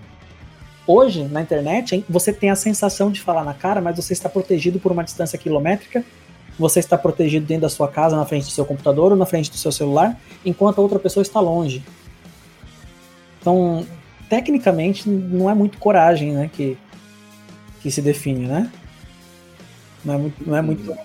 Hoje, 0.86 1.24
na 1.24 1.42
internet, 1.42 2.04
você 2.08 2.32
tem 2.32 2.50
a 2.50 2.56
sensação 2.56 3.10
de 3.10 3.20
falar 3.20 3.44
na 3.44 3.54
cara, 3.54 3.80
mas 3.80 3.96
você 3.96 4.12
está 4.12 4.28
protegido 4.28 4.78
por 4.78 4.92
uma 4.92 5.04
distância 5.04 5.38
quilométrica, 5.38 6.04
você 6.58 6.80
está 6.80 6.96
protegido 6.96 7.44
dentro 7.44 7.62
da 7.62 7.68
sua 7.68 7.88
casa, 7.88 8.16
na 8.16 8.24
frente 8.24 8.46
do 8.46 8.52
seu 8.52 8.64
computador 8.64 9.12
ou 9.12 9.18
na 9.18 9.26
frente 9.26 9.50
do 9.50 9.56
seu 9.56 9.70
celular, 9.70 10.18
enquanto 10.44 10.78
a 10.78 10.82
outra 10.82 10.98
pessoa 10.98 11.22
está 11.22 11.40
longe. 11.40 11.84
Então, 13.40 13.86
tecnicamente, 14.28 15.08
não 15.08 15.50
é 15.50 15.54
muito 15.54 15.78
coragem 15.78 16.32
né, 16.32 16.50
que, 16.52 16.78
que 17.80 17.90
se 17.90 18.00
define, 18.00 18.46
né? 18.46 18.70
Não 20.04 20.14
é 20.14 20.18
muito, 20.18 20.48
não 20.48 20.56
é 20.56 20.62
muito 20.62 20.96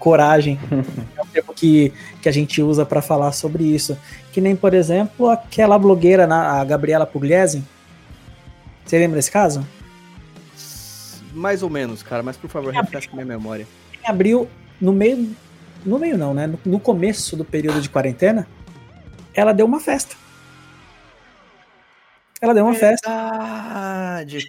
coragem. 0.00 0.58
é 1.16 1.22
o 1.22 1.26
termo 1.26 1.54
que, 1.54 1.92
que 2.20 2.28
a 2.28 2.32
gente 2.32 2.60
usa 2.60 2.84
para 2.84 3.00
falar 3.00 3.30
sobre 3.30 3.62
isso. 3.62 3.96
Que 4.32 4.40
nem, 4.40 4.56
por 4.56 4.74
exemplo, 4.74 5.28
aquela 5.28 5.78
blogueira, 5.78 6.26
a 6.26 6.64
Gabriela 6.64 7.06
Pugliese. 7.06 7.62
Você 8.84 8.98
lembra 8.98 9.16
desse 9.16 9.30
caso? 9.30 9.64
Mais 11.32 11.62
ou 11.62 11.70
menos, 11.70 12.02
cara, 12.02 12.24
mas 12.24 12.36
por 12.36 12.50
favor, 12.50 12.72
refresque 12.72 13.14
minha 13.14 13.24
memória. 13.24 13.68
Em 14.02 14.10
abril, 14.10 14.48
no 14.80 14.92
meio. 14.92 15.30
No 15.86 15.98
meio 15.98 16.18
não, 16.18 16.34
né? 16.34 16.46
No, 16.46 16.58
no 16.64 16.80
começo 16.80 17.36
do 17.36 17.44
período 17.44 17.80
de 17.80 17.88
quarentena, 17.88 18.46
ela 19.32 19.52
deu 19.52 19.64
uma 19.64 19.78
festa. 19.78 20.16
Ela 22.40 22.54
deu 22.54 22.64
uma 22.64 22.72
Verdade, 22.72 24.40
festa. 24.40 24.48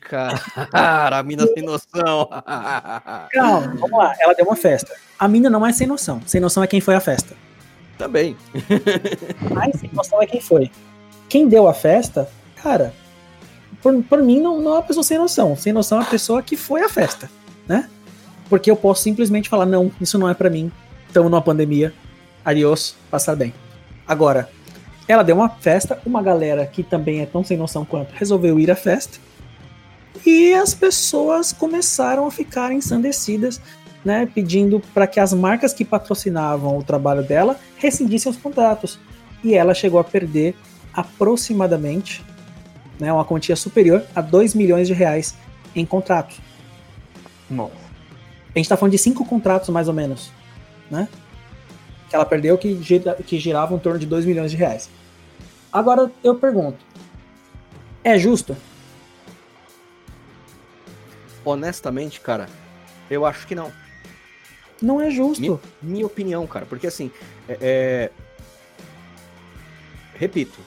cara. 0.72 1.18
A 1.18 1.24
mina 1.24 1.46
sem 1.48 1.62
noção. 1.64 2.30
Calma, 3.32 3.76
vamos 3.78 3.92
lá. 3.92 4.16
Ela 4.20 4.34
deu 4.34 4.46
uma 4.46 4.56
festa. 4.56 4.96
A 5.20 5.28
mina 5.28 5.50
não 5.50 5.66
é 5.66 5.74
sem 5.74 5.86
noção. 5.86 6.22
Sem 6.26 6.40
noção 6.40 6.64
é 6.64 6.68
quem 6.68 6.80
foi 6.80 6.96
a 6.96 7.02
festa. 7.02 7.36
Também. 7.98 8.38
Mas 9.54 9.80
sem 9.80 9.90
noção 9.92 10.22
é 10.22 10.26
quem 10.26 10.40
foi. 10.40 10.72
Quem 11.28 11.50
deu 11.50 11.68
a 11.68 11.74
festa, 11.74 12.30
cara, 12.56 12.94
por, 13.82 14.02
por 14.04 14.22
mim 14.22 14.40
não, 14.40 14.62
não 14.62 14.72
é 14.72 14.76
uma 14.76 14.84
pessoa 14.84 15.04
sem 15.04 15.18
noção. 15.18 15.58
Sem 15.58 15.74
noção 15.74 16.00
é 16.00 16.04
a 16.04 16.06
pessoa 16.08 16.42
que 16.42 16.56
foi 16.56 16.82
a 16.82 16.90
festa, 16.90 17.30
né? 17.68 17.90
Porque 18.50 18.72
eu 18.72 18.76
posso 18.76 19.04
simplesmente 19.04 19.50
falar, 19.50 19.66
não, 19.66 19.92
isso 20.00 20.18
não 20.18 20.30
é 20.30 20.34
para 20.34 20.50
mim. 20.50 20.72
Estamos 21.08 21.30
numa 21.30 21.42
pandemia. 21.42 21.94
Adiós, 22.44 22.96
passar 23.10 23.36
bem. 23.36 23.54
Agora, 24.08 24.50
ela 25.12 25.24
deu 25.24 25.36
uma 25.36 25.50
festa, 25.50 26.00
uma 26.06 26.22
galera 26.22 26.66
que 26.66 26.84
também 26.84 27.22
é 27.22 27.26
tão 27.26 27.44
sem 27.44 27.58
noção 27.58 27.84
quanto 27.84 28.14
resolveu 28.14 28.60
ir 28.60 28.72
à 28.72 28.76
festa. 28.76 29.20
E 30.26 30.54
as 30.54 30.74
pessoas 30.74 31.52
começaram 31.52 32.26
a 32.26 32.32
ficar 32.32 32.72
ensandecidas, 32.72 33.62
né, 34.04 34.28
pedindo 34.34 34.80
para 34.94 35.08
que 35.08 35.20
as 35.20 35.34
marcas 35.34 35.74
que 35.74 35.86
patrocinavam 35.86 36.78
o 36.78 36.84
trabalho 36.84 37.24
dela 37.24 37.60
rescindissem 37.78 38.32
os 38.32 38.38
contratos. 38.38 39.00
E 39.44 39.54
ela 39.56 39.74
chegou 39.74 40.00
a 40.00 40.04
perder 40.04 40.56
aproximadamente 40.94 42.24
né, 43.00 43.12
uma 43.12 43.26
quantia 43.26 43.56
superior 43.56 44.04
a 44.16 44.22
2 44.22 44.54
milhões 44.54 44.88
de 44.88 44.94
reais 44.94 45.36
em 45.76 45.86
contratos. 45.86 46.40
Nossa. 47.50 47.74
A 48.54 48.60
gente 48.60 48.66
está 48.66 48.78
falando 48.78 48.92
de 48.92 48.98
cinco 48.98 49.26
contratos 49.26 49.70
mais 49.70 49.88
ou 49.88 49.94
menos, 49.94 50.32
né? 50.90 51.08
Que 52.10 52.16
ela 52.16 52.26
perdeu 52.26 52.58
que, 52.58 52.82
gira, 52.84 53.16
que 53.16 53.40
giravam 53.40 53.78
em 53.78 53.80
torno 53.80 53.98
de 53.98 54.06
2 54.06 54.26
milhões 54.26 54.52
de 54.52 54.58
reais. 54.58 54.90
Agora 55.72 56.12
eu 56.24 56.36
pergunto: 56.36 56.84
é 58.04 58.18
justo? 58.18 58.56
Honestamente, 61.46 62.20
cara, 62.20 62.50
eu 63.10 63.26
acho 63.26 63.48
que 63.48 63.56
não. 63.56 63.72
Não 64.82 65.00
é 65.00 65.12
justo. 65.12 65.42
Minha, 65.42 65.60
minha 65.82 66.06
opinião, 66.06 66.46
cara, 66.48 66.66
porque 66.66 66.88
assim, 66.88 67.12
é, 67.48 67.58
é, 67.62 68.12
repito, 70.16 70.60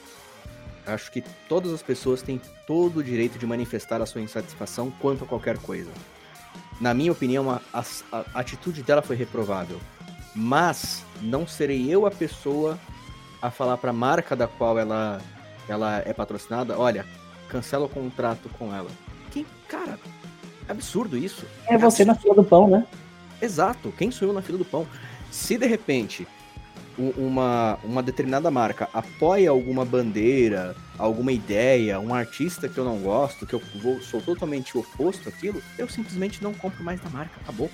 acho 0.87 1.11
que 1.11 1.21
todas 1.49 1.73
as 1.73 1.83
pessoas 1.83 2.21
têm 2.21 2.41
todo 2.65 2.97
o 2.97 3.03
direito 3.03 3.37
de 3.37 3.45
manifestar 3.45 4.01
a 4.01 4.05
sua 4.05 4.21
insatisfação 4.21 4.89
quanto 4.89 5.25
a 5.25 5.27
qualquer 5.27 5.57
coisa. 5.57 5.91
Na 6.79 6.93
minha 6.93 7.11
opinião, 7.11 7.51
a, 7.51 7.61
a, 7.73 7.83
a 8.33 8.39
atitude 8.39 8.83
dela 8.83 9.01
foi 9.01 9.15
reprovável. 9.15 9.79
Mas 10.33 11.03
não 11.21 11.47
serei 11.47 11.89
eu 11.89 12.05
a 12.05 12.11
pessoa 12.11 12.77
a 13.41 13.51
falar 13.51 13.77
para 13.77 13.89
a 13.89 13.93
marca 13.93 14.35
da 14.35 14.47
qual 14.47 14.77
ela, 14.77 15.21
ela 15.67 15.99
é 16.05 16.13
patrocinada, 16.13 16.77
olha, 16.77 17.05
cancela 17.49 17.85
o 17.85 17.89
contrato 17.89 18.49
com 18.57 18.73
ela. 18.73 18.89
Que, 19.31 19.45
cara, 19.67 19.99
absurdo 20.67 21.17
isso. 21.17 21.45
É, 21.67 21.77
você 21.77 22.03
absurdo. 22.03 22.07
na 22.07 22.15
fila 22.15 22.35
do 22.35 22.43
pão, 22.43 22.67
né? 22.67 22.85
Exato, 23.41 23.93
quem 23.97 24.11
sou 24.11 24.27
eu 24.27 24.33
na 24.33 24.41
fila 24.41 24.57
do 24.57 24.65
pão? 24.65 24.87
Se 25.29 25.57
de 25.57 25.65
repente 25.65 26.27
uma, 26.97 27.77
uma 27.83 28.01
determinada 28.01 28.49
marca 28.49 28.87
apoia 28.93 29.49
alguma 29.49 29.83
bandeira, 29.83 30.75
alguma 30.97 31.31
ideia, 31.31 31.99
um 31.99 32.13
artista 32.13 32.69
que 32.69 32.77
eu 32.77 32.85
não 32.85 32.97
gosto, 32.99 33.45
que 33.45 33.53
eu 33.53 33.61
vou, 33.81 34.01
sou 34.01 34.21
totalmente 34.21 34.77
oposto 34.77 35.27
àquilo, 35.27 35.61
eu 35.77 35.89
simplesmente 35.89 36.41
não 36.41 36.53
compro 36.53 36.83
mais 36.83 37.01
da 37.01 37.09
marca, 37.09 37.39
acabou. 37.41 37.69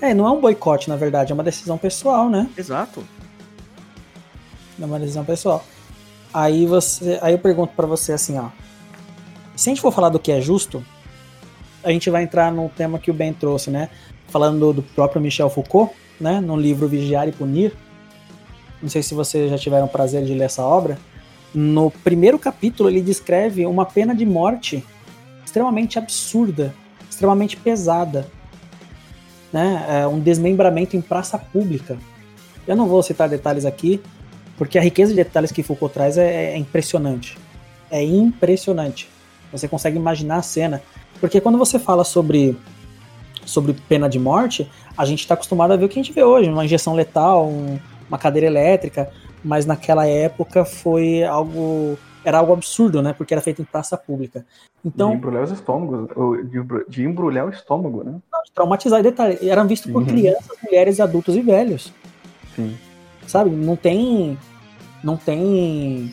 É, 0.00 0.14
não 0.14 0.26
é 0.26 0.30
um 0.30 0.40
boicote, 0.40 0.88
na 0.88 0.96
verdade, 0.96 1.32
é 1.32 1.34
uma 1.34 1.44
decisão 1.44 1.76
pessoal, 1.76 2.30
né? 2.30 2.48
Exato. 2.56 3.04
É 4.80 4.84
uma 4.84 4.98
decisão 4.98 5.24
pessoal. 5.24 5.64
Aí 6.32 6.66
você, 6.66 7.18
aí 7.22 7.34
eu 7.34 7.38
pergunto 7.38 7.72
para 7.74 7.86
você 7.86 8.12
assim, 8.12 8.38
ó. 8.38 8.48
Se 9.56 9.68
a 9.68 9.72
gente 9.72 9.80
for 9.80 9.92
falar 9.92 10.08
do 10.08 10.18
que 10.18 10.30
é 10.30 10.40
justo, 10.40 10.84
a 11.82 11.90
gente 11.90 12.10
vai 12.10 12.22
entrar 12.22 12.52
no 12.52 12.68
tema 12.68 12.98
que 12.98 13.10
o 13.10 13.14
Ben 13.14 13.32
trouxe, 13.32 13.70
né? 13.70 13.88
Falando 14.28 14.72
do 14.72 14.82
próprio 14.82 15.20
Michel 15.20 15.50
Foucault, 15.50 15.92
né, 16.20 16.40
no 16.40 16.56
livro 16.56 16.86
Vigiar 16.86 17.28
e 17.28 17.32
Punir. 17.32 17.72
Não 18.82 18.88
sei 18.88 19.02
se 19.02 19.14
vocês 19.14 19.50
já 19.50 19.58
tiveram 19.58 19.86
o 19.86 19.88
prazer 19.88 20.24
de 20.24 20.34
ler 20.34 20.44
essa 20.44 20.62
obra. 20.62 20.98
No 21.54 21.90
primeiro 21.90 22.38
capítulo, 22.38 22.88
ele 22.88 23.00
descreve 23.00 23.66
uma 23.66 23.86
pena 23.86 24.14
de 24.14 24.26
morte 24.26 24.84
extremamente 25.44 25.98
absurda, 25.98 26.74
extremamente 27.10 27.56
pesada. 27.56 28.28
Né? 29.52 30.02
É 30.02 30.06
um 30.06 30.20
desmembramento 30.20 30.96
em 30.96 31.00
praça 31.00 31.38
pública. 31.38 31.96
Eu 32.66 32.76
não 32.76 32.86
vou 32.86 33.02
citar 33.02 33.28
detalhes 33.28 33.64
aqui, 33.64 34.00
porque 34.58 34.76
a 34.76 34.82
riqueza 34.82 35.12
de 35.12 35.16
detalhes 35.16 35.52
que 35.52 35.62
Foucault 35.62 35.94
traz 35.94 36.18
é, 36.18 36.52
é 36.52 36.56
impressionante. 36.56 37.38
É 37.90 38.02
impressionante. 38.02 39.08
Você 39.52 39.68
consegue 39.68 39.96
imaginar 39.96 40.36
a 40.36 40.42
cena. 40.42 40.82
Porque 41.20 41.40
quando 41.40 41.56
você 41.56 41.78
fala 41.78 42.04
sobre 42.04 42.56
sobre 43.46 43.72
pena 43.72 44.10
de 44.10 44.18
morte, 44.18 44.70
a 44.96 45.06
gente 45.06 45.20
está 45.20 45.32
acostumado 45.32 45.72
a 45.72 45.76
ver 45.76 45.86
o 45.86 45.88
que 45.88 45.98
a 45.98 46.02
gente 46.02 46.12
vê 46.12 46.22
hoje, 46.22 46.50
uma 46.50 46.66
injeção 46.66 46.94
letal, 46.94 47.46
um, 47.46 47.78
uma 48.06 48.18
cadeira 48.18 48.46
elétrica, 48.46 49.10
mas 49.42 49.64
naquela 49.64 50.06
época 50.06 50.66
foi 50.66 51.24
algo 51.24 51.96
era 52.22 52.38
algo 52.38 52.52
absurdo, 52.52 53.00
né? 53.00 53.14
Porque 53.16 53.32
era 53.32 53.40
feito 53.40 53.62
em 53.62 53.64
praça 53.64 53.96
pública. 53.96 54.44
Então, 54.84 55.10
de 55.10 55.16
embrulhar 55.16 55.44
os 55.44 55.50
estômagos, 55.50 56.08
de 56.88 57.02
embrulhar 57.02 57.46
o 57.46 57.50
estômago, 57.50 58.04
né? 58.04 58.16
Não, 58.30 58.42
de 58.42 58.52
traumatizar, 58.52 59.02
detalhe, 59.02 59.38
eram 59.48 59.66
vistos 59.66 59.90
por 59.90 60.02
uhum. 60.02 60.08
crianças, 60.08 60.56
mulheres, 60.62 61.00
adultos 61.00 61.34
e 61.34 61.40
velhos. 61.40 61.92
Sim. 62.54 62.76
Sabe, 63.28 63.50
não 63.50 63.76
tem 63.76 64.36
não 65.04 65.16
tem 65.16 66.12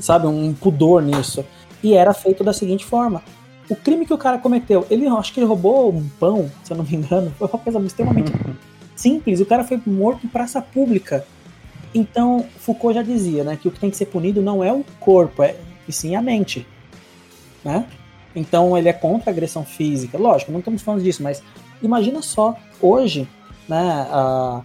sabe, 0.00 0.26
um 0.26 0.52
pudor 0.52 1.02
nisso. 1.02 1.44
E 1.82 1.94
era 1.94 2.12
feito 2.14 2.42
da 2.42 2.52
seguinte 2.52 2.84
forma: 2.84 3.22
o 3.68 3.76
crime 3.76 4.06
que 4.06 4.12
o 4.12 4.18
cara 4.18 4.38
cometeu, 4.38 4.86
ele 4.90 5.06
acho 5.06 5.32
que 5.32 5.40
ele 5.40 5.46
roubou 5.46 5.92
um 5.92 6.08
pão, 6.20 6.50
se 6.62 6.72
eu 6.72 6.76
não 6.76 6.84
me 6.84 6.96
engano, 6.96 7.32
foi 7.38 7.48
uma 7.48 7.58
coisa 7.58 7.78
extremamente 7.80 8.32
simples. 8.94 9.40
O 9.40 9.46
cara 9.46 9.64
foi 9.64 9.80
morto 9.86 10.26
em 10.26 10.28
praça 10.28 10.60
pública. 10.60 11.24
Então, 11.94 12.44
Foucault 12.58 12.94
já 12.94 13.02
dizia, 13.02 13.44
né, 13.44 13.56
que 13.56 13.68
o 13.68 13.70
que 13.70 13.78
tem 13.78 13.88
que 13.88 13.96
ser 13.96 14.06
punido 14.06 14.42
não 14.42 14.64
é 14.64 14.72
o 14.72 14.84
corpo, 14.98 15.44
é 15.44 15.54
e 15.86 15.92
sim 15.92 16.16
a 16.16 16.22
mente, 16.22 16.66
né? 17.64 17.86
Então, 18.34 18.76
ele 18.76 18.88
é 18.88 18.92
contra 18.92 19.30
a 19.30 19.32
agressão 19.32 19.64
física. 19.64 20.18
Lógico, 20.18 20.50
não 20.50 20.58
estamos 20.58 20.82
falando 20.82 21.04
disso, 21.04 21.22
mas 21.22 21.40
imagina 21.80 22.20
só 22.20 22.56
hoje, 22.80 23.28
né, 23.68 24.08
a, 24.10 24.60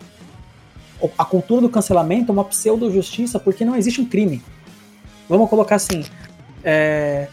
a 1.18 1.26
cultura 1.26 1.62
do 1.62 1.70
cancelamento 1.70 2.32
é 2.32 2.34
uma 2.34 2.46
pseudo-justiça 2.46 3.40
porque 3.40 3.64
não 3.64 3.76
existe 3.76 4.02
um 4.02 4.06
crime. 4.06 4.42
Vamos 5.28 5.50
colocar 5.50 5.76
assim, 5.76 6.04
é, 6.64 7.28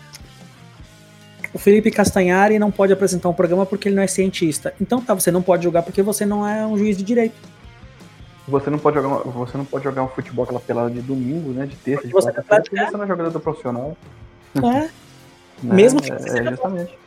o 1.52 1.58
Felipe 1.58 1.90
Castanhari 1.90 2.58
não 2.58 2.70
pode 2.70 2.92
apresentar 2.92 3.28
um 3.28 3.32
programa 3.32 3.64
porque 3.64 3.88
ele 3.88 3.96
não 3.96 4.02
é 4.02 4.06
cientista. 4.06 4.74
Então 4.80 5.00
tá, 5.00 5.14
você 5.14 5.30
não 5.30 5.42
pode 5.42 5.64
jogar 5.64 5.82
porque 5.82 6.02
você 6.02 6.26
não 6.26 6.46
é 6.46 6.66
um 6.66 6.76
juiz 6.76 6.96
de 6.96 7.02
direito. 7.02 7.34
Você 8.46 8.70
não 8.70 8.78
pode 8.78 8.96
jogar, 8.96 9.08
você 9.24 9.58
não 9.58 9.64
pode 9.64 9.82
jogar 9.82 10.02
um 10.02 10.08
futebol 10.08 10.44
aquela 10.44 10.60
pelada 10.60 10.90
de 10.90 11.00
domingo, 11.00 11.50
né? 11.52 11.66
De 11.66 11.74
terça, 11.76 12.06
de 12.06 12.12
você, 12.12 12.30
quarta 12.30 12.62
porque 12.62 12.76
você 12.76 12.96
não 12.96 13.04
é 13.04 13.06
jogador 13.06 13.40
profissional. 13.40 13.96
É. 14.54 14.88
Né? 15.62 15.74
Mesmo 15.74 16.02
que 16.02 16.12
é, 16.12 16.18
você 16.18 16.38
é, 16.38 16.50
justamente. 16.50 16.98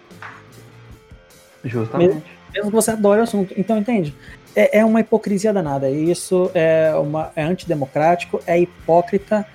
Justamente. 1.64 2.08
Mesmo, 2.08 2.24
mesmo 2.52 2.70
que 2.72 2.76
você 2.76 2.90
adore 2.90 3.20
o 3.20 3.24
assunto. 3.24 3.54
Então, 3.56 3.78
entende? 3.78 4.16
É, 4.56 4.80
é 4.80 4.86
uma 4.86 5.00
hipocrisia 5.00 5.54
danada. 5.54 5.90
Isso 5.90 6.52
é, 6.54 6.94
uma, 6.96 7.32
é 7.36 7.44
antidemocrático, 7.44 8.42
é 8.46 8.60
hipócrita 8.60 9.46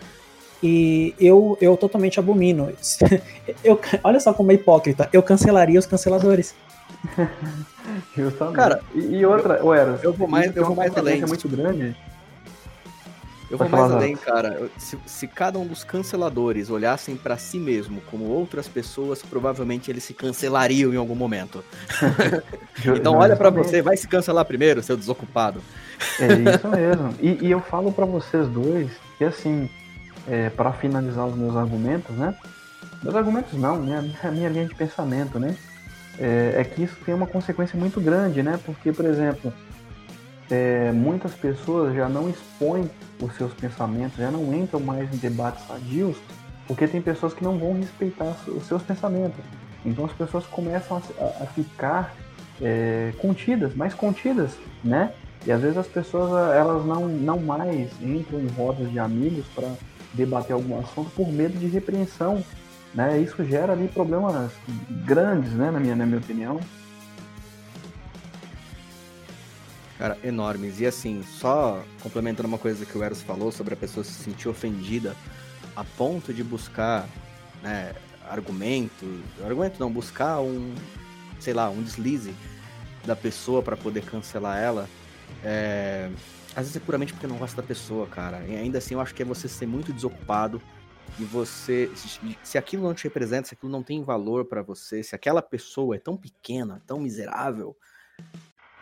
e 0.62 1.14
eu, 1.20 1.58
eu 1.60 1.76
totalmente 1.76 2.18
abomino. 2.18 2.72
Eu, 3.62 3.78
olha 4.02 4.18
só 4.18 4.32
como 4.32 4.50
é 4.50 4.54
hipócrita. 4.54 5.08
Eu 5.12 5.22
cancelaria 5.22 5.78
os 5.78 5.84
canceladores. 5.84 6.54
Justamente. 8.16 8.56
Cara, 8.56 8.80
e, 8.94 9.16
e 9.16 9.26
outra, 9.26 9.58
eu, 9.58 9.74
Eras, 9.74 10.02
eu 10.02 10.12
vou 10.12 10.26
mais, 10.26 10.56
eu 10.56 10.64
vou 10.64 10.74
mais 10.74 10.96
além. 10.96 11.22
É 11.22 11.26
muito 11.26 11.48
grande. 11.48 11.94
Eu 13.50 13.58
vou 13.58 13.68
mais 13.68 13.92
além, 13.92 14.16
cara. 14.16 14.68
Se, 14.78 14.98
se, 15.06 15.28
cada 15.28 15.58
um 15.58 15.66
dos 15.66 15.84
canceladores 15.84 16.70
olhassem 16.70 17.16
para 17.16 17.36
si 17.36 17.58
mesmo 17.58 18.00
como 18.10 18.24
outras 18.24 18.66
pessoas, 18.66 19.22
provavelmente 19.22 19.90
eles 19.90 20.04
se 20.04 20.14
cancelariam 20.14 20.92
em 20.92 20.96
algum 20.96 21.14
momento. 21.14 21.62
então 22.96 23.16
olha 23.16 23.36
para 23.36 23.50
você, 23.50 23.82
vai 23.82 23.96
se 23.96 24.08
cancelar 24.08 24.44
primeiro, 24.44 24.82
seu 24.82 24.96
desocupado. 24.96 25.62
É 26.18 26.54
isso 26.54 26.68
mesmo. 26.68 27.14
E, 27.20 27.46
e 27.46 27.50
eu 27.50 27.60
falo 27.60 27.92
para 27.92 28.06
vocês 28.06 28.48
dois 28.48 28.90
que 29.18 29.24
assim, 29.24 29.68
é, 30.28 30.50
para 30.50 30.72
finalizar 30.72 31.26
os 31.26 31.36
meus 31.36 31.54
argumentos, 31.56 32.14
né? 32.16 32.34
Meus 33.02 33.14
argumentos 33.14 33.52
não, 33.52 33.76
minha, 33.76 34.04
a 34.22 34.30
minha 34.30 34.48
linha 34.48 34.66
de 34.66 34.74
pensamento, 34.74 35.38
né? 35.38 35.56
É, 36.18 36.54
é, 36.56 36.64
que 36.64 36.82
isso 36.84 36.96
tem 37.04 37.14
uma 37.14 37.26
consequência 37.26 37.78
muito 37.78 38.00
grande, 38.00 38.42
né? 38.42 38.58
Porque, 38.64 38.92
por 38.92 39.04
exemplo, 39.04 39.52
é, 40.50 40.92
muitas 40.92 41.34
pessoas 41.34 41.94
já 41.94 42.08
não 42.08 42.28
expõem 42.28 42.88
os 43.20 43.34
seus 43.36 43.52
pensamentos, 43.54 44.16
já 44.16 44.30
não 44.30 44.52
entram 44.54 44.80
mais 44.80 45.12
em 45.12 45.16
debates 45.16 45.66
sadios, 45.66 46.16
porque 46.66 46.86
tem 46.86 47.00
pessoas 47.00 47.32
que 47.34 47.44
não 47.44 47.58
vão 47.58 47.78
respeitar 47.78 48.34
os 48.46 48.66
seus 48.66 48.82
pensamentos. 48.82 49.44
Então 49.84 50.04
as 50.04 50.12
pessoas 50.12 50.46
começam 50.46 50.96
a, 50.96 51.44
a 51.44 51.46
ficar 51.46 52.14
é, 52.60 53.12
contidas, 53.18 53.74
mais 53.74 53.94
contidas, 53.94 54.56
né? 54.82 55.12
E 55.46 55.52
às 55.52 55.60
vezes 55.60 55.76
as 55.76 55.86
pessoas 55.86 56.30
elas 56.54 56.86
não, 56.86 57.06
não 57.06 57.38
mais 57.38 57.90
entram 58.00 58.40
em 58.40 58.48
rodas 58.48 58.90
de 58.90 58.98
amigos 58.98 59.44
para 59.54 59.70
debater 60.14 60.54
algum 60.54 60.78
assunto 60.78 61.10
por 61.10 61.30
medo 61.30 61.58
de 61.58 61.66
repreensão. 61.66 62.42
Né? 62.94 63.18
Isso 63.18 63.44
gera 63.44 63.72
ali 63.72 63.88
problemas 63.88 64.52
grandes, 65.04 65.52
né, 65.52 65.70
na, 65.70 65.80
minha, 65.80 65.96
na 65.96 66.06
minha 66.06 66.18
opinião. 66.18 66.60
Cara, 70.04 70.18
enormes. 70.22 70.80
E 70.80 70.86
assim, 70.86 71.22
só 71.22 71.82
complementando 72.02 72.46
uma 72.46 72.58
coisa 72.58 72.84
que 72.84 72.98
o 72.98 73.02
Eros 73.02 73.22
falou 73.22 73.50
sobre 73.50 73.72
a 73.72 73.76
pessoa 73.76 74.04
se 74.04 74.12
sentir 74.12 74.50
ofendida 74.50 75.16
a 75.74 75.82
ponto 75.82 76.30
de 76.30 76.44
buscar 76.44 77.08
né, 77.62 77.94
argumento, 78.28 79.06
argumento 79.42 79.80
não, 79.80 79.90
buscar 79.90 80.42
um, 80.42 80.74
sei 81.40 81.54
lá, 81.54 81.70
um 81.70 81.82
deslize 81.82 82.34
da 83.06 83.16
pessoa 83.16 83.62
para 83.62 83.78
poder 83.78 84.04
cancelar 84.04 84.58
ela. 84.58 84.90
É, 85.42 86.10
às 86.50 86.64
vezes 86.64 86.76
é 86.76 86.80
puramente 86.80 87.14
porque 87.14 87.26
não 87.26 87.38
gosta 87.38 87.56
da 87.56 87.66
pessoa, 87.66 88.06
cara. 88.06 88.44
E 88.46 88.54
ainda 88.54 88.76
assim, 88.76 88.92
eu 88.92 89.00
acho 89.00 89.14
que 89.14 89.22
é 89.22 89.24
você 89.24 89.48
ser 89.48 89.64
muito 89.64 89.90
desocupado 89.90 90.60
e 91.18 91.24
você. 91.24 91.90
Se, 92.42 92.58
aquilo 92.58 92.82
não 92.82 92.92
te 92.92 93.04
representa, 93.04 93.48
se 93.48 93.54
aquilo 93.54 93.72
não 93.72 93.82
tem 93.82 94.04
valor 94.04 94.44
para 94.44 94.60
você, 94.60 95.02
se 95.02 95.14
aquela 95.14 95.40
pessoa 95.40 95.96
é 95.96 95.98
tão 95.98 96.14
pequena, 96.14 96.82
tão 96.86 97.00
miserável, 97.00 97.74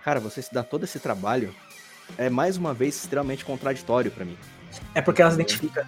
cara, 0.05 0.21
você 0.21 0.43
se 0.43 0.53
dá 0.53 0.63
todo 0.63 0.85
esse 0.85 0.99
trabalho 0.99 1.55
é 2.19 2.29
mais 2.29 2.57
uma 2.57 2.75
vez 2.75 2.97
extremamente 2.97 3.45
contraditório 3.45 4.11
para 4.11 4.25
mim. 4.25 4.37
É 4.95 5.01
porque 5.01 5.23
ela 5.23 5.31
se 5.31 5.37
identifica. 5.37 5.87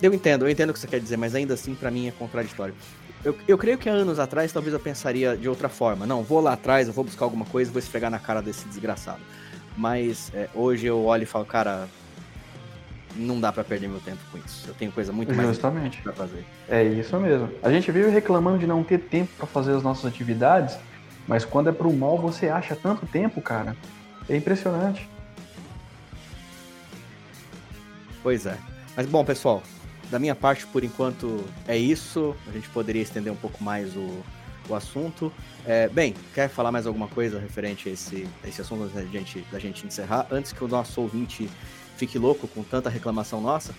Eu 0.00 0.14
entendo, 0.14 0.46
eu 0.46 0.50
entendo 0.50 0.70
o 0.70 0.72
que 0.72 0.78
você 0.78 0.86
quer 0.86 1.00
dizer, 1.00 1.16
mas 1.16 1.34
ainda 1.34 1.54
assim 1.54 1.74
para 1.74 1.90
mim 1.90 2.08
é 2.08 2.10
contraditório. 2.10 2.74
Eu, 3.24 3.36
eu 3.46 3.58
creio 3.58 3.76
que 3.76 3.88
há 3.88 3.92
anos 3.92 4.18
atrás 4.18 4.50
talvez 4.52 4.72
eu 4.72 4.80
pensaria 4.80 5.36
de 5.36 5.48
outra 5.48 5.68
forma. 5.68 6.06
Não, 6.06 6.22
vou 6.22 6.40
lá 6.40 6.54
atrás, 6.54 6.88
eu 6.88 6.94
vou 6.94 7.04
buscar 7.04 7.26
alguma 7.26 7.44
coisa 7.44 7.70
e 7.70 7.72
vou 7.72 7.78
esfregar 7.78 8.10
na 8.10 8.18
cara 8.18 8.40
desse 8.40 8.66
desgraçado. 8.66 9.20
Mas 9.76 10.32
é, 10.34 10.48
hoje 10.54 10.86
eu 10.86 11.04
olho 11.04 11.24
e 11.24 11.26
falo, 11.26 11.44
cara, 11.44 11.86
não 13.14 13.38
dá 13.38 13.52
para 13.52 13.62
perder 13.62 13.88
meu 13.88 14.00
tempo 14.00 14.18
com 14.32 14.38
isso. 14.38 14.64
Eu 14.68 14.74
tenho 14.74 14.90
coisa 14.90 15.12
muito 15.12 15.34
mais 15.34 15.48
Justamente. 15.48 16.00
pra 16.00 16.12
fazer. 16.12 16.44
É 16.68 16.82
isso 16.82 17.18
mesmo. 17.18 17.50
A 17.62 17.70
gente 17.70 17.90
vive 17.92 18.08
reclamando 18.08 18.58
de 18.58 18.66
não 18.66 18.82
ter 18.82 18.98
tempo 18.98 19.30
para 19.36 19.46
fazer 19.46 19.74
as 19.74 19.82
nossas 19.82 20.06
atividades, 20.06 20.78
mas 21.26 21.44
quando 21.44 21.68
é 21.68 21.72
pro 21.72 21.92
mal 21.92 22.18
você 22.18 22.48
acha 22.48 22.74
tanto 22.74 23.06
tempo, 23.06 23.40
cara. 23.40 23.76
É 24.28 24.36
impressionante. 24.36 25.08
Pois 28.22 28.46
é. 28.46 28.56
Mas 28.96 29.06
bom, 29.06 29.24
pessoal, 29.24 29.62
da 30.10 30.18
minha 30.18 30.34
parte, 30.34 30.66
por 30.66 30.84
enquanto, 30.84 31.44
é 31.66 31.76
isso. 31.76 32.36
A 32.48 32.52
gente 32.52 32.68
poderia 32.68 33.02
estender 33.02 33.32
um 33.32 33.36
pouco 33.36 33.62
mais 33.62 33.96
o, 33.96 34.22
o 34.68 34.74
assunto. 34.74 35.32
É, 35.64 35.88
bem, 35.88 36.14
quer 36.34 36.48
falar 36.48 36.72
mais 36.72 36.86
alguma 36.86 37.08
coisa 37.08 37.38
referente 37.38 37.88
a 37.88 37.92
esse, 37.92 38.28
a 38.44 38.48
esse 38.48 38.60
assunto 38.60 38.92
da 38.92 39.04
gente, 39.04 39.44
da 39.50 39.58
gente 39.58 39.86
encerrar? 39.86 40.26
Antes 40.30 40.52
que 40.52 40.64
o 40.64 40.68
nosso 40.68 41.00
ouvinte 41.00 41.48
fique 41.96 42.18
louco 42.18 42.48
com 42.48 42.62
tanta 42.62 42.90
reclamação 42.90 43.40
nossa? 43.40 43.74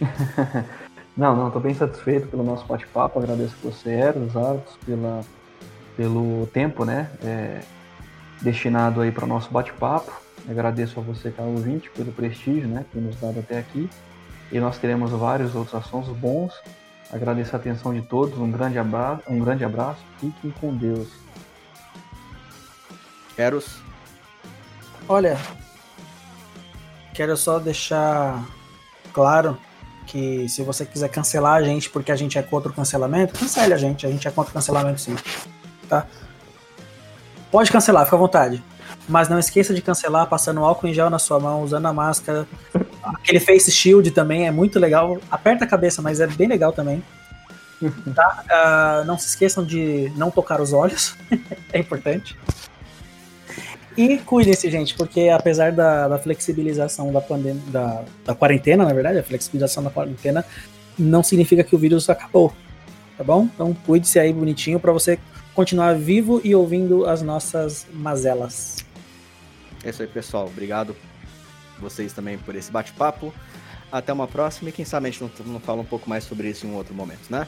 não, 1.16 1.36
não, 1.36 1.50
tô 1.50 1.60
bem 1.60 1.74
satisfeito 1.74 2.28
pelo 2.28 2.42
nosso 2.42 2.64
bate-papo. 2.66 3.18
Agradeço 3.18 3.54
você, 3.62 3.90
Eros, 3.90 4.36
Artos, 4.36 4.76
pela, 4.86 5.20
pelo 5.96 6.46
tempo, 6.52 6.84
né? 6.84 7.10
É, 7.22 7.60
destinado 8.40 9.00
aí 9.00 9.10
para 9.10 9.24
o 9.24 9.28
nosso 9.28 9.50
bate-papo. 9.50 10.12
Agradeço 10.48 11.00
a 11.00 11.02
você, 11.02 11.30
caro 11.30 11.50
ouvinte, 11.50 11.90
pelo 11.90 12.12
prestígio, 12.12 12.68
né? 12.68 12.84
Por 12.92 13.00
nos 13.00 13.16
dado 13.16 13.40
até 13.40 13.58
aqui. 13.58 13.88
E 14.52 14.60
nós 14.60 14.78
teremos 14.78 15.10
vários 15.10 15.54
outros 15.54 15.74
assuntos 15.74 16.14
bons. 16.16 16.52
Agradeço 17.12 17.54
a 17.56 17.58
atenção 17.58 17.94
de 17.94 18.02
todos. 18.02 18.38
Um 18.38 18.50
grande 18.50 18.78
abraço. 18.78 19.22
Um 19.28 19.38
grande 19.38 19.64
abraço. 19.64 20.00
Fiquem 20.20 20.50
com 20.60 20.76
Deus. 20.76 21.08
Eros. 23.36 23.82
Olha, 25.08 25.38
quero 27.12 27.36
só 27.36 27.58
deixar 27.58 28.44
claro 29.12 29.58
que 30.06 30.48
se 30.48 30.62
você 30.62 30.84
quiser 30.84 31.08
cancelar 31.08 31.54
a 31.54 31.62
gente 31.62 31.90
porque 31.90 32.12
a 32.12 32.16
gente 32.16 32.38
é 32.38 32.42
contra 32.42 32.70
o 32.70 32.74
cancelamento, 32.74 33.38
cancele 33.38 33.74
a 33.74 33.76
gente, 33.76 34.06
a 34.06 34.10
gente 34.10 34.26
é 34.28 34.30
contra 34.30 34.50
o 34.50 34.54
cancelamento 34.54 35.00
sim. 35.00 35.16
Tá? 36.02 36.06
Pode 37.50 37.70
cancelar, 37.70 38.04
fica 38.04 38.16
à 38.16 38.18
vontade. 38.18 38.62
Mas 39.08 39.28
não 39.28 39.38
esqueça 39.38 39.74
de 39.74 39.82
cancelar 39.82 40.26
passando 40.26 40.64
álcool 40.64 40.88
em 40.88 40.94
gel 40.94 41.08
na 41.10 41.18
sua 41.18 41.38
mão, 41.38 41.62
usando 41.62 41.86
a 41.86 41.92
máscara. 41.92 42.46
Aquele 43.02 43.38
face 43.38 43.70
shield 43.70 44.10
também 44.10 44.46
é 44.46 44.50
muito 44.50 44.78
legal. 44.78 45.18
Aperta 45.30 45.64
a 45.64 45.68
cabeça, 45.68 46.02
mas 46.02 46.20
é 46.20 46.26
bem 46.26 46.48
legal 46.48 46.72
também. 46.72 47.02
Tá? 48.14 48.44
Uh, 49.02 49.04
não 49.04 49.18
se 49.18 49.26
esqueçam 49.28 49.62
de 49.62 50.10
não 50.16 50.30
tocar 50.30 50.58
os 50.58 50.72
olhos, 50.72 51.14
é 51.70 51.78
importante. 51.78 52.34
E 53.96 54.18
cuidem-se, 54.18 54.70
gente, 54.70 54.94
porque 54.94 55.28
apesar 55.28 55.70
da, 55.70 56.08
da 56.08 56.18
flexibilização 56.18 57.12
da, 57.12 57.20
pandemia, 57.20 57.62
da, 57.66 58.02
da 58.24 58.34
quarentena, 58.34 58.84
na 58.84 58.92
verdade, 58.94 59.18
a 59.18 59.22
flexibilização 59.22 59.82
da 59.84 59.90
quarentena 59.90 60.44
não 60.98 61.22
significa 61.22 61.62
que 61.62 61.76
o 61.76 61.78
vírus 61.78 62.08
acabou, 62.08 62.52
tá 63.18 63.22
bom? 63.22 63.48
Então 63.52 63.76
cuide-se 63.86 64.18
aí 64.18 64.32
bonitinho 64.32 64.80
para 64.80 64.92
você 64.92 65.18
continuar 65.54 65.94
vivo 65.94 66.40
e 66.44 66.54
ouvindo 66.54 67.06
as 67.06 67.22
nossas 67.22 67.86
mazelas. 67.92 68.84
É 69.84 69.90
isso 69.90 70.02
aí, 70.02 70.08
pessoal. 70.08 70.46
Obrigado 70.46 70.96
vocês 71.78 72.12
também 72.12 72.38
por 72.38 72.54
esse 72.54 72.70
bate-papo. 72.70 73.32
Até 73.90 74.12
uma 74.12 74.26
próxima 74.26 74.70
e 74.70 74.72
quem 74.72 74.84
sabe 74.84 75.08
a 75.08 75.10
gente 75.10 75.22
não, 75.22 75.52
não 75.52 75.60
fala 75.60 75.80
um 75.80 75.84
pouco 75.84 76.08
mais 76.08 76.24
sobre 76.24 76.48
isso 76.48 76.66
em 76.66 76.70
um 76.70 76.74
outro 76.74 76.94
momento, 76.94 77.30
né? 77.30 77.46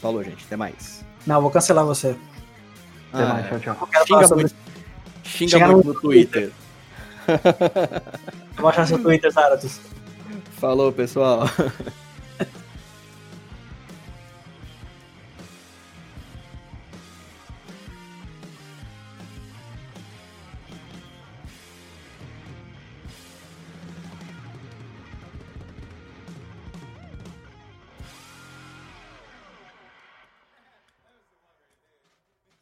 Falou, 0.00 0.22
gente. 0.22 0.44
Até 0.44 0.56
mais. 0.56 1.04
Não, 1.26 1.40
vou 1.40 1.50
cancelar 1.50 1.84
você. 1.84 2.16
Até 3.12 3.22
ah, 3.22 3.26
mais. 3.26 3.48
Tchau, 3.48 3.60
tchau. 3.60 3.88
Xinga 4.06 4.34
muito, 4.34 4.54
xinga 5.24 5.68
muito 5.68 5.86
no, 5.86 5.94
no 5.94 6.00
Twitter. 6.00 6.52
Twitter. 7.26 8.02
vou 8.56 8.68
achar 8.68 8.86
seu 8.86 8.98
Twitter, 9.02 9.30
Zaratus. 9.30 9.80
Falou, 10.58 10.92
pessoal. 10.92 11.44